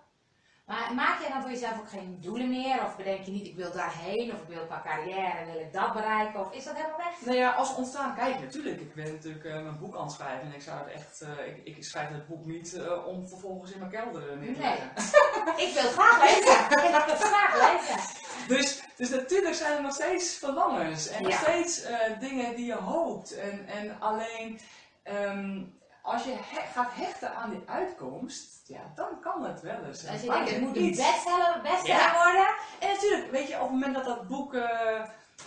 Maar 0.71 0.93
maak 0.95 1.19
jij 1.21 1.29
dan 1.29 1.41
voor 1.41 1.49
jezelf 1.51 1.79
ook 1.79 1.89
geen 1.89 2.17
doelen 2.21 2.49
meer? 2.49 2.84
Of 2.86 2.95
bedenk 2.95 3.23
je 3.25 3.31
niet, 3.31 3.45
ik 3.47 3.55
wil 3.55 3.71
daarheen, 3.71 4.34
of 4.34 4.41
ik 4.41 4.47
wil 4.47 4.65
qua 4.65 4.81
carrière, 4.86 5.45
wil 5.51 5.62
ik 5.62 5.73
dat 5.73 5.93
bereiken? 5.93 6.39
Of 6.39 6.51
is 6.51 6.63
dat 6.63 6.75
helemaal 6.75 6.97
weg? 6.97 7.25
Nou 7.25 7.38
ja, 7.38 7.51
als 7.51 7.75
ontstaan, 7.75 8.15
kijk 8.15 8.39
natuurlijk. 8.39 8.79
Ik 8.81 8.93
ben 8.93 9.12
natuurlijk 9.12 9.45
eh, 9.45 9.53
mijn 9.53 9.79
boek 9.79 9.95
aan 9.95 10.03
het 10.03 10.12
schrijven 10.12 10.47
en 10.47 10.53
ik 10.53 10.62
zou 10.62 10.77
het 10.79 10.88
echt, 10.93 11.21
eh, 11.21 11.47
ik, 11.47 11.77
ik 11.77 11.84
schrijf 11.84 12.10
het 12.10 12.27
boek 12.27 12.45
niet 12.45 12.73
eh, 12.73 13.07
om 13.07 13.27
vervolgens 13.27 13.71
in 13.71 13.79
mijn 13.79 13.91
kelder 13.91 14.38
neer 14.38 14.53
te 14.53 14.60
Nee. 14.60 14.69
leggen. 14.69 14.91
Ik 15.67 15.73
wil 15.73 15.84
het 15.84 15.91
graag 15.91 16.21
lezen. 16.21 16.62
Ik 16.86 16.91
wil 16.91 17.15
het 17.15 17.23
graag 17.23 17.53
lezen. 17.71 17.99
Dus, 18.47 18.81
dus 18.97 19.10
natuurlijk 19.10 19.55
zijn 19.55 19.75
er 19.77 19.81
nog 19.81 19.93
steeds 19.93 20.38
verlangens 20.38 21.07
en 21.07 21.23
nog 21.23 21.34
steeds 21.34 21.86
dingen 22.19 22.55
die 22.55 22.65
je 22.65 22.75
hoopt. 22.75 23.31
En, 23.38 23.67
en 23.67 23.99
alleen 23.99 24.60
ehm, 25.03 25.63
als 26.01 26.23
je 26.23 26.31
he- 26.31 26.67
gaat 26.73 26.89
hechten 26.93 27.35
aan 27.35 27.49
die 27.49 27.63
uitkomst, 27.65 28.61
ja, 28.67 28.79
dan 28.95 29.19
kan 29.21 29.43
het 29.45 29.61
wel 29.61 29.83
eens. 29.87 30.07
Als 30.07 30.21
je 30.21 30.29
denkt, 30.29 30.49
het 30.49 30.61
moet 30.61 30.75
een 30.77 30.89
bestseller, 30.89 31.59
bestseller 31.63 31.97
Ja. 32.01 32.23
worden. 32.23 32.47
En 32.79 32.89
natuurlijk, 32.89 33.31
weet 33.31 33.47
je, 33.47 33.53
op 33.55 33.61
het 33.61 33.71
moment 33.71 33.95
dat 33.95 34.05
dat 34.05 34.27
boek, 34.27 34.53
eh, 34.53 35.01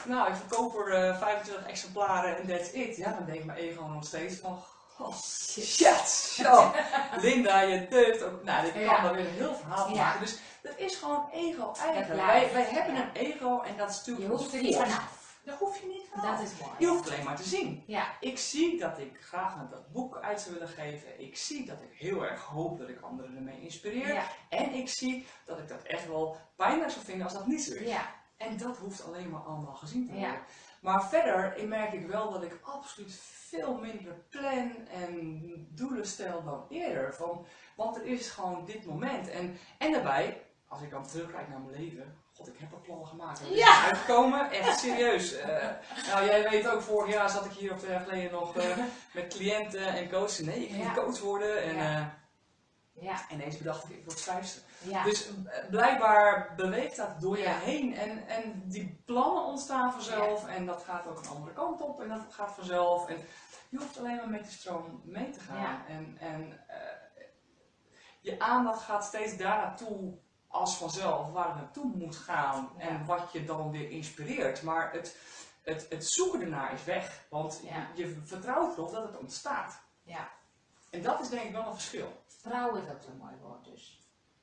nou, 0.04 0.28
ik 0.28 0.34
verkoop 0.34 0.76
er 0.78 1.08
eh, 1.08 1.18
25 1.18 1.66
exemplaren 1.66 2.36
en 2.36 2.46
that's 2.48 2.70
it, 2.72 2.96
ja, 2.96 3.10
dan 3.10 3.24
denkt 3.26 3.44
mijn 3.44 3.58
ego 3.58 3.86
nog 3.86 4.04
steeds 4.06 4.36
van, 4.40 4.62
oh, 4.98 5.14
shit, 5.22 6.08
zo. 6.08 6.72
Linda, 7.20 7.60
je 7.60 7.88
deugt 7.88 8.22
ook, 8.22 8.42
nou, 8.44 8.62
dit 8.72 8.86
kan 8.86 9.04
er 9.04 9.14
weer 9.14 9.26
een 9.26 9.32
heel 9.32 9.54
verhaal 9.54 9.88
Ja. 9.88 9.94
maken. 10.02 10.20
Dus 10.20 10.38
dat 10.62 10.72
is 10.76 10.94
gewoon 10.96 11.28
ego 11.32 11.72
eigen. 11.84 12.16
Dat 12.16 12.26
Wij, 12.26 12.50
wij 12.52 12.64
hebben 12.64 12.96
een 12.96 13.12
ego 13.12 13.60
en 13.60 13.76
dat 13.76 13.90
is 13.90 14.02
Je 14.04 14.10
natuurlijk 14.10 14.38
hoeft 14.40 14.54
er 14.54 14.62
niet 14.62 14.76
vanaf. 14.76 15.22
Daar 15.44 15.56
hoef 15.58 15.80
je 15.80 15.86
niet 15.86 16.06
vanaf. 16.10 16.38
Dat 16.38 16.46
is 16.46 16.58
mooi. 16.60 16.72
Je 16.78 16.86
hoeft 16.86 17.10
alleen 17.10 17.24
maar 17.24 17.36
te 17.36 17.48
zien. 17.48 17.84
Ja. 17.86 18.20
Ik 18.20 18.38
zie 18.38 18.78
dat 18.78 18.98
ik 18.98 19.20
graag 19.20 19.56
naar 19.56 19.68
dat 19.68 19.92
boek 19.92 20.16
uit 20.16 20.40
zou 20.40 20.54
willen 20.54 20.68
geven. 20.68 21.20
Ik 21.20 21.36
zie 21.36 21.66
dat 21.66 21.82
ik 21.82 21.98
heel 21.98 22.26
erg 22.26 22.42
hoop 22.42 22.78
dat 22.78 22.88
ik 22.88 23.00
anderen 23.00 23.36
ermee 23.36 23.60
inspireer. 23.60 24.12
Ja. 24.12 24.26
En 24.48 24.74
ik 24.74 24.88
zie 24.88 25.26
dat 25.44 25.58
ik 25.58 25.68
dat 25.68 25.82
echt 25.82 26.06
wel 26.06 26.36
pijnlijk 26.56 26.90
zou 26.90 27.04
vinden 27.04 27.24
als 27.24 27.34
dat 27.34 27.46
niet 27.46 27.62
zo 27.62 27.74
is. 27.74 27.88
Ja. 27.88 28.22
En 28.36 28.56
dat 28.56 28.76
hoeft 28.76 29.04
alleen 29.04 29.30
maar 29.30 29.40
allemaal 29.40 29.74
gezien 29.74 30.06
te 30.06 30.12
worden. 30.12 30.30
Ja. 30.30 30.44
Maar 30.80 31.08
verder 31.08 31.68
merk 31.68 31.92
ik 31.92 32.06
wel 32.06 32.30
dat 32.30 32.42
ik 32.42 32.58
absoluut 32.62 33.14
veel 33.22 33.78
minder 33.78 34.14
plan 34.28 34.86
en 34.86 35.40
doelen 35.70 36.06
stel 36.06 36.44
dan 36.44 36.66
eerder. 36.68 37.14
Van, 37.14 37.46
want 37.76 37.96
er 37.96 38.04
is 38.04 38.30
gewoon 38.30 38.64
dit 38.64 38.86
moment. 38.86 39.28
En, 39.28 39.56
en 39.78 39.92
daarbij, 39.92 40.46
als 40.68 40.82
ik 40.82 40.90
dan 40.90 41.06
terugkijk 41.06 41.48
naar 41.48 41.60
mijn 41.60 41.80
leven. 41.80 42.22
God, 42.44 42.54
ik 42.54 42.60
heb 42.60 42.72
er 42.72 42.78
plannen 42.78 43.06
gemaakt. 43.06 43.40
Is 43.40 43.58
Ja. 43.58 43.84
uitgekomen. 43.84 44.50
Echt 44.50 44.78
serieus. 44.78 45.32
Eh, 45.36 45.68
nou, 46.06 46.24
jij 46.24 46.50
weet 46.50 46.68
ook, 46.68 46.80
vorig 46.82 47.14
jaar 47.14 47.30
zat 47.30 47.44
ik 47.44 47.52
hier 47.52 47.72
of 47.72 47.78
twee 47.78 47.90
jaar 47.90 48.00
geleden 48.00 48.32
nog 48.32 48.56
eh, 48.56 48.78
met 49.12 49.34
cliënten 49.34 49.86
en 49.86 50.10
coachen. 50.10 50.44
Nee, 50.44 50.62
ik 50.62 50.70
ging 50.70 50.84
Ja. 50.84 50.92
coach 50.94 51.20
worden. 51.20 51.62
En 51.62 51.76
Ja. 51.76 51.96
eh, 51.98 52.06
Ja. 53.04 53.16
ineens 53.30 53.58
bedacht 53.58 53.84
ik, 53.84 53.96
ik 53.96 54.04
word 54.04 54.18
schrijfster. 54.18 54.62
Ja. 54.78 55.04
Dus 55.04 55.28
eh, 55.28 55.68
blijkbaar 55.70 56.52
beweegt 56.56 56.96
dat 56.96 57.20
door 57.20 57.38
je 57.38 57.48
heen 57.48 57.96
en, 57.96 58.28
en 58.28 58.62
die 58.66 59.02
plannen 59.04 59.44
ontstaan 59.44 59.92
vanzelf 59.92 60.46
en 60.48 60.66
dat 60.66 60.82
gaat 60.82 61.06
ook 61.06 61.18
een 61.18 61.28
andere 61.28 61.52
kant 61.52 61.80
op 61.82 62.00
en 62.00 62.08
dat 62.08 62.20
gaat 62.30 62.54
vanzelf. 62.54 63.08
En 63.08 63.16
je 63.68 63.78
hoeft 63.78 63.98
alleen 63.98 64.16
maar 64.16 64.28
met 64.28 64.44
de 64.44 64.50
stroom 64.50 65.02
mee 65.04 65.30
te 65.30 65.40
gaan. 65.40 65.84
En, 65.88 66.16
en 66.20 66.60
eh, 66.68 66.76
je 68.20 68.38
aandacht 68.40 68.82
gaat 68.82 69.04
steeds 69.04 69.36
daar 69.36 69.56
naartoe 69.56 70.18
als 70.54 70.76
vanzelf, 70.76 71.32
waar 71.32 71.46
het 71.46 71.54
naartoe 71.54 71.84
moet 71.94 72.16
gaan 72.16 72.70
Ja. 72.78 72.84
en 72.84 73.04
wat 73.06 73.32
je 73.32 73.44
dan 73.44 73.70
weer 73.70 73.90
inspireert. 73.90 74.62
Maar 74.62 74.92
het, 74.92 75.16
het, 75.62 75.86
het 75.88 76.06
zoeken 76.08 76.40
ernaar 76.40 76.72
is 76.72 76.84
weg, 76.84 77.24
want 77.30 77.60
Ja. 77.64 77.86
je, 77.94 78.20
vertrouwt 78.24 78.76
erop 78.76 78.92
dat 78.92 79.02
het 79.02 79.18
ontstaat. 79.18 79.80
Ja. 80.02 80.28
En 80.90 81.02
dat 81.02 81.20
is 81.20 81.28
denk 81.28 81.42
ik 81.42 81.52
wel 81.52 81.66
een 81.66 81.72
verschil. 81.74 82.22
Vertrouwen 82.26 82.82
is 82.82 82.90
ook 82.92 83.00
zo'n 83.02 83.16
mooi 83.22 83.32
woord 83.42 83.64
dus. 83.64 83.98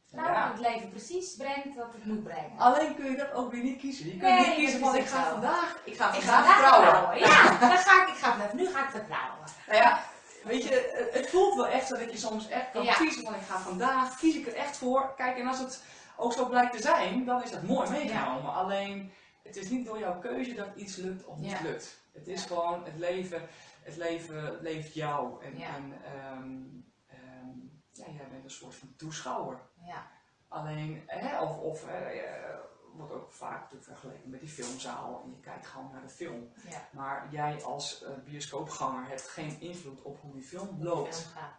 Vertrouwen 0.10 0.40
Ja. 0.42 0.48
dat 0.48 0.58
het 0.58 0.68
leven 0.74 0.90
precies 0.90 1.36
brengt 1.36 1.76
wat 1.76 1.94
het 1.94 2.06
moet 2.06 2.24
brengen. 2.24 2.58
Alleen 2.58 2.96
kun 2.96 3.12
je 3.12 3.18
dat 3.18 3.32
ook 3.32 3.52
weer 3.52 3.64
niet 3.64 3.80
kiezen. 3.80 4.06
Je 4.06 4.12
kunt 4.12 4.22
Nee, 4.22 4.48
niet 4.48 4.56
kiezen 4.56 4.80
van 4.80 4.96
ik 4.96 5.06
ga 5.06 5.30
vandaag, 5.30 5.82
ik 5.86 5.96
ga 5.96 6.14
Ik 6.14 6.22
vandaag 6.22 6.46
ga 6.46 6.52
vertrouwen. 6.54 6.88
vertrouwen. 6.88 7.20
Ja, 7.20 7.58
dan 7.70 7.78
ga 7.78 8.02
ik, 8.02 8.08
ik 8.08 8.16
ga 8.16 8.32
vanaf 8.32 8.54
nu 8.54 8.68
ga 8.68 8.84
ik 8.84 8.90
vertrouwen. 8.90 9.46
Nou 9.68 9.82
ja, 9.84 10.04
weet 10.44 10.64
je, 10.64 11.10
het- 11.14 11.30
voelt 11.30 11.56
wel 11.56 11.68
echt 11.68 11.90
dat 11.90 12.12
je 12.12 12.18
soms 12.18 12.48
echt 12.48 12.72
kan 12.72 12.84
Ja. 12.84 12.94
kiezen 12.94 13.24
van 13.24 13.36
ik 13.36 13.42
ga 13.42 13.60
vandaag, 13.60 14.18
kies 14.18 14.36
ik 14.36 14.48
er 14.48 14.56
echt 14.56 14.78
voor. 14.78 15.14
Kijk, 15.16 15.38
en 15.38 15.48
als 15.48 15.60
het 15.60 15.84
ook 16.22 16.34
zo 16.34 16.48
blijkt 16.48 16.72
te 16.76 16.82
zijn, 16.82 17.26
dan 17.26 17.44
is 17.44 17.52
dat 17.52 17.64
mooi 17.64 17.90
meegenomen. 17.90 18.54
Alleen, 18.54 19.12
het 19.44 19.56
is 19.56 19.70
niet 19.70 19.86
door 19.86 20.00
jouw 20.00 20.20
keuze 20.20 20.54
dat 20.54 20.68
iets 20.76 20.96
lukt 20.96 21.26
of 21.26 21.38
niet 21.38 21.52
Ja. 21.52 21.62
lukt. 21.62 22.00
Het 22.12 22.28
is 22.28 22.46
gewoon, 22.46 22.86
het 22.86 22.98
leven, 22.98 23.48
het 23.84 23.98
leven 23.98 24.58
leeft 24.62 24.94
jou. 24.94 25.44
En, 25.44 25.58
Ja. 25.58 25.76
en 25.76 25.94
ehm, 26.04 26.62
ehm, 27.08 27.50
ja, 27.92 28.06
jij 28.18 28.28
bent 28.32 28.44
een 28.44 28.50
soort 28.50 28.76
van 28.76 28.94
toeschouwer. 28.98 29.60
Ja. 29.86 30.08
Alleen, 30.48 31.04
hè, 31.08 31.40
of, 31.42 31.58
of 31.58 31.88
eh, 31.88 32.24
eh, 32.24 32.56
wordt 32.94 33.14
ook 33.14 33.32
vaak 33.32 33.70
vergeleken 33.80 34.30
met 34.30 34.40
die 34.40 34.50
filmzaal 34.50 35.22
en 35.24 35.30
je 35.32 35.40
kijkt 35.40 35.68
gewoon 35.68 35.90
naar 35.92 36.02
de 36.02 36.10
film. 36.10 36.52
Maar 36.92 37.28
jij 37.32 37.64
als 37.64 38.04
eh, 38.04 38.12
bioscoopganger 38.26 39.08
hebt 39.08 39.28
geen 39.28 39.60
invloed 39.62 40.02
op 40.02 40.22
hoe 40.22 40.34
die 40.34 40.44
film 40.44 40.84
loopt. 40.84 41.16
Gaat. 41.34 41.54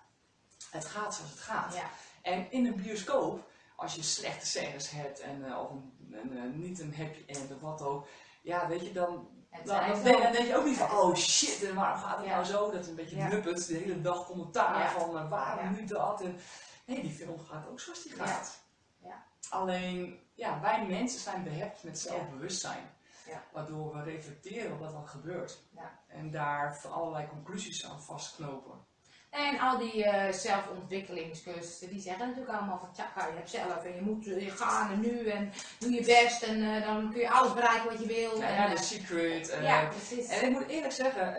Het 0.70 0.84
gaat 0.84 1.14
zoals 1.14 1.30
het 1.30 1.40
gaat. 1.40 1.74
Ja. 1.74 1.84
En 2.22 2.50
in 2.50 2.66
een 2.66 2.76
bioscoop, 2.76 3.50
als 3.82 3.94
je 3.94 4.02
slechte 4.02 4.46
scènes 4.46 4.90
hebt 4.90 5.20
en 5.20 5.44
eh, 5.44 5.60
of 5.60 5.70
een, 5.70 5.92
een, 6.10 6.36
eh, 6.36 6.54
niet 6.54 6.80
een 6.80 6.94
happy 6.96 7.22
end 7.26 7.52
of 7.52 7.60
wat 7.60 7.82
ook, 7.82 8.06
ja, 8.42 8.68
weet 8.68 8.80
je, 8.86 8.92
dan, 8.92 9.28
dan, 9.64 9.88
dan, 9.90 10.02
denk, 10.02 10.22
dan 10.22 10.32
denk 10.32 10.46
je 10.46 10.56
ook 10.56 10.64
niet 10.64 10.76
van, 10.76 10.90
oh 10.90 11.14
shit, 11.14 11.62
en 11.64 11.74
waarom 11.74 11.98
gaat 12.00 12.16
het 12.16 12.26
Ja. 12.26 12.32
nou 12.32 12.44
zo? 12.44 12.70
Dat 12.70 12.80
is 12.80 12.88
een 12.88 12.94
beetje 12.94 13.16
Ja. 13.16 13.28
nuppet, 13.28 13.66
de 13.66 13.74
hele 13.74 14.00
dag 14.00 14.26
commentaar 14.26 14.78
Ja. 14.78 14.90
van 14.90 15.18
eh, 15.18 15.30
waarom 15.30 15.72
nu 15.72 15.84
dat? 15.84 16.20
En, 16.20 16.38
nee, 16.86 17.02
die 17.02 17.10
film 17.12 17.38
gaat 17.40 17.68
ook 17.68 17.80
zoals 17.80 18.02
die 18.02 18.12
gaat. 18.12 18.60
Ja. 19.02 19.24
Alleen, 19.50 20.20
ja, 20.34 20.60
wij 20.60 20.86
mensen 20.86 21.20
zijn 21.20 21.44
behept 21.44 21.82
met 21.82 21.98
zelfbewustzijn. 21.98 22.90
Ja. 23.26 23.44
Waardoor 23.52 23.92
we 23.96 24.02
reflecteren 24.02 24.72
op 24.72 24.78
wat 24.78 24.94
er 24.94 25.08
gebeurt. 25.08 25.62
Ja. 25.70 25.98
En 26.06 26.30
daar 26.30 26.76
van 26.76 26.92
allerlei 26.92 27.28
conclusies 27.28 27.86
aan 27.86 28.02
vastknopen. 28.02 28.84
En 29.32 29.58
al 29.60 29.78
die 29.78 30.04
eh, 30.04 30.32
zelfontwikkelingscursussen, 30.32 31.88
die 31.88 32.00
zeggen 32.00 32.26
natuurlijk 32.28 32.56
allemaal 32.58 32.78
van 32.78 32.92
tjaka, 32.92 33.26
je 33.26 33.32
hebt 33.34 33.50
zelf 33.50 33.84
en 33.84 33.94
je 33.94 34.00
moet 34.00 34.26
eh, 34.26 34.56
gaan 34.56 34.92
en 34.92 35.00
nu 35.00 35.26
en 35.28 35.52
doe 35.78 35.90
je 35.90 36.04
best 36.04 36.42
en 36.42 36.74
eh, 36.74 36.86
dan 36.86 37.10
kun 37.10 37.20
je 37.20 37.30
alles 37.30 37.52
bereiken 37.52 37.90
wat 37.90 38.00
je 38.00 38.06
wil. 38.06 38.38
Ja, 38.38 38.46
en, 38.46 38.54
ja, 38.54 38.68
de 38.68 38.82
secret. 38.82 39.58
ja, 39.62 39.88
precies. 39.88 40.28
En 40.28 40.46
ik 40.46 40.52
moet 40.52 40.68
eerlijk 40.68 40.92
zeggen, 40.92 41.36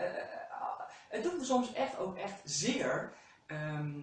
het 1.08 1.22
doet 1.22 1.38
me 1.38 1.44
soms 1.44 1.72
echt 1.72 1.98
ook 1.98 2.16
echt 2.16 2.40
zeer 2.44 3.12
ehm, 3.46 4.00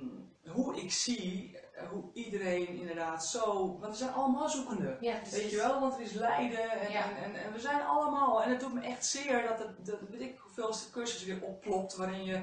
hoe 0.48 0.82
ik 0.82 0.92
zie 0.92 1.60
hoe 1.90 2.04
iedereen 2.14 2.68
inderdaad 2.68 3.26
zo. 3.26 3.78
Want 3.80 3.92
we 3.92 3.98
zijn 4.04 4.14
allemaal 4.14 4.50
zoekende. 4.50 4.98
ja. 5.00 5.14
Weet 5.32 5.50
je 5.50 5.58
wel, 5.58 5.80
want 5.80 5.94
er 5.96 6.02
is 6.02 6.12
lijden 6.12 6.70
en, 6.72 6.92
Ja. 6.92 7.04
en, 7.04 7.24
en, 7.24 7.44
en 7.44 7.54
we 7.54 7.60
zijn 7.60 7.82
allemaal. 7.86 8.44
En 8.44 8.50
het 8.50 8.60
doet 8.60 8.74
me 8.74 8.82
echt 8.82 9.06
zeer 9.06 9.48
dat 9.48 9.60
het, 9.60 9.86
dat 9.86 10.00
weet 10.10 10.22
ik 10.22 10.38
hoeveelste 10.40 10.92
cursus 10.92 11.24
weer 11.24 11.42
opplopt 11.42 11.96
waarin 11.96 12.24
je 12.24 12.42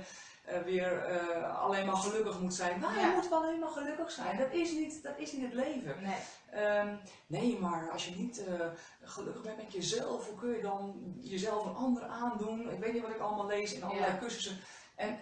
eh, 0.49 0.61
weer 0.63 1.05
eh, 1.05 1.61
alleen 1.63 1.87
maar 1.87 1.97
gelukkig 1.97 2.41
moet 2.41 2.55
zijn. 2.55 2.81
Nou, 2.81 2.95
Ja. 2.95 3.07
je 3.09 3.15
moet 3.15 3.29
wel 3.29 3.39
alleen 3.43 3.59
maar 3.59 3.69
gelukkig 3.69 4.11
zijn. 4.11 4.37
Dat 4.39 4.53
is 4.53 4.71
niet, 4.73 5.03
dat 5.03 5.19
is 5.19 5.33
niet 5.33 5.43
het 5.45 5.55
leven. 5.55 5.97
Nee. 6.03 6.17
Ehm, 6.65 6.95
nee, 7.27 7.59
maar 7.59 7.91
als 7.91 8.07
je 8.07 8.15
niet 8.17 8.45
eh, 8.45 8.67
gelukkig 9.03 9.43
bent 9.43 9.57
met 9.57 9.73
jezelf, 9.73 10.27
hoe 10.29 10.39
kun 10.39 10.49
je 10.51 10.63
dan 10.63 10.95
jezelf 11.21 11.65
een 11.65 11.75
ander 11.75 12.03
aandoen? 12.05 12.71
Ik 12.73 12.79
weet 12.79 12.93
niet 12.93 13.03
wat 13.03 13.11
ik 13.11 13.19
allemaal 13.21 13.47
lees 13.47 13.73
in 13.75 13.83
allerlei 13.85 14.13
Ja. 14.13 14.19
cursussen. 14.19 14.59
En 14.97 15.21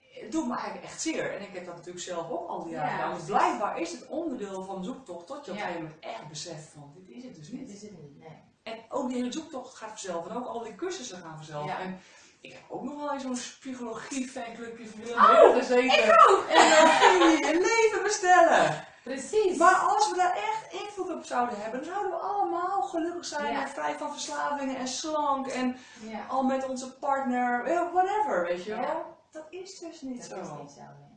het 0.00 0.32
doet 0.32 0.46
me 0.46 0.54
eigenlijk 0.54 0.84
echt 0.84 1.00
zeer. 1.00 1.34
En 1.34 1.42
ik 1.42 1.54
heb 1.54 1.66
dat 1.66 1.74
natuurlijk 1.76 2.04
zelf 2.04 2.30
ook 2.30 2.48
al 2.48 2.62
die 2.62 2.72
jaren 2.72 2.90
Ja, 2.90 2.96
gedaan. 2.96 3.14
Dus 3.14 3.24
blijkbaar 3.24 3.80
is 3.80 3.92
het 3.92 4.06
onderdeel 4.06 4.64
van 4.64 4.78
de 4.80 4.84
zoektocht 4.86 5.26
tot 5.26 5.44
je 5.44 5.50
op 5.50 5.56
een 5.56 5.62
gegeven 5.62 5.82
moment 5.82 6.00
echt 6.04 6.28
beseft 6.28 6.68
van 6.68 6.92
dit 6.94 7.16
is 7.16 7.24
het 7.24 7.34
dus 7.34 7.48
Dit 7.50 7.60
niet. 7.60 7.68
is 7.70 7.82
het 7.82 7.90
niet. 7.90 8.18
Nee. 8.18 8.38
En 8.62 8.78
ook 8.88 9.08
die 9.08 9.16
hele 9.18 9.32
zoektocht 9.32 9.74
gaat 9.76 9.88
vanzelf. 9.88 10.26
En 10.28 10.36
ook 10.36 10.46
al 10.46 10.62
die 10.62 10.74
cursussen 10.74 11.18
gaan 11.18 11.36
vanzelf. 11.36 11.78
En 11.78 12.00
ik 12.40 12.52
heb 12.52 12.62
ook 12.68 12.82
nog 12.82 13.00
wel 13.00 13.12
eens 13.12 13.22
zo'n 13.22 13.58
psychologie 13.60 14.28
fanclubje 14.30 14.86
van 14.88 15.30
Oh, 15.36 15.54
gezeten. 15.56 15.84
Ik 15.84 16.24
ook! 16.28 16.44
En 16.48 16.70
dan 16.70 16.88
ging 16.88 17.22
je 17.22 17.46
je 17.46 17.52
leven 17.52 18.02
bestellen. 18.02 18.84
Precies. 19.02 19.56
Maar 19.58 19.74
als 19.74 20.10
we 20.10 20.16
daar 20.16 20.36
echt 20.36 20.82
invloed 20.82 21.10
op 21.10 21.24
zouden 21.24 21.60
hebben, 21.60 21.80
dan 21.84 21.92
zouden 21.92 22.10
we 22.12 22.18
allemaal 22.18 22.82
gelukkig 22.82 23.24
zijn 23.24 23.52
Ja. 23.52 23.60
en 23.62 23.68
vrij 23.68 23.94
van 23.98 24.12
verslavingen 24.12 24.76
en 24.76 24.88
slank 24.88 25.46
en 25.46 25.76
ja. 26.00 26.26
al 26.28 26.42
met 26.42 26.68
onze 26.68 26.92
partner, 26.98 27.64
eh, 27.64 27.92
whatever, 27.92 28.42
weet 28.44 28.64
je 28.64 28.70
wel. 28.70 28.80
Ja. 28.80 29.04
Dat 29.30 29.46
is 29.50 29.78
dus 29.78 30.00
niet 30.00 30.28
Dat 30.30 30.38
zo. 30.38 30.54
is 30.54 30.60
niet 30.60 30.70
zo. 30.70 30.80
Nee. 30.80 31.08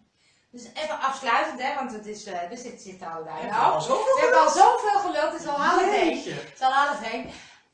Dus 0.51 0.69
even 0.73 0.99
afsluitend, 0.99 1.61
hè, 1.61 1.75
want 1.75 1.91
het 1.91 2.05
is, 2.05 2.25
eh, 2.25 2.49
We 2.49 2.77
bijna 2.99 3.31
hebben 3.39 3.57
al 3.59 3.75
op. 3.75 3.81
zoveel 3.81 4.15
We 4.15 4.21
hebben 4.21 4.39
al 4.39 4.49
zoveel 4.49 4.99
geluld, 4.99 5.31
het 5.31 5.41
is 5.41 5.47
al 5.47 5.55
half 5.61 5.81
één. 5.81 6.07
Jeetje. 6.15 6.33
Het 6.33 6.51
is 6.55 6.61
al 6.61 6.71
half 6.71 7.11
één. 7.11 7.25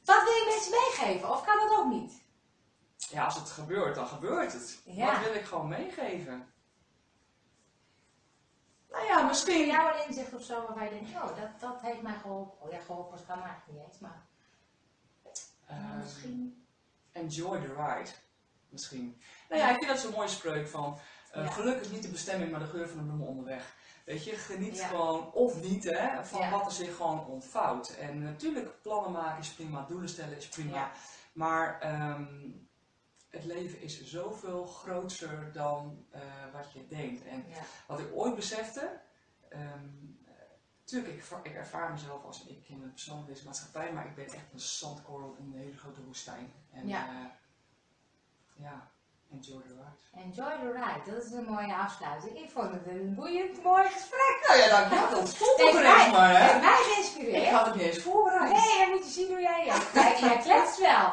Wat 0.06 0.24
wil 0.24 0.34
je 0.34 0.46
mensen 0.50 0.72
meegeven? 0.72 1.30
Of 1.32 1.46
kan 1.46 1.58
dat 1.68 1.78
ook 1.80 1.86
niet? 1.86 2.14
Ja, 3.10 3.26
als 3.26 3.36
het 3.36 3.50
gebeurt, 3.50 3.96
dan 3.96 4.08
gebeurt 4.08 4.54
het. 4.54 4.82
Ja. 4.86 5.14
Wat 5.14 5.24
wil 5.24 5.36
ik 5.36 5.46
gewoon 5.46 5.68
meegeven? 5.68 6.54
Nou 8.90 9.06
ja, 9.06 9.24
misschien. 9.24 9.66
jou 9.68 9.98
een 9.98 10.08
inzicht 10.08 10.34
of 10.34 10.44
zo 10.44 10.62
waarvan 10.66 10.84
je 10.84 10.90
denkt, 10.90 11.10
oh, 11.10 11.28
dat, 11.28 11.60
dat 11.60 11.82
heeft 11.82 12.02
mij 12.02 12.16
geholpen. 12.22 12.62
Oh 12.62 12.72
ja, 12.72 12.80
geholpen 12.80 13.12
was 13.12 13.26
kan 13.26 13.42
eigenlijk 13.42 13.68
niet 13.72 13.88
eens, 13.88 14.00
maar 14.00 14.26
eh, 15.66 15.98
misschien. 16.02 16.66
enjoy 17.12 17.60
the 17.60 17.74
ride. 17.74 18.10
Misschien. 18.70 19.22
Nou 19.50 19.62
ja, 19.62 19.70
ik 19.70 19.76
vind 19.78 19.88
dat 19.88 20.00
zo'n 20.00 20.12
mooie 20.12 20.28
spreuk 20.28 20.68
van. 20.68 20.98
Ja. 21.34 21.48
Geluk 21.48 21.82
is 21.82 21.90
niet 21.90 22.02
de 22.02 22.10
bestemming, 22.10 22.52
maar 22.52 22.60
de 22.60 22.66
geur 22.66 22.88
van 22.90 22.98
de 22.98 23.04
bloemen 23.04 23.28
onderweg. 23.28 23.76
Weet 24.06 24.24
je, 24.24 24.36
geniet 24.36 24.78
Ja. 24.78 24.88
gewoon, 24.88 25.32
of 25.32 25.62
niet, 25.62 25.84
hè, 25.84 26.26
van 26.26 26.40
Ja. 26.40 26.50
wat 26.50 26.66
er 26.66 26.72
zich 26.72 26.96
gewoon 26.96 27.26
ontvouwt. 27.26 27.90
En 27.90 28.24
natuurlijk, 28.24 28.82
plannen 28.82 29.12
maken 29.12 29.40
is 29.40 29.50
prima, 29.54 29.86
doelen 29.88 30.10
stellen 30.10 30.38
is 30.38 30.48
prima. 30.48 30.76
Ja. 30.76 30.92
Maar 31.34 31.80
ehm, 31.80 32.50
het 33.30 33.44
leven 33.46 33.82
is 33.82 34.04
zoveel 34.04 34.66
groter 34.66 35.50
dan 35.54 36.06
eh, 36.12 36.22
wat 36.54 36.72
je 36.74 36.88
denkt. 36.88 37.26
En 37.26 37.46
Ja. 37.50 37.56
wat 37.88 38.00
ik 38.00 38.08
ooit 38.14 38.36
besefte, 38.36 39.00
ehm, 39.50 39.86
natuurlijk, 40.80 41.14
ik, 41.14 41.20
ervaar- 41.20 41.46
ik 41.46 41.56
ervaar 41.56 41.92
mezelf 41.92 42.24
als 42.24 42.46
ik 42.46 42.68
in 42.70 42.82
een 42.82 42.92
persoon 42.92 43.26
deze 43.26 43.46
maatschappij, 43.46 43.94
maar 43.94 44.06
ik 44.06 44.16
ben 44.16 44.26
echt 44.26 44.54
een 44.54 44.60
zandkorrel 44.60 45.36
in 45.40 45.46
een 45.54 45.60
hele 45.60 45.78
grote 45.78 46.04
woestijn. 46.04 46.54
En 46.74 46.88
Ja. 46.88 47.06
ja, 47.06 47.32
ja 48.56 48.92
enjoy 49.32 49.62
the 49.62 49.68
ride. 49.74 50.24
Enjoy 50.24 50.52
the 50.60 50.72
ride, 50.72 51.12
dat 51.12 51.24
is 51.26 51.32
een 51.32 51.44
mooie 51.44 51.76
afsluiting. 51.76 52.38
Ik 52.38 52.50
vond 52.50 52.72
het 52.72 52.88
een 52.88 53.16
boeiend 53.16 53.64
mooi 53.64 53.84
gesprek. 53.90 54.44
Nou 54.48 54.60
ja. 54.60 54.90
Dat 54.90 54.90
mij, 55.82 56.04
eens 56.04 56.12
maar, 56.12 56.30
hè? 56.30 56.38
heeft 56.46 56.62
mij 56.62 56.72
Ik 56.80 56.86
geïnspireerd. 56.94 57.50
had 57.50 57.66
het 57.66 57.76
niet 57.76 57.84
eens 57.84 58.04
voorbereid. 58.04 58.52
Nee, 58.52 58.78
dan 58.80 58.90
moet 58.90 59.06
je 59.06 59.12
zien 59.12 59.28
hoe 59.28 59.42
jij 59.42 59.66
ja. 59.66 59.78
Jij, 59.94 60.20
jij 60.20 60.38
kletst 60.38 60.80
wel. 60.80 61.12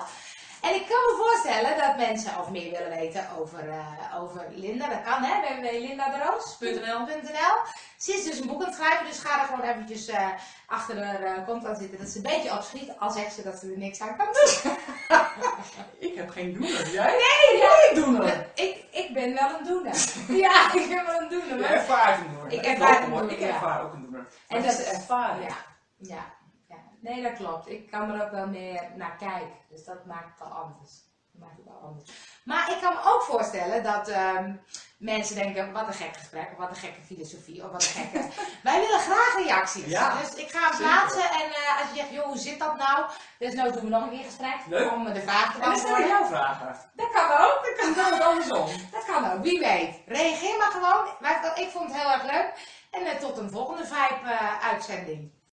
En 0.62 0.74
ik 0.74 0.86
kan 0.86 1.02
me 1.08 1.14
voorstellen 1.26 1.78
dat 1.78 1.95
mensen 2.06 2.38
of 2.40 2.50
meer 2.50 2.70
willen 2.70 2.96
weten 2.96 3.26
over, 3.38 3.68
eh, 3.68 4.20
over 4.20 4.46
Linda. 4.50 4.88
Dat 4.88 5.02
kan 5.02 5.22
hè, 5.22 5.60
www.lindaderoos.nl. 5.60 7.56
Ze 7.96 8.12
is 8.12 8.24
dus 8.24 8.38
een 8.40 8.46
boek 8.46 8.60
aan 8.60 8.66
het 8.66 8.74
schrijven, 8.74 9.06
dus 9.06 9.18
ga 9.18 9.40
er 9.40 9.46
gewoon 9.46 9.60
eventjes 9.70 10.06
eh, 10.08 10.28
achter 10.66 11.04
haar 11.04 11.22
eh, 11.22 11.44
kont 11.46 11.66
aan 11.66 11.76
zitten. 11.76 11.98
Dat 11.98 12.08
ze 12.08 12.16
een 12.16 12.22
beetje 12.22 12.52
opschiet, 12.52 12.90
al 12.98 13.10
zegt 13.10 13.32
ze 13.34 13.42
dat 13.42 13.58
ze 13.58 13.70
er 13.70 13.78
niks 13.78 14.00
aan 14.00 14.16
kan 14.16 14.26
doen. 14.32 14.72
Ik 16.08 16.14
heb 16.14 16.30
geen 16.30 16.52
doener. 16.52 16.90
Jij? 16.90 17.06
Nee, 17.06 17.60
ja, 17.60 17.68
Geen 17.68 17.94
doener. 17.94 18.46
ik, 18.54 18.84
ik 18.90 19.14
ben 19.14 19.34
wel 19.34 19.58
een 19.58 19.64
doener. 19.64 19.94
Ja, 20.44 20.72
ik 20.74 20.88
ben 20.88 21.04
wel 21.06 21.20
een 21.20 21.28
doener. 21.28 21.58
Je 21.58 21.66
ervaart 21.66 22.18
een 22.18 22.32
doener. 22.32 22.52
Ik 22.52 22.64
ervaar 22.64 22.96
klopt, 22.96 23.04
een 23.06 23.10
doener, 23.18 23.32
Ik 23.38 23.40
ervaar 23.40 23.82
ook 23.84 23.92
een 23.92 24.02
doener. 24.02 24.26
En 24.48 24.62
dat 24.62 24.72
is- 24.72 24.84
ervaring. 24.84 25.48
Ja, 25.48 25.56
ja, 25.96 26.24
ja. 26.68 26.76
Nee, 27.00 27.22
dat 27.22 27.32
klopt. 27.32 27.68
Ik 27.68 27.90
kan 27.90 28.10
er 28.10 28.24
ook 28.24 28.30
wel 28.30 28.46
meer 28.46 28.82
naar 28.94 29.16
kijken. 29.18 29.48
Dus 29.70 29.84
dat 29.84 30.04
maakt 30.06 30.38
het 30.38 30.48
al 30.48 30.54
anders. 30.56 31.04
Dat 31.38 31.48
maakt 31.48 31.56
het 31.56 31.66
wel 31.66 31.80
anders. 31.88 32.10
Maar 32.44 32.70
ik 32.70 32.80
kan 32.80 32.92
me 32.94 33.00
ook 33.04 33.22
voorstellen 33.22 33.82
dat 33.82 34.08
ehm, 34.08 34.54
mensen 34.98 35.34
denken, 35.34 35.72
wat 35.72 35.86
een 35.86 35.92
gek 35.92 36.16
gesprek, 36.16 36.48
of 36.52 36.58
wat 36.58 36.68
een 36.70 36.76
gekke 36.76 37.00
filosofie, 37.02 37.64
of 37.64 37.70
wat 37.70 37.82
een 37.82 37.88
gekke... 37.88 38.28
Wij 38.68 38.80
willen 38.80 39.00
graag 39.00 39.34
reacties. 39.36 39.84
Ja, 39.84 40.20
dus 40.20 40.34
ik 40.34 40.50
ga 40.50 40.68
hem 40.68 40.78
plaatsen 40.78 41.30
en 41.30 41.48
eh, 41.54 41.80
als 41.80 41.88
je 41.90 41.96
zegt, 41.96 42.10
joh, 42.10 42.24
hoe 42.24 42.38
zit 42.38 42.58
dat 42.58 42.76
nou? 42.76 43.04
Dus 43.38 43.54
nou 43.54 43.72
doen 43.72 43.82
we 43.82 43.88
nog 43.88 44.02
een 44.02 44.10
keer 44.10 44.24
gesprek 44.24 44.56
Leuk. 44.68 44.92
om 44.92 45.04
de 45.12 45.20
vraag 45.20 45.46
te 45.54 45.60
En 45.60 45.60
beantwoorden. 45.60 46.06
jou 46.06 46.26
vragen. 46.26 46.76
Dat 46.94 47.10
kan 47.12 47.30
ook. 47.30 47.60
Dan 47.76 47.94
kan 47.94 48.04
het 48.04 48.14
ook 48.14 48.28
andersom. 48.28 48.66
Dat 48.90 49.04
kan 49.04 49.32
ook, 49.32 49.42
wie 49.42 49.58
weet. 49.58 49.94
Reageer 50.06 50.58
maar 50.58 50.70
gewoon. 50.70 51.06
Maar 51.20 51.60
ik 51.60 51.70
vond 51.70 51.92
het 51.92 52.00
heel 52.00 52.10
erg 52.12 52.22
leuk. 52.22 52.52
En 52.90 53.06
eh, 53.06 53.18
tot 53.18 53.38
een 53.38 53.50
volgende 53.50 53.84
Vibe 53.86 54.30
eh, 54.30 54.68
uitzending. 54.68 55.35